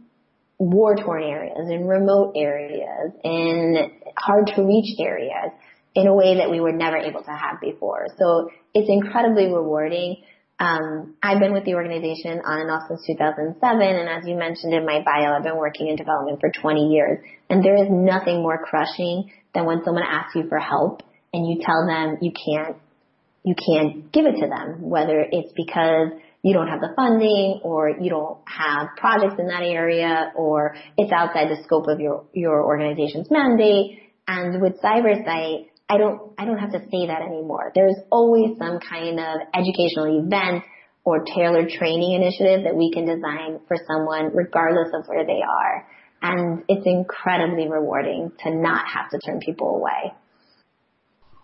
war 0.57 0.95
torn 0.95 1.23
areas, 1.23 1.69
in 1.69 1.87
remote 1.87 2.33
areas, 2.35 3.11
in 3.23 3.91
hard 4.17 4.47
to 4.55 4.63
reach 4.63 4.99
areas 4.99 5.51
in 5.95 6.07
a 6.07 6.13
way 6.13 6.37
that 6.37 6.51
we 6.51 6.59
were 6.59 6.71
never 6.71 6.97
able 6.97 7.23
to 7.23 7.31
have 7.31 7.59
before. 7.61 8.07
So 8.17 8.49
it's 8.73 8.89
incredibly 8.89 9.45
rewarding. 9.45 10.23
Um, 10.57 11.15
I've 11.21 11.39
been 11.39 11.51
with 11.51 11.65
the 11.65 11.73
organization 11.73 12.39
on 12.45 12.61
and 12.61 12.71
off 12.71 12.83
since 12.87 13.05
2007, 13.07 13.59
and 13.59 14.09
as 14.09 14.25
you 14.25 14.35
mentioned 14.35 14.73
in 14.73 14.85
my 14.85 15.03
bio, 15.03 15.35
I've 15.35 15.43
been 15.43 15.57
working 15.57 15.87
in 15.87 15.97
development 15.97 16.39
for 16.39 16.49
20 16.49 16.87
years. 16.87 17.19
And 17.49 17.63
there 17.63 17.75
is 17.75 17.89
nothing 17.89 18.41
more 18.41 18.63
crushing 18.63 19.31
than 19.53 19.65
when 19.65 19.83
someone 19.83 20.03
asks 20.07 20.35
you 20.35 20.47
for 20.47 20.59
help 20.59 21.01
and 21.33 21.45
you 21.45 21.61
tell 21.61 21.85
them 21.85 22.17
you 22.21 22.31
can't, 22.31 22.77
you 23.43 23.55
can't 23.55 24.11
give 24.13 24.25
it 24.25 24.39
to 24.39 24.47
them, 24.47 24.89
whether 24.89 25.19
it's 25.29 25.51
because 25.55 26.11
you 26.41 26.53
don't 26.53 26.67
have 26.67 26.79
the 26.79 26.93
funding 26.95 27.59
or 27.63 27.89
you 27.89 28.09
don't 28.09 28.37
have 28.45 28.89
projects 28.95 29.35
in 29.39 29.47
that 29.47 29.63
area 29.63 30.31
or 30.35 30.75
it's 30.97 31.11
outside 31.11 31.49
the 31.49 31.61
scope 31.63 31.87
of 31.87 31.99
your, 31.99 32.25
your 32.33 32.63
organization's 32.63 33.29
mandate. 33.29 33.99
And 34.27 34.61
with 34.61 34.81
CyberSight, 34.81 35.67
I 35.87 35.97
don't, 35.97 36.33
I 36.37 36.45
don't 36.45 36.57
have 36.57 36.71
to 36.71 36.79
say 36.79 37.07
that 37.07 37.21
anymore. 37.21 37.71
There's 37.75 37.97
always 38.11 38.57
some 38.57 38.79
kind 38.79 39.19
of 39.19 39.41
educational 39.53 40.19
event 40.19 40.63
or 41.03 41.23
tailored 41.23 41.69
training 41.69 42.13
initiative 42.13 42.63
that 42.63 42.75
we 42.75 42.91
can 42.91 43.05
design 43.05 43.59
for 43.67 43.77
someone 43.87 44.35
regardless 44.35 44.89
of 44.93 45.07
where 45.07 45.25
they 45.25 45.41
are. 45.41 45.87
And 46.21 46.63
it's 46.67 46.85
incredibly 46.85 47.69
rewarding 47.69 48.31
to 48.43 48.55
not 48.55 48.85
have 48.87 49.11
to 49.11 49.19
turn 49.19 49.39
people 49.39 49.75
away. 49.75 50.13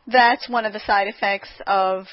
That's 0.07 0.49
one 0.49 0.65
of 0.65 0.73
the 0.73 0.79
side 0.79 1.07
effects 1.07 1.49
of 1.67 2.07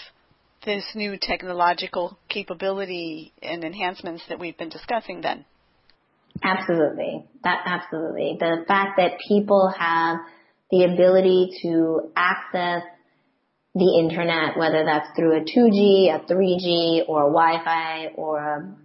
this 0.64 0.84
new 0.94 1.16
technological 1.20 2.18
capability 2.28 3.32
and 3.42 3.64
enhancements 3.64 4.22
that 4.28 4.38
we've 4.38 4.58
been 4.58 4.68
discussing 4.68 5.22
then? 5.22 5.44
Absolutely. 6.42 7.24
That 7.42 7.62
absolutely. 7.64 8.36
The 8.38 8.64
fact 8.68 8.98
that 8.98 9.12
people 9.26 9.72
have 9.78 10.18
the 10.70 10.84
ability 10.84 11.58
to 11.62 12.10
access 12.16 12.82
the 13.74 13.98
internet, 14.00 14.56
whether 14.58 14.84
that's 14.84 15.08
through 15.16 15.36
a 15.36 15.40
2G, 15.40 16.14
a 16.14 16.20
3G, 16.26 17.08
or 17.08 17.30
Wi-Fi, 17.30 18.08
or 18.16 18.38
a, 18.38 18.76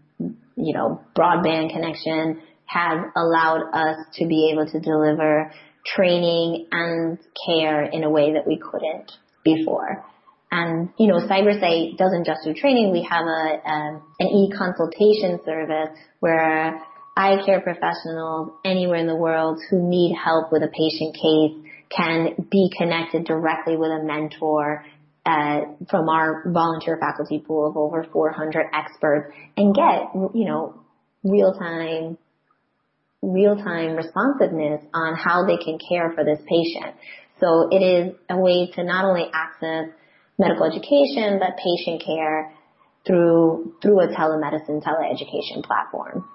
you 0.55 0.73
know, 0.73 1.01
broadband 1.17 1.71
connection, 1.71 2.41
has 2.65 2.99
allowed 3.15 3.63
us 3.73 3.97
to 4.13 4.27
be 4.27 4.51
able 4.51 4.65
to 4.67 4.79
deliver 4.79 5.51
training 5.85 6.67
and 6.71 7.17
care 7.45 7.83
in 7.83 8.03
a 8.03 8.09
way 8.09 8.33
that 8.33 8.47
we 8.47 8.57
couldn't 8.57 9.11
before. 9.43 10.05
And, 10.51 10.89
you 10.97 11.07
know, 11.07 11.19
CyberSight 11.19 11.97
doesn't 11.97 12.25
just 12.25 12.41
do 12.45 12.53
training. 12.53 12.91
We 12.91 13.07
have 13.09 13.25
a, 13.25 13.69
um, 13.69 14.03
an 14.19 14.27
e-consultation 14.27 15.39
service 15.43 15.97
where 16.19 16.79
eye 17.17 17.37
care 17.45 17.61
professionals 17.61 18.51
anywhere 18.63 18.97
in 18.97 19.07
the 19.07 19.15
world 19.15 19.59
who 19.69 19.87
need 19.89 20.15
help 20.15 20.51
with 20.51 20.61
a 20.63 20.67
patient 20.67 21.15
case 21.15 21.72
can 21.95 22.47
be 22.49 22.71
connected 22.77 23.25
directly 23.25 23.77
with 23.77 23.91
a 23.91 24.03
mentor 24.03 24.85
uh, 25.25 25.61
from 25.89 26.09
our 26.09 26.43
volunteer 26.47 26.97
faculty 26.99 27.39
pool 27.39 27.69
of 27.69 27.77
over 27.77 28.05
400 28.11 28.65
experts 28.73 29.33
and 29.55 29.73
get, 29.73 30.09
you 30.33 30.45
know, 30.45 30.79
real 31.23 31.53
time, 31.53 32.17
real 33.21 33.55
time 33.55 33.95
responsiveness 33.95 34.81
on 34.93 35.15
how 35.15 35.45
they 35.45 35.57
can 35.57 35.77
care 35.79 36.11
for 36.13 36.25
this 36.25 36.39
patient. 36.47 36.95
So 37.39 37.69
it 37.71 37.81
is 37.81 38.15
a 38.29 38.37
way 38.37 38.69
to 38.75 38.83
not 38.83 39.05
only 39.05 39.29
access 39.33 39.89
medical 40.37 40.65
education, 40.65 41.39
but 41.39 41.57
patient 41.57 42.03
care 42.05 42.53
through 43.05 43.75
through 43.81 43.99
a 44.01 44.07
telemedicine 44.07 44.81
teleeducation 44.81 45.63
platform. 45.63 46.29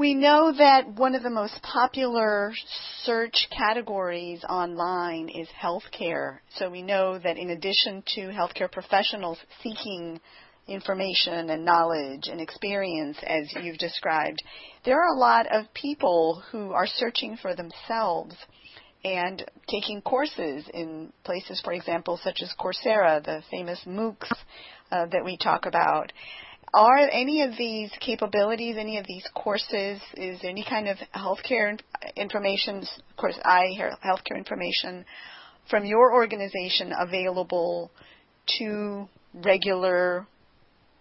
We 0.00 0.14
know 0.14 0.50
that 0.56 0.88
one 0.94 1.14
of 1.14 1.22
the 1.22 1.28
most 1.28 1.60
popular 1.60 2.54
search 3.02 3.48
categories 3.54 4.42
online 4.48 5.28
is 5.28 5.46
healthcare. 5.62 6.38
So 6.54 6.70
we 6.70 6.80
know 6.80 7.18
that 7.18 7.36
in 7.36 7.50
addition 7.50 8.02
to 8.14 8.20
healthcare 8.28 8.72
professionals 8.72 9.36
seeking 9.62 10.18
information 10.66 11.50
and 11.50 11.66
knowledge 11.66 12.28
and 12.28 12.40
experience 12.40 13.18
as 13.26 13.52
you've 13.62 13.76
described, 13.76 14.38
there 14.86 14.98
are 14.98 15.14
a 15.14 15.18
lot 15.18 15.46
of 15.54 15.66
people 15.74 16.42
who 16.50 16.72
are 16.72 16.86
searching 16.86 17.36
for 17.36 17.54
themselves 17.54 18.34
and 19.04 19.44
taking 19.68 20.00
courses 20.00 20.64
in 20.72 21.12
places, 21.24 21.60
for 21.62 21.74
example, 21.74 22.18
such 22.24 22.40
as 22.40 22.54
Coursera, 22.58 23.22
the 23.22 23.42
famous 23.50 23.82
MOOCs 23.86 24.32
uh, 24.92 25.04
that 25.12 25.26
we 25.26 25.36
talk 25.36 25.66
about. 25.66 26.10
Are 26.72 26.98
any 27.10 27.42
of 27.42 27.56
these 27.56 27.90
capabilities, 28.00 28.76
any 28.78 28.98
of 28.98 29.06
these 29.06 29.26
courses, 29.34 30.00
is 30.14 30.40
there 30.40 30.50
any 30.50 30.64
kind 30.64 30.88
of 30.88 30.98
healthcare 31.14 31.76
information, 32.16 32.78
of 32.78 33.16
course, 33.16 33.36
I 33.44 33.66
hear 33.74 33.92
healthcare 34.04 34.36
information 34.36 35.04
from 35.68 35.84
your 35.84 36.12
organization 36.14 36.92
available 36.96 37.90
to 38.58 39.08
regular 39.34 40.26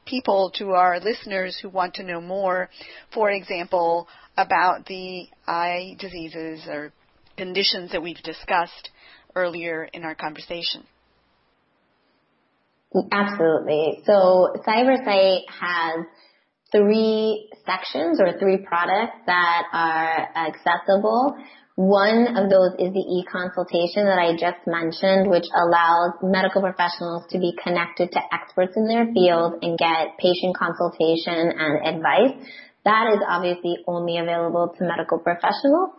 people, 0.05 0.51
to 0.55 0.72
our 0.72 0.99
listeners 0.99 1.59
who 1.61 1.70
want 1.70 1.93
to 1.95 2.03
know 2.03 2.20
more, 2.20 2.70
for 3.13 3.30
example, 3.30 4.07
about 4.38 4.88
the 4.88 5.28
eye 5.47 5.95
diseases 5.99 6.61
or 6.67 6.91
conditions 7.38 7.91
that 7.91 8.01
we've 8.01 8.22
discussed 8.24 8.89
earlier 9.36 9.84
in 9.93 10.03
our 10.03 10.15
conversation. 10.15 10.84
Absolutely. 13.11 14.01
So 14.05 14.55
CyberSight 14.67 15.41
has 15.49 16.05
three 16.71 17.49
sections 17.65 18.19
or 18.19 18.37
three 18.39 18.65
products 18.65 19.17
that 19.27 19.63
are 19.73 20.29
accessible. 20.35 21.35
One 21.75 22.35
of 22.35 22.49
those 22.49 22.73
is 22.75 22.91
the 22.91 23.05
e-consultation 23.07 24.03
that 24.03 24.19
I 24.19 24.33
just 24.33 24.65
mentioned, 24.67 25.29
which 25.29 25.45
allows 25.55 26.19
medical 26.21 26.61
professionals 26.61 27.23
to 27.29 27.39
be 27.39 27.53
connected 27.61 28.11
to 28.11 28.19
experts 28.33 28.73
in 28.75 28.87
their 28.87 29.05
field 29.13 29.63
and 29.63 29.77
get 29.77 30.17
patient 30.19 30.57
consultation 30.57 31.53
and 31.55 31.95
advice. 31.95 32.35
That 32.85 33.13
is 33.13 33.21
obviously 33.25 33.77
only 33.87 34.17
available 34.17 34.75
to 34.77 34.83
medical 34.83 35.19
professionals. 35.19 35.91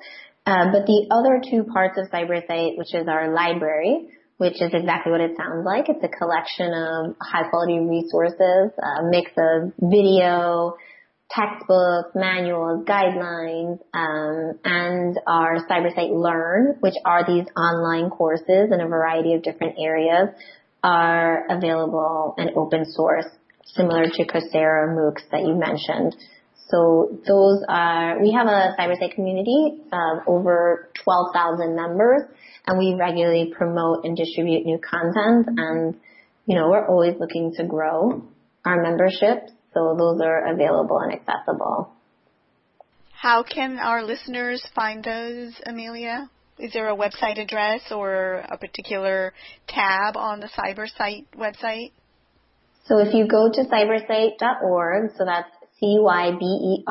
Uh, 0.44 0.72
but 0.72 0.84
the 0.86 1.06
other 1.10 1.40
two 1.40 1.64
parts 1.64 1.96
of 1.98 2.10
CyberSight, 2.10 2.76
which 2.76 2.94
is 2.94 3.06
our 3.08 3.32
library, 3.32 4.08
which 4.40 4.54
is 4.62 4.70
exactly 4.72 5.12
what 5.12 5.20
it 5.20 5.36
sounds 5.36 5.66
like. 5.66 5.90
It's 5.90 6.02
a 6.02 6.08
collection 6.08 6.72
of 6.72 7.14
high 7.20 7.46
quality 7.50 7.78
resources, 7.78 8.72
a 8.80 9.04
mix 9.04 9.30
of 9.36 9.74
video, 9.78 10.76
textbooks, 11.30 12.12
manuals, 12.14 12.86
guidelines, 12.86 13.80
um, 13.92 14.58
and 14.64 15.20
our 15.26 15.58
CyberSight 15.68 16.10
Learn, 16.10 16.78
which 16.80 16.94
are 17.04 17.26
these 17.26 17.44
online 17.54 18.08
courses 18.08 18.72
in 18.72 18.80
a 18.80 18.88
variety 18.88 19.34
of 19.34 19.42
different 19.42 19.74
areas, 19.78 20.30
are 20.82 21.44
available 21.50 22.32
and 22.38 22.52
open 22.56 22.86
source, 22.86 23.26
similar 23.66 24.06
to 24.06 24.24
Coursera 24.24 24.88
MOOCs 24.96 25.28
that 25.32 25.42
you 25.42 25.54
mentioned. 25.54 26.16
So 26.70 27.18
those 27.26 27.62
are, 27.68 28.20
we 28.22 28.32
have 28.32 28.46
a 28.46 28.74
CyberSight 28.78 29.14
community 29.14 29.80
of 29.92 30.28
over 30.28 30.88
12,000 31.02 31.74
members 31.74 32.22
and 32.66 32.78
we 32.78 32.94
regularly 32.94 33.52
promote 33.56 34.04
and 34.04 34.16
distribute 34.16 34.64
new 34.64 34.78
content 34.78 35.48
and, 35.58 35.96
you 36.46 36.56
know, 36.56 36.70
we're 36.70 36.86
always 36.86 37.14
looking 37.18 37.52
to 37.56 37.64
grow 37.64 38.22
our 38.64 38.82
membership. 38.82 39.48
So 39.74 39.96
those 39.98 40.20
are 40.20 40.52
available 40.52 40.98
and 40.98 41.12
accessible. 41.12 41.92
How 43.12 43.42
can 43.42 43.78
our 43.78 44.02
listeners 44.02 44.64
find 44.74 45.04
those, 45.04 45.52
Amelia? 45.66 46.30
Is 46.58 46.72
there 46.72 46.88
a 46.88 46.96
website 46.96 47.40
address 47.40 47.80
or 47.90 48.44
a 48.48 48.58
particular 48.58 49.32
tab 49.66 50.16
on 50.16 50.40
the 50.40 50.48
CyberSight 50.48 51.26
website? 51.36 51.92
So 52.86 52.98
if 52.98 53.14
you 53.14 53.26
go 53.28 53.50
to 53.52 53.62
cybersight.org, 53.62 55.10
so 55.16 55.24
that's 55.24 55.48
C-Y-B-E-R-S-I-G-H-T 55.80 56.84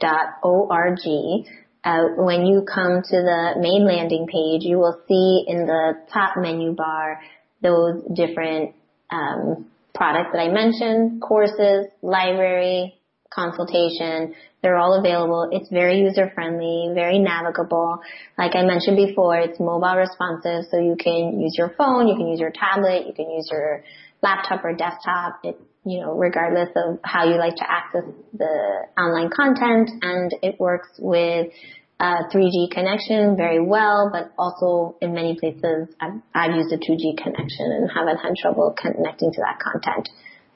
dot 0.00 0.26
O-R-G, 0.42 1.46
uh, 1.84 2.04
when 2.16 2.46
you 2.46 2.62
come 2.62 3.02
to 3.02 3.16
the 3.16 3.54
main 3.60 3.86
landing 3.86 4.26
page, 4.26 4.62
you 4.64 4.78
will 4.78 4.98
see 5.06 5.44
in 5.46 5.66
the 5.66 5.94
top 6.12 6.36
menu 6.36 6.72
bar 6.72 7.20
those 7.62 8.02
different 8.14 8.74
um, 9.10 9.66
products 9.94 10.30
that 10.32 10.40
I 10.40 10.48
mentioned, 10.48 11.20
courses, 11.22 11.86
library, 12.02 12.94
consultation. 13.30 14.34
They're 14.62 14.76
all 14.76 14.98
available. 14.98 15.48
It's 15.52 15.68
very 15.70 16.00
user 16.00 16.30
friendly, 16.34 16.90
very 16.94 17.18
navigable. 17.18 18.00
Like 18.36 18.56
I 18.56 18.62
mentioned 18.62 18.96
before, 18.96 19.36
it's 19.38 19.60
mobile 19.60 19.96
responsive, 19.96 20.64
so 20.70 20.78
you 20.78 20.96
can 20.98 21.40
use 21.40 21.54
your 21.56 21.70
phone, 21.76 22.08
you 22.08 22.16
can 22.16 22.28
use 22.28 22.40
your 22.40 22.52
tablet, 22.52 23.06
you 23.06 23.12
can 23.12 23.30
use 23.30 23.48
your 23.50 23.84
laptop 24.22 24.64
or 24.64 24.74
desktop. 24.74 25.40
It, 25.44 25.60
you 25.88 26.00
know, 26.00 26.12
regardless 26.12 26.68
of 26.76 26.98
how 27.04 27.24
you 27.24 27.36
like 27.36 27.56
to 27.56 27.70
access 27.70 28.04
the 28.32 28.86
online 29.00 29.30
content, 29.30 29.90
and 30.02 30.34
it 30.42 30.60
works 30.60 30.88
with 30.98 31.52
uh, 32.00 32.04
a 32.04 32.34
3G 32.34 32.70
connection 32.70 33.36
very 33.36 33.60
well, 33.60 34.10
but 34.12 34.32
also 34.38 34.96
in 35.00 35.14
many 35.14 35.36
places 35.38 35.88
I've, 36.00 36.20
I've 36.34 36.54
used 36.54 36.72
a 36.72 36.78
2G 36.78 37.16
connection 37.16 37.72
and 37.72 37.90
haven't 37.90 38.18
had 38.18 38.36
trouble 38.40 38.74
connecting 38.80 39.32
to 39.32 39.40
that 39.40 39.58
content. 39.58 40.08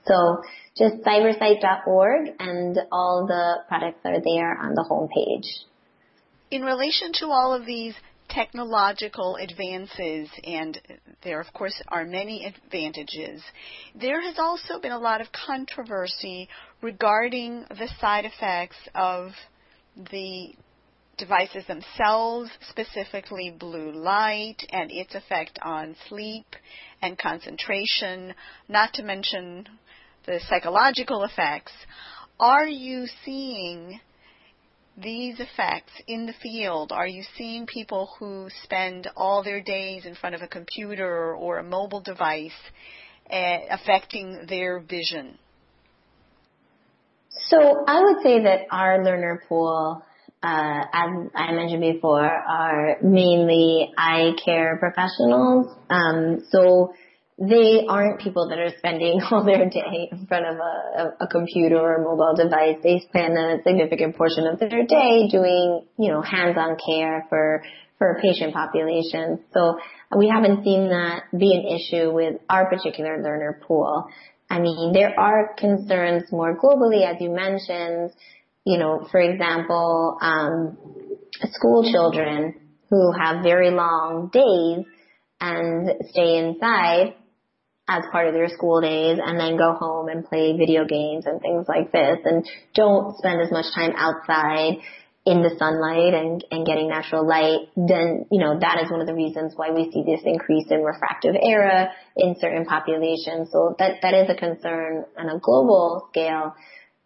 So 0.06 0.42
just 0.76 1.02
cybersight.org 1.04 2.30
and 2.38 2.78
all 2.90 3.26
the 3.26 3.64
products 3.68 4.00
are 4.04 4.20
there 4.20 4.58
on 4.58 4.74
the 4.74 4.82
home 4.82 5.08
page. 5.08 5.48
In 6.50 6.62
relation 6.62 7.12
to 7.14 7.26
all 7.26 7.54
of 7.54 7.66
these 7.66 7.94
technological 8.32 9.36
advances, 9.36 10.28
and 10.44 10.80
there 11.22 11.40
of 11.40 11.52
course 11.52 11.80
are 11.88 12.04
many 12.04 12.44
advantages, 12.46 13.42
there 13.94 14.20
has 14.22 14.38
also 14.38 14.80
been 14.80 14.92
a 14.92 14.98
lot 14.98 15.20
of 15.20 15.28
controversy 15.32 16.48
regarding 16.80 17.64
the 17.70 17.88
side 18.00 18.24
effects 18.24 18.76
of 18.94 19.30
the 20.10 20.54
devices 21.18 21.64
themselves, 21.66 22.50
specifically 22.70 23.54
blue 23.58 23.92
light 23.92 24.56
and 24.70 24.90
its 24.90 25.14
effect 25.14 25.58
on 25.62 25.94
sleep 26.08 26.46
and 27.02 27.18
concentration, 27.18 28.34
not 28.68 28.92
to 28.94 29.02
mention 29.02 29.66
the 30.26 30.40
psychological 30.48 31.24
effects, 31.24 31.72
are 32.40 32.66
you 32.66 33.06
seeing 33.24 34.00
these 34.96 35.40
effects 35.40 35.92
in 36.06 36.26
the 36.26 36.34
field? 36.42 36.92
Are 36.92 37.06
you 37.06 37.22
seeing 37.36 37.66
people 37.66 38.10
who 38.18 38.48
spend 38.64 39.08
all 39.16 39.42
their 39.42 39.62
days 39.62 40.04
in 40.04 40.14
front 40.14 40.34
of 40.34 40.42
a 40.42 40.48
computer 40.48 41.34
or 41.34 41.58
a 41.58 41.62
mobile 41.62 42.00
device 42.00 42.50
uh, 43.30 43.58
affecting 43.70 44.46
their 44.48 44.80
vision? 44.80 45.38
So 47.30 47.84
I 47.86 48.02
would 48.02 48.22
say 48.22 48.42
that 48.42 48.66
our 48.70 49.02
learner 49.04 49.42
pool, 49.48 50.02
uh, 50.42 50.84
as 50.92 51.10
I 51.34 51.52
mentioned 51.52 51.80
before, 51.80 52.24
are 52.24 52.98
mainly 53.02 53.90
eye 53.96 54.32
care 54.44 54.76
professionals. 54.78 55.66
Um, 55.88 56.40
so 56.50 56.92
they 57.42 57.84
aren't 57.88 58.20
people 58.20 58.48
that 58.50 58.58
are 58.58 58.72
spending 58.78 59.20
all 59.30 59.44
their 59.44 59.68
day 59.68 60.08
in 60.12 60.26
front 60.26 60.46
of 60.46 60.56
a, 60.56 61.24
a, 61.24 61.26
computer 61.26 61.76
or 61.76 61.96
a 61.96 62.02
mobile 62.02 62.34
device. 62.36 62.76
They 62.82 63.00
spend 63.00 63.36
a 63.36 63.58
significant 63.64 64.16
portion 64.16 64.46
of 64.46 64.60
their 64.60 64.86
day 64.86 65.28
doing, 65.28 65.84
you 65.98 66.12
know, 66.12 66.22
hands-on 66.22 66.76
care 66.86 67.26
for, 67.28 67.64
for 67.98 68.20
patient 68.22 68.54
populations. 68.54 69.40
So 69.52 69.76
we 70.16 70.28
haven't 70.28 70.62
seen 70.62 70.90
that 70.90 71.24
be 71.36 71.52
an 71.52 71.66
issue 71.66 72.12
with 72.12 72.36
our 72.48 72.68
particular 72.70 73.20
learner 73.20 73.60
pool. 73.66 74.06
I 74.48 74.60
mean, 74.60 74.92
there 74.92 75.18
are 75.18 75.54
concerns 75.58 76.30
more 76.30 76.56
globally, 76.56 77.04
as 77.04 77.20
you 77.20 77.30
mentioned, 77.30 78.12
you 78.64 78.78
know, 78.78 79.08
for 79.10 79.20
example, 79.20 80.16
um, 80.20 80.78
school 81.50 81.90
children 81.90 82.54
who 82.88 83.10
have 83.18 83.42
very 83.42 83.70
long 83.70 84.30
days 84.32 84.84
and 85.40 85.90
stay 86.10 86.36
inside 86.36 87.14
as 87.98 88.04
part 88.10 88.26
of 88.26 88.34
their 88.34 88.48
school 88.48 88.80
days 88.80 89.18
and 89.22 89.38
then 89.38 89.56
go 89.56 89.74
home 89.74 90.08
and 90.08 90.24
play 90.24 90.56
video 90.56 90.84
games 90.84 91.26
and 91.26 91.40
things 91.40 91.66
like 91.68 91.92
this 91.92 92.18
and 92.24 92.48
don't 92.74 93.16
spend 93.18 93.40
as 93.40 93.50
much 93.50 93.66
time 93.74 93.92
outside 93.96 94.78
in 95.24 95.40
the 95.42 95.54
sunlight 95.56 96.14
and, 96.14 96.44
and 96.50 96.66
getting 96.66 96.88
natural 96.88 97.26
light, 97.26 97.70
then, 97.76 98.26
you 98.32 98.40
know, 98.40 98.58
that 98.58 98.82
is 98.82 98.90
one 98.90 99.00
of 99.00 99.06
the 99.06 99.14
reasons 99.14 99.52
why 99.54 99.70
we 99.70 99.88
see 99.92 100.02
this 100.02 100.20
increase 100.24 100.66
in 100.70 100.82
refractive 100.82 101.36
error 101.40 101.90
in 102.16 102.34
certain 102.40 102.64
populations. 102.64 103.48
So 103.52 103.76
that, 103.78 104.02
that 104.02 104.14
is 104.14 104.28
a 104.28 104.34
concern 104.34 105.04
on 105.16 105.28
a 105.28 105.38
global 105.38 106.08
scale. 106.10 106.56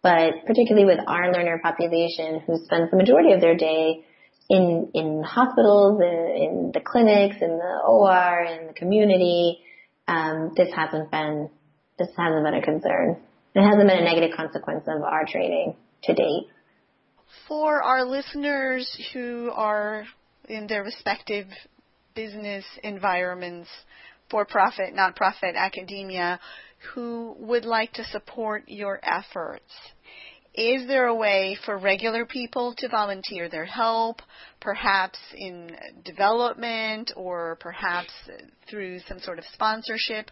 But 0.01 0.45
particularly 0.47 0.85
with 0.85 0.99
our 1.05 1.31
learner 1.31 1.59
population 1.61 2.41
who 2.47 2.57
spends 2.63 2.89
the 2.89 2.97
majority 2.97 3.33
of 3.33 3.41
their 3.41 3.55
day 3.55 4.03
in, 4.49 4.89
in 4.95 5.21
hospitals, 5.23 6.01
in, 6.01 6.41
in 6.41 6.71
the 6.73 6.79
clinics, 6.79 7.35
in 7.41 7.57
the 7.57 7.81
OR, 7.85 8.41
in 8.41 8.67
the 8.67 8.73
community, 8.73 9.59
um, 10.07 10.53
this 10.55 10.69
hasn't 10.75 11.11
been 11.11 11.49
this 11.97 12.09
hasn't 12.17 12.43
been 12.43 12.53
a 12.53 12.61
concern. 12.61 13.17
It 13.55 13.61
hasn't 13.61 13.87
been 13.87 13.97
a 13.97 14.03
negative 14.03 14.35
consequence 14.35 14.83
of 14.87 15.01
our 15.01 15.25
training 15.25 15.75
to 16.03 16.13
date. 16.13 16.47
For 17.47 17.81
our 17.81 18.05
listeners 18.05 18.87
who 19.13 19.51
are 19.53 20.05
in 20.47 20.67
their 20.67 20.83
respective 20.83 21.47
business 22.15 22.65
environments, 22.83 23.69
for 24.29 24.45
profit, 24.45 24.93
not 24.93 25.15
profit, 25.15 25.55
academia, 25.55 26.39
who 26.93 27.35
would 27.39 27.65
like 27.65 27.93
to 27.93 28.03
support 28.05 28.63
your 28.67 28.99
efforts, 29.03 29.71
is 30.53 30.87
there 30.87 31.05
a 31.05 31.15
way 31.15 31.57
for 31.65 31.77
regular 31.77 32.25
people 32.25 32.73
to 32.77 32.89
volunteer 32.89 33.49
their 33.49 33.65
help, 33.65 34.21
perhaps 34.59 35.19
in 35.35 35.75
development 36.03 37.11
or 37.15 37.57
perhaps 37.59 38.11
through 38.69 38.99
some 39.07 39.19
sort 39.19 39.39
of 39.39 39.45
sponsorship? 39.53 40.31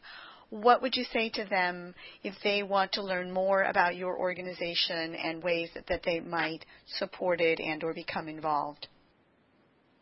What 0.49 0.81
would 0.81 0.95
you 0.95 1.05
say 1.11 1.29
to 1.29 1.45
them 1.45 1.95
if 2.23 2.35
they 2.43 2.63
want 2.63 2.93
to 2.93 3.03
learn 3.03 3.31
more 3.31 3.63
about 3.63 3.95
your 3.95 4.17
organization 4.17 5.15
and 5.15 5.43
ways 5.43 5.69
that, 5.73 5.87
that 5.87 6.03
they 6.03 6.19
might 6.19 6.65
support 6.97 7.41
it 7.41 7.59
and 7.59 7.83
or 7.83 7.93
become 7.93 8.27
involved? 8.27 8.87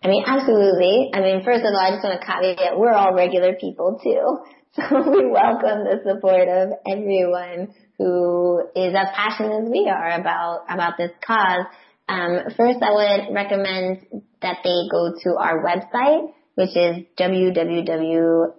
I 0.03 0.09
mean, 0.09 0.23
absolutely. 0.27 1.11
I 1.13 1.21
mean, 1.21 1.43
first 1.45 1.61
of 1.61 1.71
all, 1.73 1.79
I 1.79 1.91
just 1.91 2.03
want 2.03 2.19
to 2.19 2.27
caveat, 2.27 2.77
we're 2.77 2.91
all 2.91 3.13
regular 3.13 3.55
people 3.59 3.99
too. 4.03 4.39
So 4.75 5.07
we 5.07 5.29
welcome 5.29 5.85
the 5.85 6.01
support 6.03 6.47
of 6.47 6.69
everyone 6.89 7.75
who 7.99 8.59
is 8.75 8.95
as 8.97 9.05
passionate 9.13 9.65
as 9.65 9.69
we 9.69 9.87
are 9.87 10.19
about 10.19 10.65
about 10.67 10.93
this 10.97 11.11
cause. 11.23 11.67
Um, 12.07 12.39
first, 12.57 12.79
I 12.81 12.91
would 12.91 13.33
recommend 13.33 14.05
that 14.41 14.57
they 14.63 14.87
go 14.91 15.13
to 15.23 15.37
our 15.37 15.63
website, 15.63 16.33
which 16.55 16.75
is 16.75 17.05
www.orbis.org. 17.17 18.53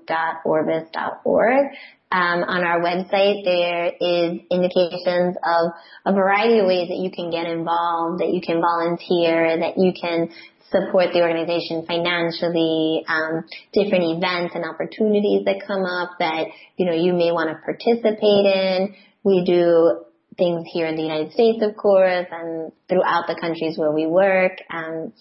Um, 2.12 2.45
on 2.45 2.62
our 2.62 2.80
website, 2.80 3.45
there 3.45 3.86
is 3.86 4.40
indications 4.51 5.36
of 5.42 5.72
a 6.07 6.12
variety 6.12 6.61
of 6.61 6.66
ways 6.66 6.88
that 6.88 6.99
you 6.99 7.11
can 7.11 7.30
get 7.30 7.47
involved, 7.47 8.20
that 8.20 8.30
you 8.32 8.40
can 8.40 8.61
volunteer, 8.61 9.59
that 9.59 9.76
you 9.76 9.92
can 9.92 10.30
support 10.70 11.12
the 11.12 11.22
organization 11.22 11.84
financially, 11.86 13.05
um, 13.09 13.45
different 13.72 14.16
events 14.16 14.55
and 14.55 14.64
opportunities 14.64 15.45
that 15.45 15.66
come 15.66 15.84
up 15.84 16.11
that 16.18 16.47
you 16.76 16.86
know 16.86 16.95
you 16.95 17.12
may 17.12 17.32
want 17.32 17.51
to 17.51 17.57
participate 17.64 18.47
in. 18.47 18.95
We 19.22 19.45
do 19.45 20.05
things 20.37 20.64
here 20.72 20.87
in 20.87 20.97
the 20.97 21.03
United 21.03 21.32
States, 21.32 21.62
of 21.62 21.76
course, 21.76 22.26
and 22.30 22.72
throughout 22.89 23.26
the 23.26 23.37
countries 23.41 23.78
where 23.78 23.93
we 23.93 24.07
work. 24.07 24.53
And 24.70 25.12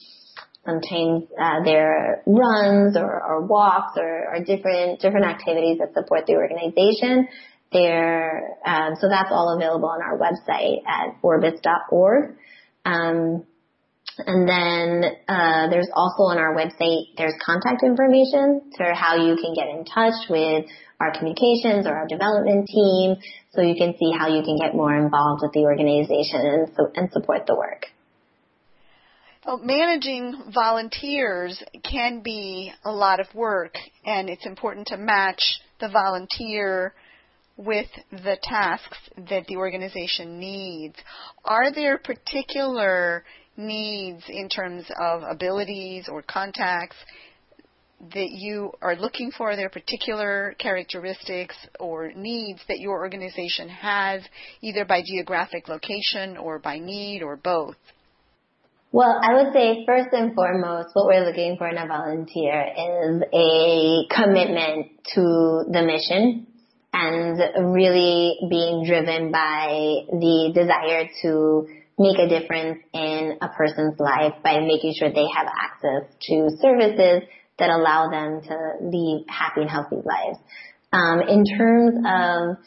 sometimes 0.66 1.24
uh, 1.40 1.64
there 1.64 1.92
are 1.92 2.24
runs 2.26 2.98
or, 2.98 3.22
or 3.22 3.46
walks 3.46 3.98
or, 3.98 4.36
or, 4.36 4.44
different 4.44 5.02
different 5.02 5.26
activities 5.26 5.80
that 5.80 5.94
support 5.94 6.26
the 6.26 6.34
organization. 6.34 7.28
There, 7.72 8.58
um, 8.66 8.94
so 9.02 9.10
that's 9.10 9.30
all 9.32 9.56
available 9.56 9.90
on 9.90 10.02
our 10.02 10.18
website 10.18 10.84
at 10.88 11.22
orbis.org. 11.22 12.36
Um, 12.86 13.46
And 14.20 14.48
then 14.48 15.04
uh, 15.28 15.70
there's 15.70 15.90
also 15.94 16.24
on 16.30 16.38
our 16.38 16.54
website, 16.54 17.18
there's 17.18 17.34
contact 17.44 17.82
information 17.84 18.62
for 18.78 18.94
how 18.94 19.16
you 19.16 19.36
can 19.36 19.56
get 19.56 19.68
in 19.70 19.86
touch 19.86 20.30
with 20.30 20.66
our 21.04 21.18
communications 21.18 21.86
or 21.86 21.96
our 21.96 22.08
development 22.08 22.68
team 22.68 23.16
so 23.52 23.62
you 23.62 23.76
can 23.76 23.94
see 23.98 24.12
how 24.18 24.28
you 24.28 24.42
can 24.44 24.58
get 24.58 24.74
more 24.74 24.96
involved 24.96 25.42
with 25.44 25.52
the 25.54 25.62
organization 25.62 26.42
and, 26.42 26.68
so, 26.76 26.92
and 26.96 27.12
support 27.12 27.46
the 27.46 27.56
work. 27.56 27.88
Well, 29.46 29.58
managing 29.58 30.52
volunteers 30.54 31.62
can 31.84 32.22
be 32.24 32.72
a 32.86 32.92
lot 32.92 33.20
of 33.20 33.28
work, 33.36 33.76
and 34.06 34.30
it's 34.30 34.46
important 34.46 34.88
to 34.88 34.98
match 34.98 35.60
the 35.82 35.90
volunteer 35.90 36.94
with 37.58 37.88
the 38.12 38.38
tasks 38.42 38.98
that 39.30 39.46
the 39.48 39.58
organization 39.58 40.40
needs. 40.40 40.96
Are 41.44 41.74
there 41.74 41.98
particular 41.98 43.26
needs 43.58 44.24
in 44.30 44.48
terms 44.50 44.86
of 45.00 45.24
abilities 45.24 46.08
or 46.10 46.24
contacts 46.24 46.96
that 48.14 48.30
you 48.32 48.72
are 48.82 48.96
looking 48.96 49.32
for? 49.32 49.54
their 49.56 49.70
particular 49.70 50.56
characteristics 50.60 51.56
or 51.80 52.12
needs 52.16 52.62
that 52.68 52.80
your 52.80 53.00
organization 53.00 53.70
has, 53.70 54.22
either 54.62 54.86
by 54.86 55.02
geographic 55.06 55.68
location 55.68 56.38
or 56.38 56.60
by 56.60 56.80
need 56.80 57.22
or 57.22 57.36
both? 57.36 57.76
Well, 58.92 59.20
I 59.24 59.34
would 59.34 59.54
say 59.54 59.86
first 59.88 60.10
and 60.12 60.36
foremost, 60.36 60.90
what 60.94 61.08
we're 61.08 61.26
looking 61.26 61.58
for 61.58 61.68
in 61.68 61.78
a 61.78 61.88
volunteer 61.88 62.62
is 62.62 63.24
a 63.34 64.06
commitment 64.14 64.92
to 65.16 65.64
the 65.72 65.82
mission 65.82 66.48
and 66.94 67.74
really 67.74 68.38
being 68.50 68.86
driven 68.86 69.32
by 69.32 70.06
the 70.12 70.52
desire 70.54 71.10
to 71.24 71.68
make 71.98 72.20
a 72.20 72.30
difference 72.30 72.84
in 72.94 73.38
a 73.42 73.50
person's 73.50 74.00
life 74.00 74.34
by 74.44 74.60
making 74.60 74.94
sure 74.98 75.10
they 75.12 75.26
have 75.36 75.48
access 75.48 76.14
to 76.22 76.50
services 76.62 77.24
that 77.60 77.70
allow 77.70 78.10
them 78.10 78.42
to 78.42 78.58
lead 78.82 79.26
happy 79.30 79.62
and 79.62 79.70
healthy 79.70 79.98
lives. 79.98 80.40
Um, 80.92 81.22
in 81.22 81.44
terms 81.46 81.96
of 82.06 82.58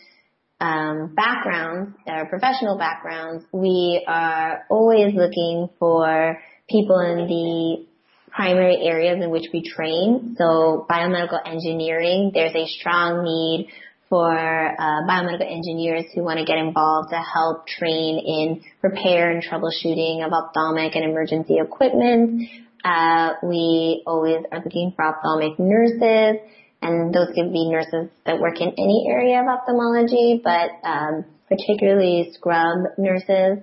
um, 0.61 1.14
backgrounds, 1.14 1.97
or 2.07 2.26
professional 2.26 2.78
backgrounds, 2.78 3.45
we 3.53 4.05
are 4.07 4.64
always 4.70 5.14
looking 5.14 5.68
for 5.78 6.39
people 6.68 6.99
in 7.01 7.26
the 7.26 7.87
primary 8.30 8.78
areas 8.82 9.22
in 9.22 9.30
which 9.30 9.47
we 9.53 9.62
train. 9.62 10.34
So 10.39 10.87
biomedical 10.91 11.41
engineering, 11.47 12.32
there's 12.34 12.55
a 12.55 12.66
strong 12.66 13.24
need 13.24 13.68
for 14.09 14.30
uh, 14.30 15.03
biomedical 15.09 15.51
engineers 15.51 16.05
who 16.14 16.22
want 16.22 16.39
to 16.39 16.45
get 16.45 16.59
involved 16.59 17.11
to 17.11 17.16
help 17.16 17.66
train 17.66 18.18
in 18.24 18.62
repair 18.82 19.30
and 19.30 19.43
troubleshooting 19.43 20.24
of 20.24 20.32
ophthalmic 20.32 20.95
and 20.95 21.05
emergency 21.05 21.57
equipment. 21.59 22.49
Uh, 22.87 23.34
we 23.43 24.05
always 24.07 24.45
are 24.53 24.62
looking 24.64 24.93
for 24.95 25.05
ophthalmic 25.05 25.59
nurses, 25.59 26.39
and 26.80 27.12
those 27.12 27.26
could 27.34 27.53
be 27.53 27.68
nurses 27.68 28.09
that 28.24 28.39
work 28.39 28.61
in 28.61 28.68
any 28.78 29.09
area 29.11 29.41
of 29.41 29.49
ophthalmology, 29.49 30.41
but 30.45 30.70
um, 30.84 31.24
particularly 31.49 32.30
scrub 32.32 32.87
nurses 32.97 33.59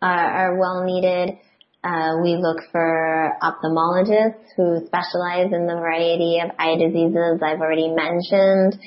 are, 0.00 0.54
are 0.54 0.58
well 0.58 0.84
needed. 0.84 1.36
Uh, 1.84 2.16
we 2.22 2.36
look 2.36 2.62
for 2.70 3.36
ophthalmologists 3.42 4.56
who 4.56 4.80
specialize 4.86 5.52
in 5.52 5.66
the 5.66 5.74
variety 5.74 6.40
of 6.42 6.50
eye 6.58 6.76
diseases 6.76 7.42
I've 7.42 7.60
already 7.60 7.88
mentioned. 7.88 8.80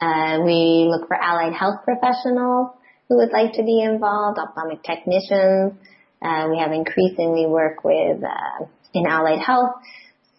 Uh, 0.00 0.38
we 0.46 0.88
look 0.88 1.08
for 1.08 1.16
allied 1.20 1.52
health 1.52 1.84
professionals 1.84 2.70
who 3.10 3.16
would 3.16 3.32
like 3.32 3.52
to 3.54 3.64
be 3.64 3.82
involved, 3.82 4.38
ophthalmic 4.38 4.82
technicians. 4.82 5.74
Uh, 6.22 6.48
we 6.48 6.58
have 6.58 6.72
increasingly 6.72 7.44
work 7.46 7.84
with 7.84 8.22
uh, 8.24 8.64
in 8.94 9.06
allied 9.06 9.40
health. 9.40 9.72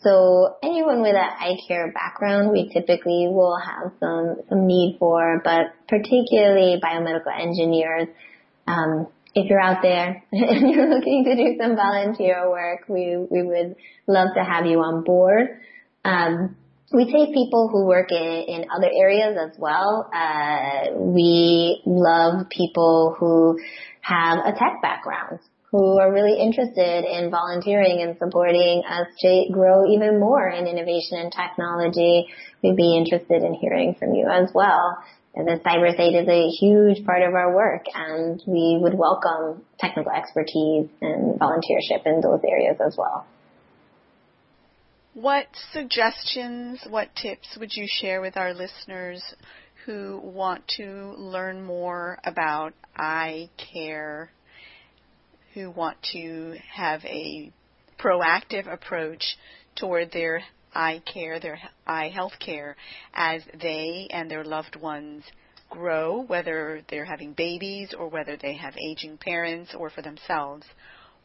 So 0.02 0.56
anyone 0.64 1.02
with 1.02 1.16
an 1.16 1.30
eye 1.40 1.58
care 1.68 1.92
background, 1.92 2.52
we 2.52 2.70
typically 2.74 3.28
will 3.30 3.58
have 3.58 3.92
some 4.00 4.38
some 4.50 4.66
need 4.66 4.98
for, 5.00 5.42
but 5.44 5.74
particularly 5.88 6.82
biomedical 6.84 7.40
engineers. 7.40 8.08
Um, 8.68 9.08
if 9.36 9.50
you're 9.50 9.62
out 9.62 9.82
there 9.82 10.24
and 10.32 10.70
you're 10.72 10.90
looking 10.90 11.24
to 11.26 11.36
do 11.36 11.56
some 11.62 11.76
volunteer 11.76 12.50
work, 12.50 12.86
we 12.88 13.16
we 13.18 13.44
would 13.44 13.76
love 14.08 14.30
to 14.36 14.44
have 14.44 14.66
you 14.66 14.80
on 14.80 15.04
board. 15.04 15.60
Um, 16.04 16.56
we 16.94 17.06
take 17.06 17.34
people 17.34 17.70
who 17.72 17.86
work 17.86 18.12
in, 18.12 18.18
in 18.18 18.66
other 18.76 18.90
areas 18.94 19.38
as 19.40 19.58
well. 19.58 20.10
Uh, 20.14 20.92
we 20.98 21.82
love 21.86 22.50
people 22.50 23.16
who 23.18 23.60
have 24.02 24.40
a 24.40 24.52
tech 24.52 24.82
background, 24.82 25.40
who 25.72 26.00
are 26.00 26.12
really 26.12 26.40
interested 26.40 27.06
in 27.06 27.32
volunteering 27.32 28.02
and 28.02 28.18
supporting 28.18 28.84
us 28.88 29.08
to 29.20 29.46
grow 29.52 29.90
even 29.90 30.20
more 30.20 30.50
in 30.50 30.68
innovation 30.68 31.18
and 31.18 31.32
technology. 31.32 32.28
We'd 32.62 32.76
be 32.76 32.98
interested 32.98 33.44
in 33.44 33.54
hearing 33.54 33.96
from 33.96 34.14
you 34.14 34.28
as 34.30 34.52
well. 34.54 34.98
The 35.34 35.62
CyberSight 35.66 36.22
is 36.22 36.28
a 36.28 36.50
huge 36.50 37.06
part 37.06 37.22
of 37.22 37.34
our 37.34 37.56
work 37.56 37.86
and 37.96 38.44
we 38.46 38.78
would 38.82 38.94
welcome 38.94 39.64
technical 39.80 40.12
expertise 40.12 40.90
and 41.02 41.40
volunteership 41.40 42.06
in 42.06 42.20
those 42.20 42.42
areas 42.46 42.78
as 42.86 42.98
well. 42.98 43.26
What 45.14 45.48
suggestions, 45.72 46.86
what 46.90 47.16
tips 47.16 47.58
would 47.58 47.74
you 47.74 47.86
share 47.88 48.20
with 48.20 48.36
our 48.36 48.54
listeners 48.54 49.24
who 49.86 50.20
want 50.24 50.68
to 50.78 51.14
learn 51.18 51.64
more 51.64 52.20
about 52.24 52.74
eye 52.96 53.50
care, 53.74 54.32
who 55.54 55.72
want 55.72 55.98
to 56.14 56.56
have 56.74 57.04
a 57.06 57.52
proactive 58.00 58.72
approach 58.72 59.38
toward 59.76 60.12
their 60.12 60.44
eye 60.74 61.02
care, 61.12 61.40
their 61.40 61.60
eye 61.86 62.10
health 62.10 62.34
care, 62.40 62.76
as 63.14 63.42
they 63.62 64.08
and 64.12 64.30
their 64.30 64.44
loved 64.44 64.76
ones 64.76 65.24
grow, 65.70 66.22
whether 66.22 66.82
they're 66.90 67.06
having 67.06 67.34
babies 67.34 67.94
or 67.98 68.08
whether 68.08 68.38
they 68.38 68.54
have 68.54 68.76
aging 68.90 69.18
parents 69.18 69.74
or 69.78 69.90
for 69.90 70.02
themselves? 70.02 70.66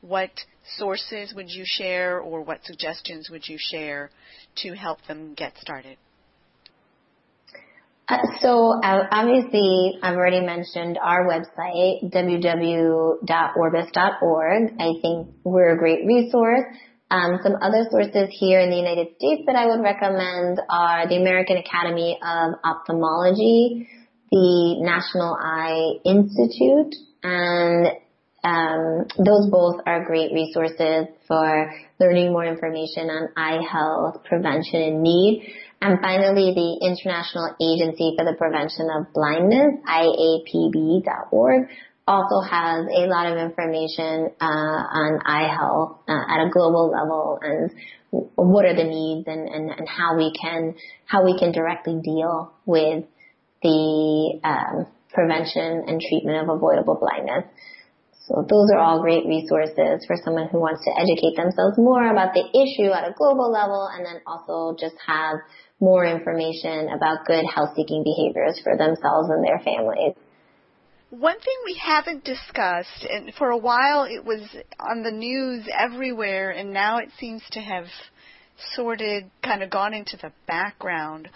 what 0.01 0.31
sources 0.77 1.33
would 1.35 1.51
you 1.51 1.65
share 1.65 2.21
or 2.21 2.43
what 2.43 2.65
suggestions 2.65 3.29
would 3.31 3.47
you 3.47 3.57
share 3.59 4.11
to 4.57 4.73
help 4.75 4.99
them 5.09 5.35
get 5.35 5.53
started? 5.59 5.97
Uh, 8.09 8.19
so 8.41 8.79
uh, 8.85 9.03
obviously, 9.11 9.99
I've 10.01 10.15
already 10.15 10.41
mentioned 10.41 10.97
our 11.03 11.27
website, 11.27 12.05
www.orbis.org. 12.13 13.27
I 14.79 14.93
think 15.03 15.29
we're 15.43 15.75
a 15.75 15.79
great 15.79 16.07
resource. 16.07 16.63
Um, 17.11 17.41
some 17.43 17.57
other 17.61 17.85
sources 17.91 18.29
here 18.31 18.61
in 18.61 18.71
the 18.71 18.77
United 18.77 19.17
States 19.17 19.43
that 19.47 19.57
I 19.57 19.67
would 19.67 19.83
recommend 19.83 20.61
are 20.71 21.09
the 21.09 21.17
American 21.17 21.57
Academy 21.57 22.17
of 22.23 22.55
Ophthalmology, 22.65 23.89
the 24.31 24.77
National 24.81 25.37
Eye 25.41 25.99
Institute, 26.05 26.95
and 27.25 27.89
um, 28.45 29.07
those 29.19 29.51
both 29.51 29.81
are 29.87 30.05
great 30.05 30.33
resources 30.33 31.07
for 31.27 31.73
learning 31.99 32.31
more 32.31 32.45
information 32.45 33.11
on 33.11 33.29
eye 33.37 33.61
health, 33.69 34.23
prevention, 34.25 34.83
and 34.83 35.03
need. 35.03 35.53
And 35.81 36.01
finally, 36.01 36.55
the 36.55 36.87
International 36.87 37.55
Agency 37.61 38.15
for 38.17 38.25
the 38.25 38.35
Prevention 38.37 38.89
of 38.91 39.13
Blindness, 39.13 39.77
IAPB.org, 39.87 41.69
also 42.09 42.41
has 42.49 42.87
a 42.87 43.07
lot 43.07 43.33
of 43.33 43.39
information 43.39 44.31
uh, 44.41 44.45
on 44.45 45.21
eye 45.27 45.53
health 45.53 45.99
uh, 46.09 46.13
at 46.13 46.47
a 46.47 46.51
global 46.51 46.91
level 46.91 47.39
and 47.43 47.71
what 48.11 48.65
are 48.65 48.77
the 48.77 48.85
needs 48.85 49.27
and, 49.27 49.49
and, 49.49 49.71
and 49.71 49.89
how 49.89 50.17
we 50.17 50.33
can 50.41 50.75
how 51.05 51.25
we 51.25 51.37
can 51.39 51.53
directly 51.53 52.01
deal 52.03 52.55
with 52.65 53.05
the 53.63 54.41
um, 54.45 54.87
prevention 55.13 55.85
and 55.89 56.01
treatment 56.01 56.49
of 56.49 56.57
avoidable 56.57 56.95
blindness. 56.95 57.45
So 58.29 58.45
those 58.49 58.71
are 58.75 58.79
all 58.79 59.03
great 59.03 59.27
resources 59.27 60.05
for 60.07 60.17
someone 60.25 60.49
who 60.49 60.59
wants 60.59 60.83
to 60.85 60.91
educate 60.99 61.37
themselves 61.37 61.79
more 61.79 62.11
about 62.11 62.35
the 62.35 62.43
issue 62.43 62.91
at 62.91 63.07
a 63.07 63.15
global 63.15 63.51
level 63.51 63.87
and 63.87 64.05
then 64.05 64.21
also 64.27 64.77
just 64.79 64.95
have 65.07 65.39
more 65.81 66.07
information 66.07 66.89
about 66.89 67.27
good 67.27 67.45
health 67.55 67.71
seeking 67.77 68.03
behaviors 68.03 68.61
for 68.63 68.77
themselves 68.77 69.29
and 69.31 69.45
their 69.45 69.59
families. 69.59 70.15
One 71.11 71.39
thing 71.39 71.55
we 71.65 71.81
haven't 71.83 72.25
discussed, 72.25 73.07
and 73.09 73.33
for 73.35 73.51
a 73.51 73.57
while 73.57 74.05
it 74.05 74.25
was 74.25 74.41
on 74.81 75.03
the 75.03 75.13
news 75.13 75.69
everywhere, 75.79 76.51
and 76.51 76.73
now 76.73 76.99
it 76.99 77.11
seems 77.19 77.43
to 77.53 77.61
have 77.61 77.87
sorted, 78.75 79.31
kind 79.43 79.63
of 79.63 79.71
gone 79.71 79.95
into 79.95 80.17
the 80.17 80.33
background. 80.47 81.29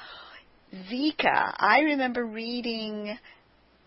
Zika. 0.90 1.54
I 1.58 1.80
remember 1.80 2.24
reading 2.24 3.18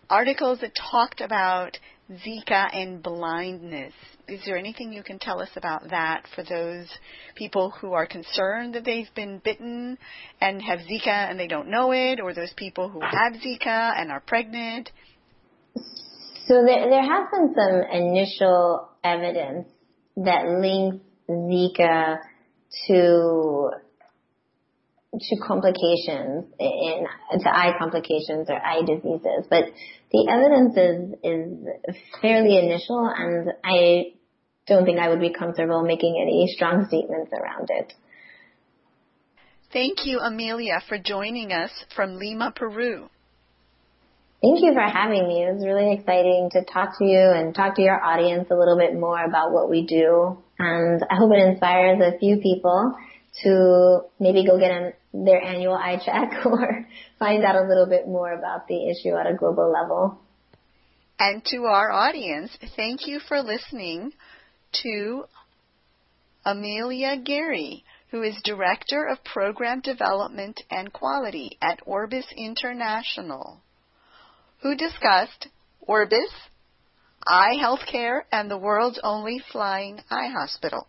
articles 0.08 0.60
that 0.60 0.72
talked 0.90 1.20
about 1.20 1.78
Zika 2.10 2.68
and 2.74 3.02
blindness. 3.02 3.94
Is 4.28 4.40
there 4.44 4.58
anything 4.58 4.92
you 4.92 5.02
can 5.02 5.18
tell 5.18 5.40
us 5.40 5.48
about 5.56 5.88
that 5.88 6.26
for 6.34 6.44
those 6.44 6.86
people 7.34 7.70
who 7.70 7.92
are 7.92 8.06
concerned 8.06 8.74
that 8.74 8.84
they've 8.84 9.12
been 9.14 9.40
bitten 9.42 9.96
and 10.40 10.60
have 10.60 10.80
Zika 10.80 11.08
and 11.08 11.38
they 11.40 11.46
don't 11.46 11.70
know 11.70 11.92
it, 11.92 12.20
or 12.20 12.34
those 12.34 12.52
people 12.56 12.88
who 12.90 13.00
have 13.00 13.32
Zika 13.40 13.98
and 13.98 14.10
are 14.10 14.20
pregnant? 14.20 14.90
So 16.46 16.62
there, 16.66 16.90
there 16.90 17.02
has 17.02 17.28
been 17.32 17.54
some 17.56 17.82
initial 17.90 18.88
evidence 19.02 19.68
that 20.16 20.44
links 20.46 21.04
Zika 21.28 22.18
to 22.86 23.70
to 25.20 25.36
complications 25.46 26.44
in 26.58 27.06
to 27.40 27.48
eye 27.48 27.74
complications 27.78 28.48
or 28.48 28.56
eye 28.56 28.82
diseases, 28.82 29.46
but 29.48 29.64
the 30.12 30.26
evidence 30.28 30.76
is 30.76 31.14
is 31.22 31.96
fairly 32.20 32.58
initial, 32.58 33.06
and 33.06 33.52
I 33.64 34.14
don't 34.66 34.84
think 34.84 34.98
I 34.98 35.08
would 35.08 35.20
be 35.20 35.32
comfortable 35.32 35.82
making 35.82 36.18
any 36.20 36.46
strong 36.54 36.86
statements 36.88 37.32
around 37.32 37.68
it. 37.70 37.92
Thank 39.72 40.06
you, 40.06 40.20
Amelia, 40.20 40.80
for 40.88 40.98
joining 40.98 41.52
us 41.52 41.70
from 41.96 42.16
Lima, 42.16 42.52
Peru. 42.54 43.08
Thank 44.40 44.60
you 44.60 44.74
for 44.74 44.86
having 44.86 45.26
me. 45.26 45.42
It 45.42 45.54
was 45.54 45.64
really 45.64 45.94
exciting 45.94 46.50
to 46.52 46.64
talk 46.64 46.98
to 46.98 47.04
you 47.04 47.18
and 47.18 47.54
talk 47.54 47.76
to 47.76 47.82
your 47.82 47.98
audience 47.98 48.46
a 48.50 48.54
little 48.54 48.76
bit 48.76 48.94
more 48.94 49.24
about 49.24 49.52
what 49.52 49.70
we 49.70 49.86
do. 49.86 50.38
And 50.58 51.02
I 51.10 51.16
hope 51.16 51.32
it 51.32 51.48
inspires 51.48 51.98
a 52.00 52.18
few 52.18 52.36
people 52.38 52.94
to 53.42 54.00
maybe 54.20 54.46
go 54.46 54.58
get 54.58 54.70
an, 54.70 54.92
their 55.14 55.40
annual 55.40 55.74
eye 55.74 56.00
check 56.04 56.44
or 56.46 56.86
find 57.18 57.44
out 57.44 57.56
a 57.56 57.66
little 57.66 57.86
bit 57.86 58.06
more 58.06 58.32
about 58.32 58.68
the 58.68 58.90
issue 58.90 59.16
at 59.16 59.26
a 59.26 59.34
global 59.34 59.72
level. 59.72 60.18
And 61.18 61.44
to 61.46 61.64
our 61.64 61.90
audience, 61.90 62.50
thank 62.76 63.06
you 63.06 63.20
for 63.20 63.40
listening 63.40 64.12
to 64.82 65.24
Amelia 66.44 67.16
Gary, 67.16 67.84
who 68.10 68.22
is 68.22 68.34
Director 68.44 69.06
of 69.06 69.22
Program 69.24 69.80
Development 69.80 70.60
and 70.70 70.92
Quality 70.92 71.56
at 71.62 71.80
Orbis 71.86 72.26
International 72.36 73.62
who 74.64 74.74
discussed 74.74 75.48
Orbis, 75.82 76.30
eye 77.28 77.56
healthcare, 77.62 78.22
and 78.32 78.50
the 78.50 78.56
world's 78.56 78.98
only 79.04 79.38
flying 79.52 80.00
eye 80.10 80.28
hospital. 80.34 80.88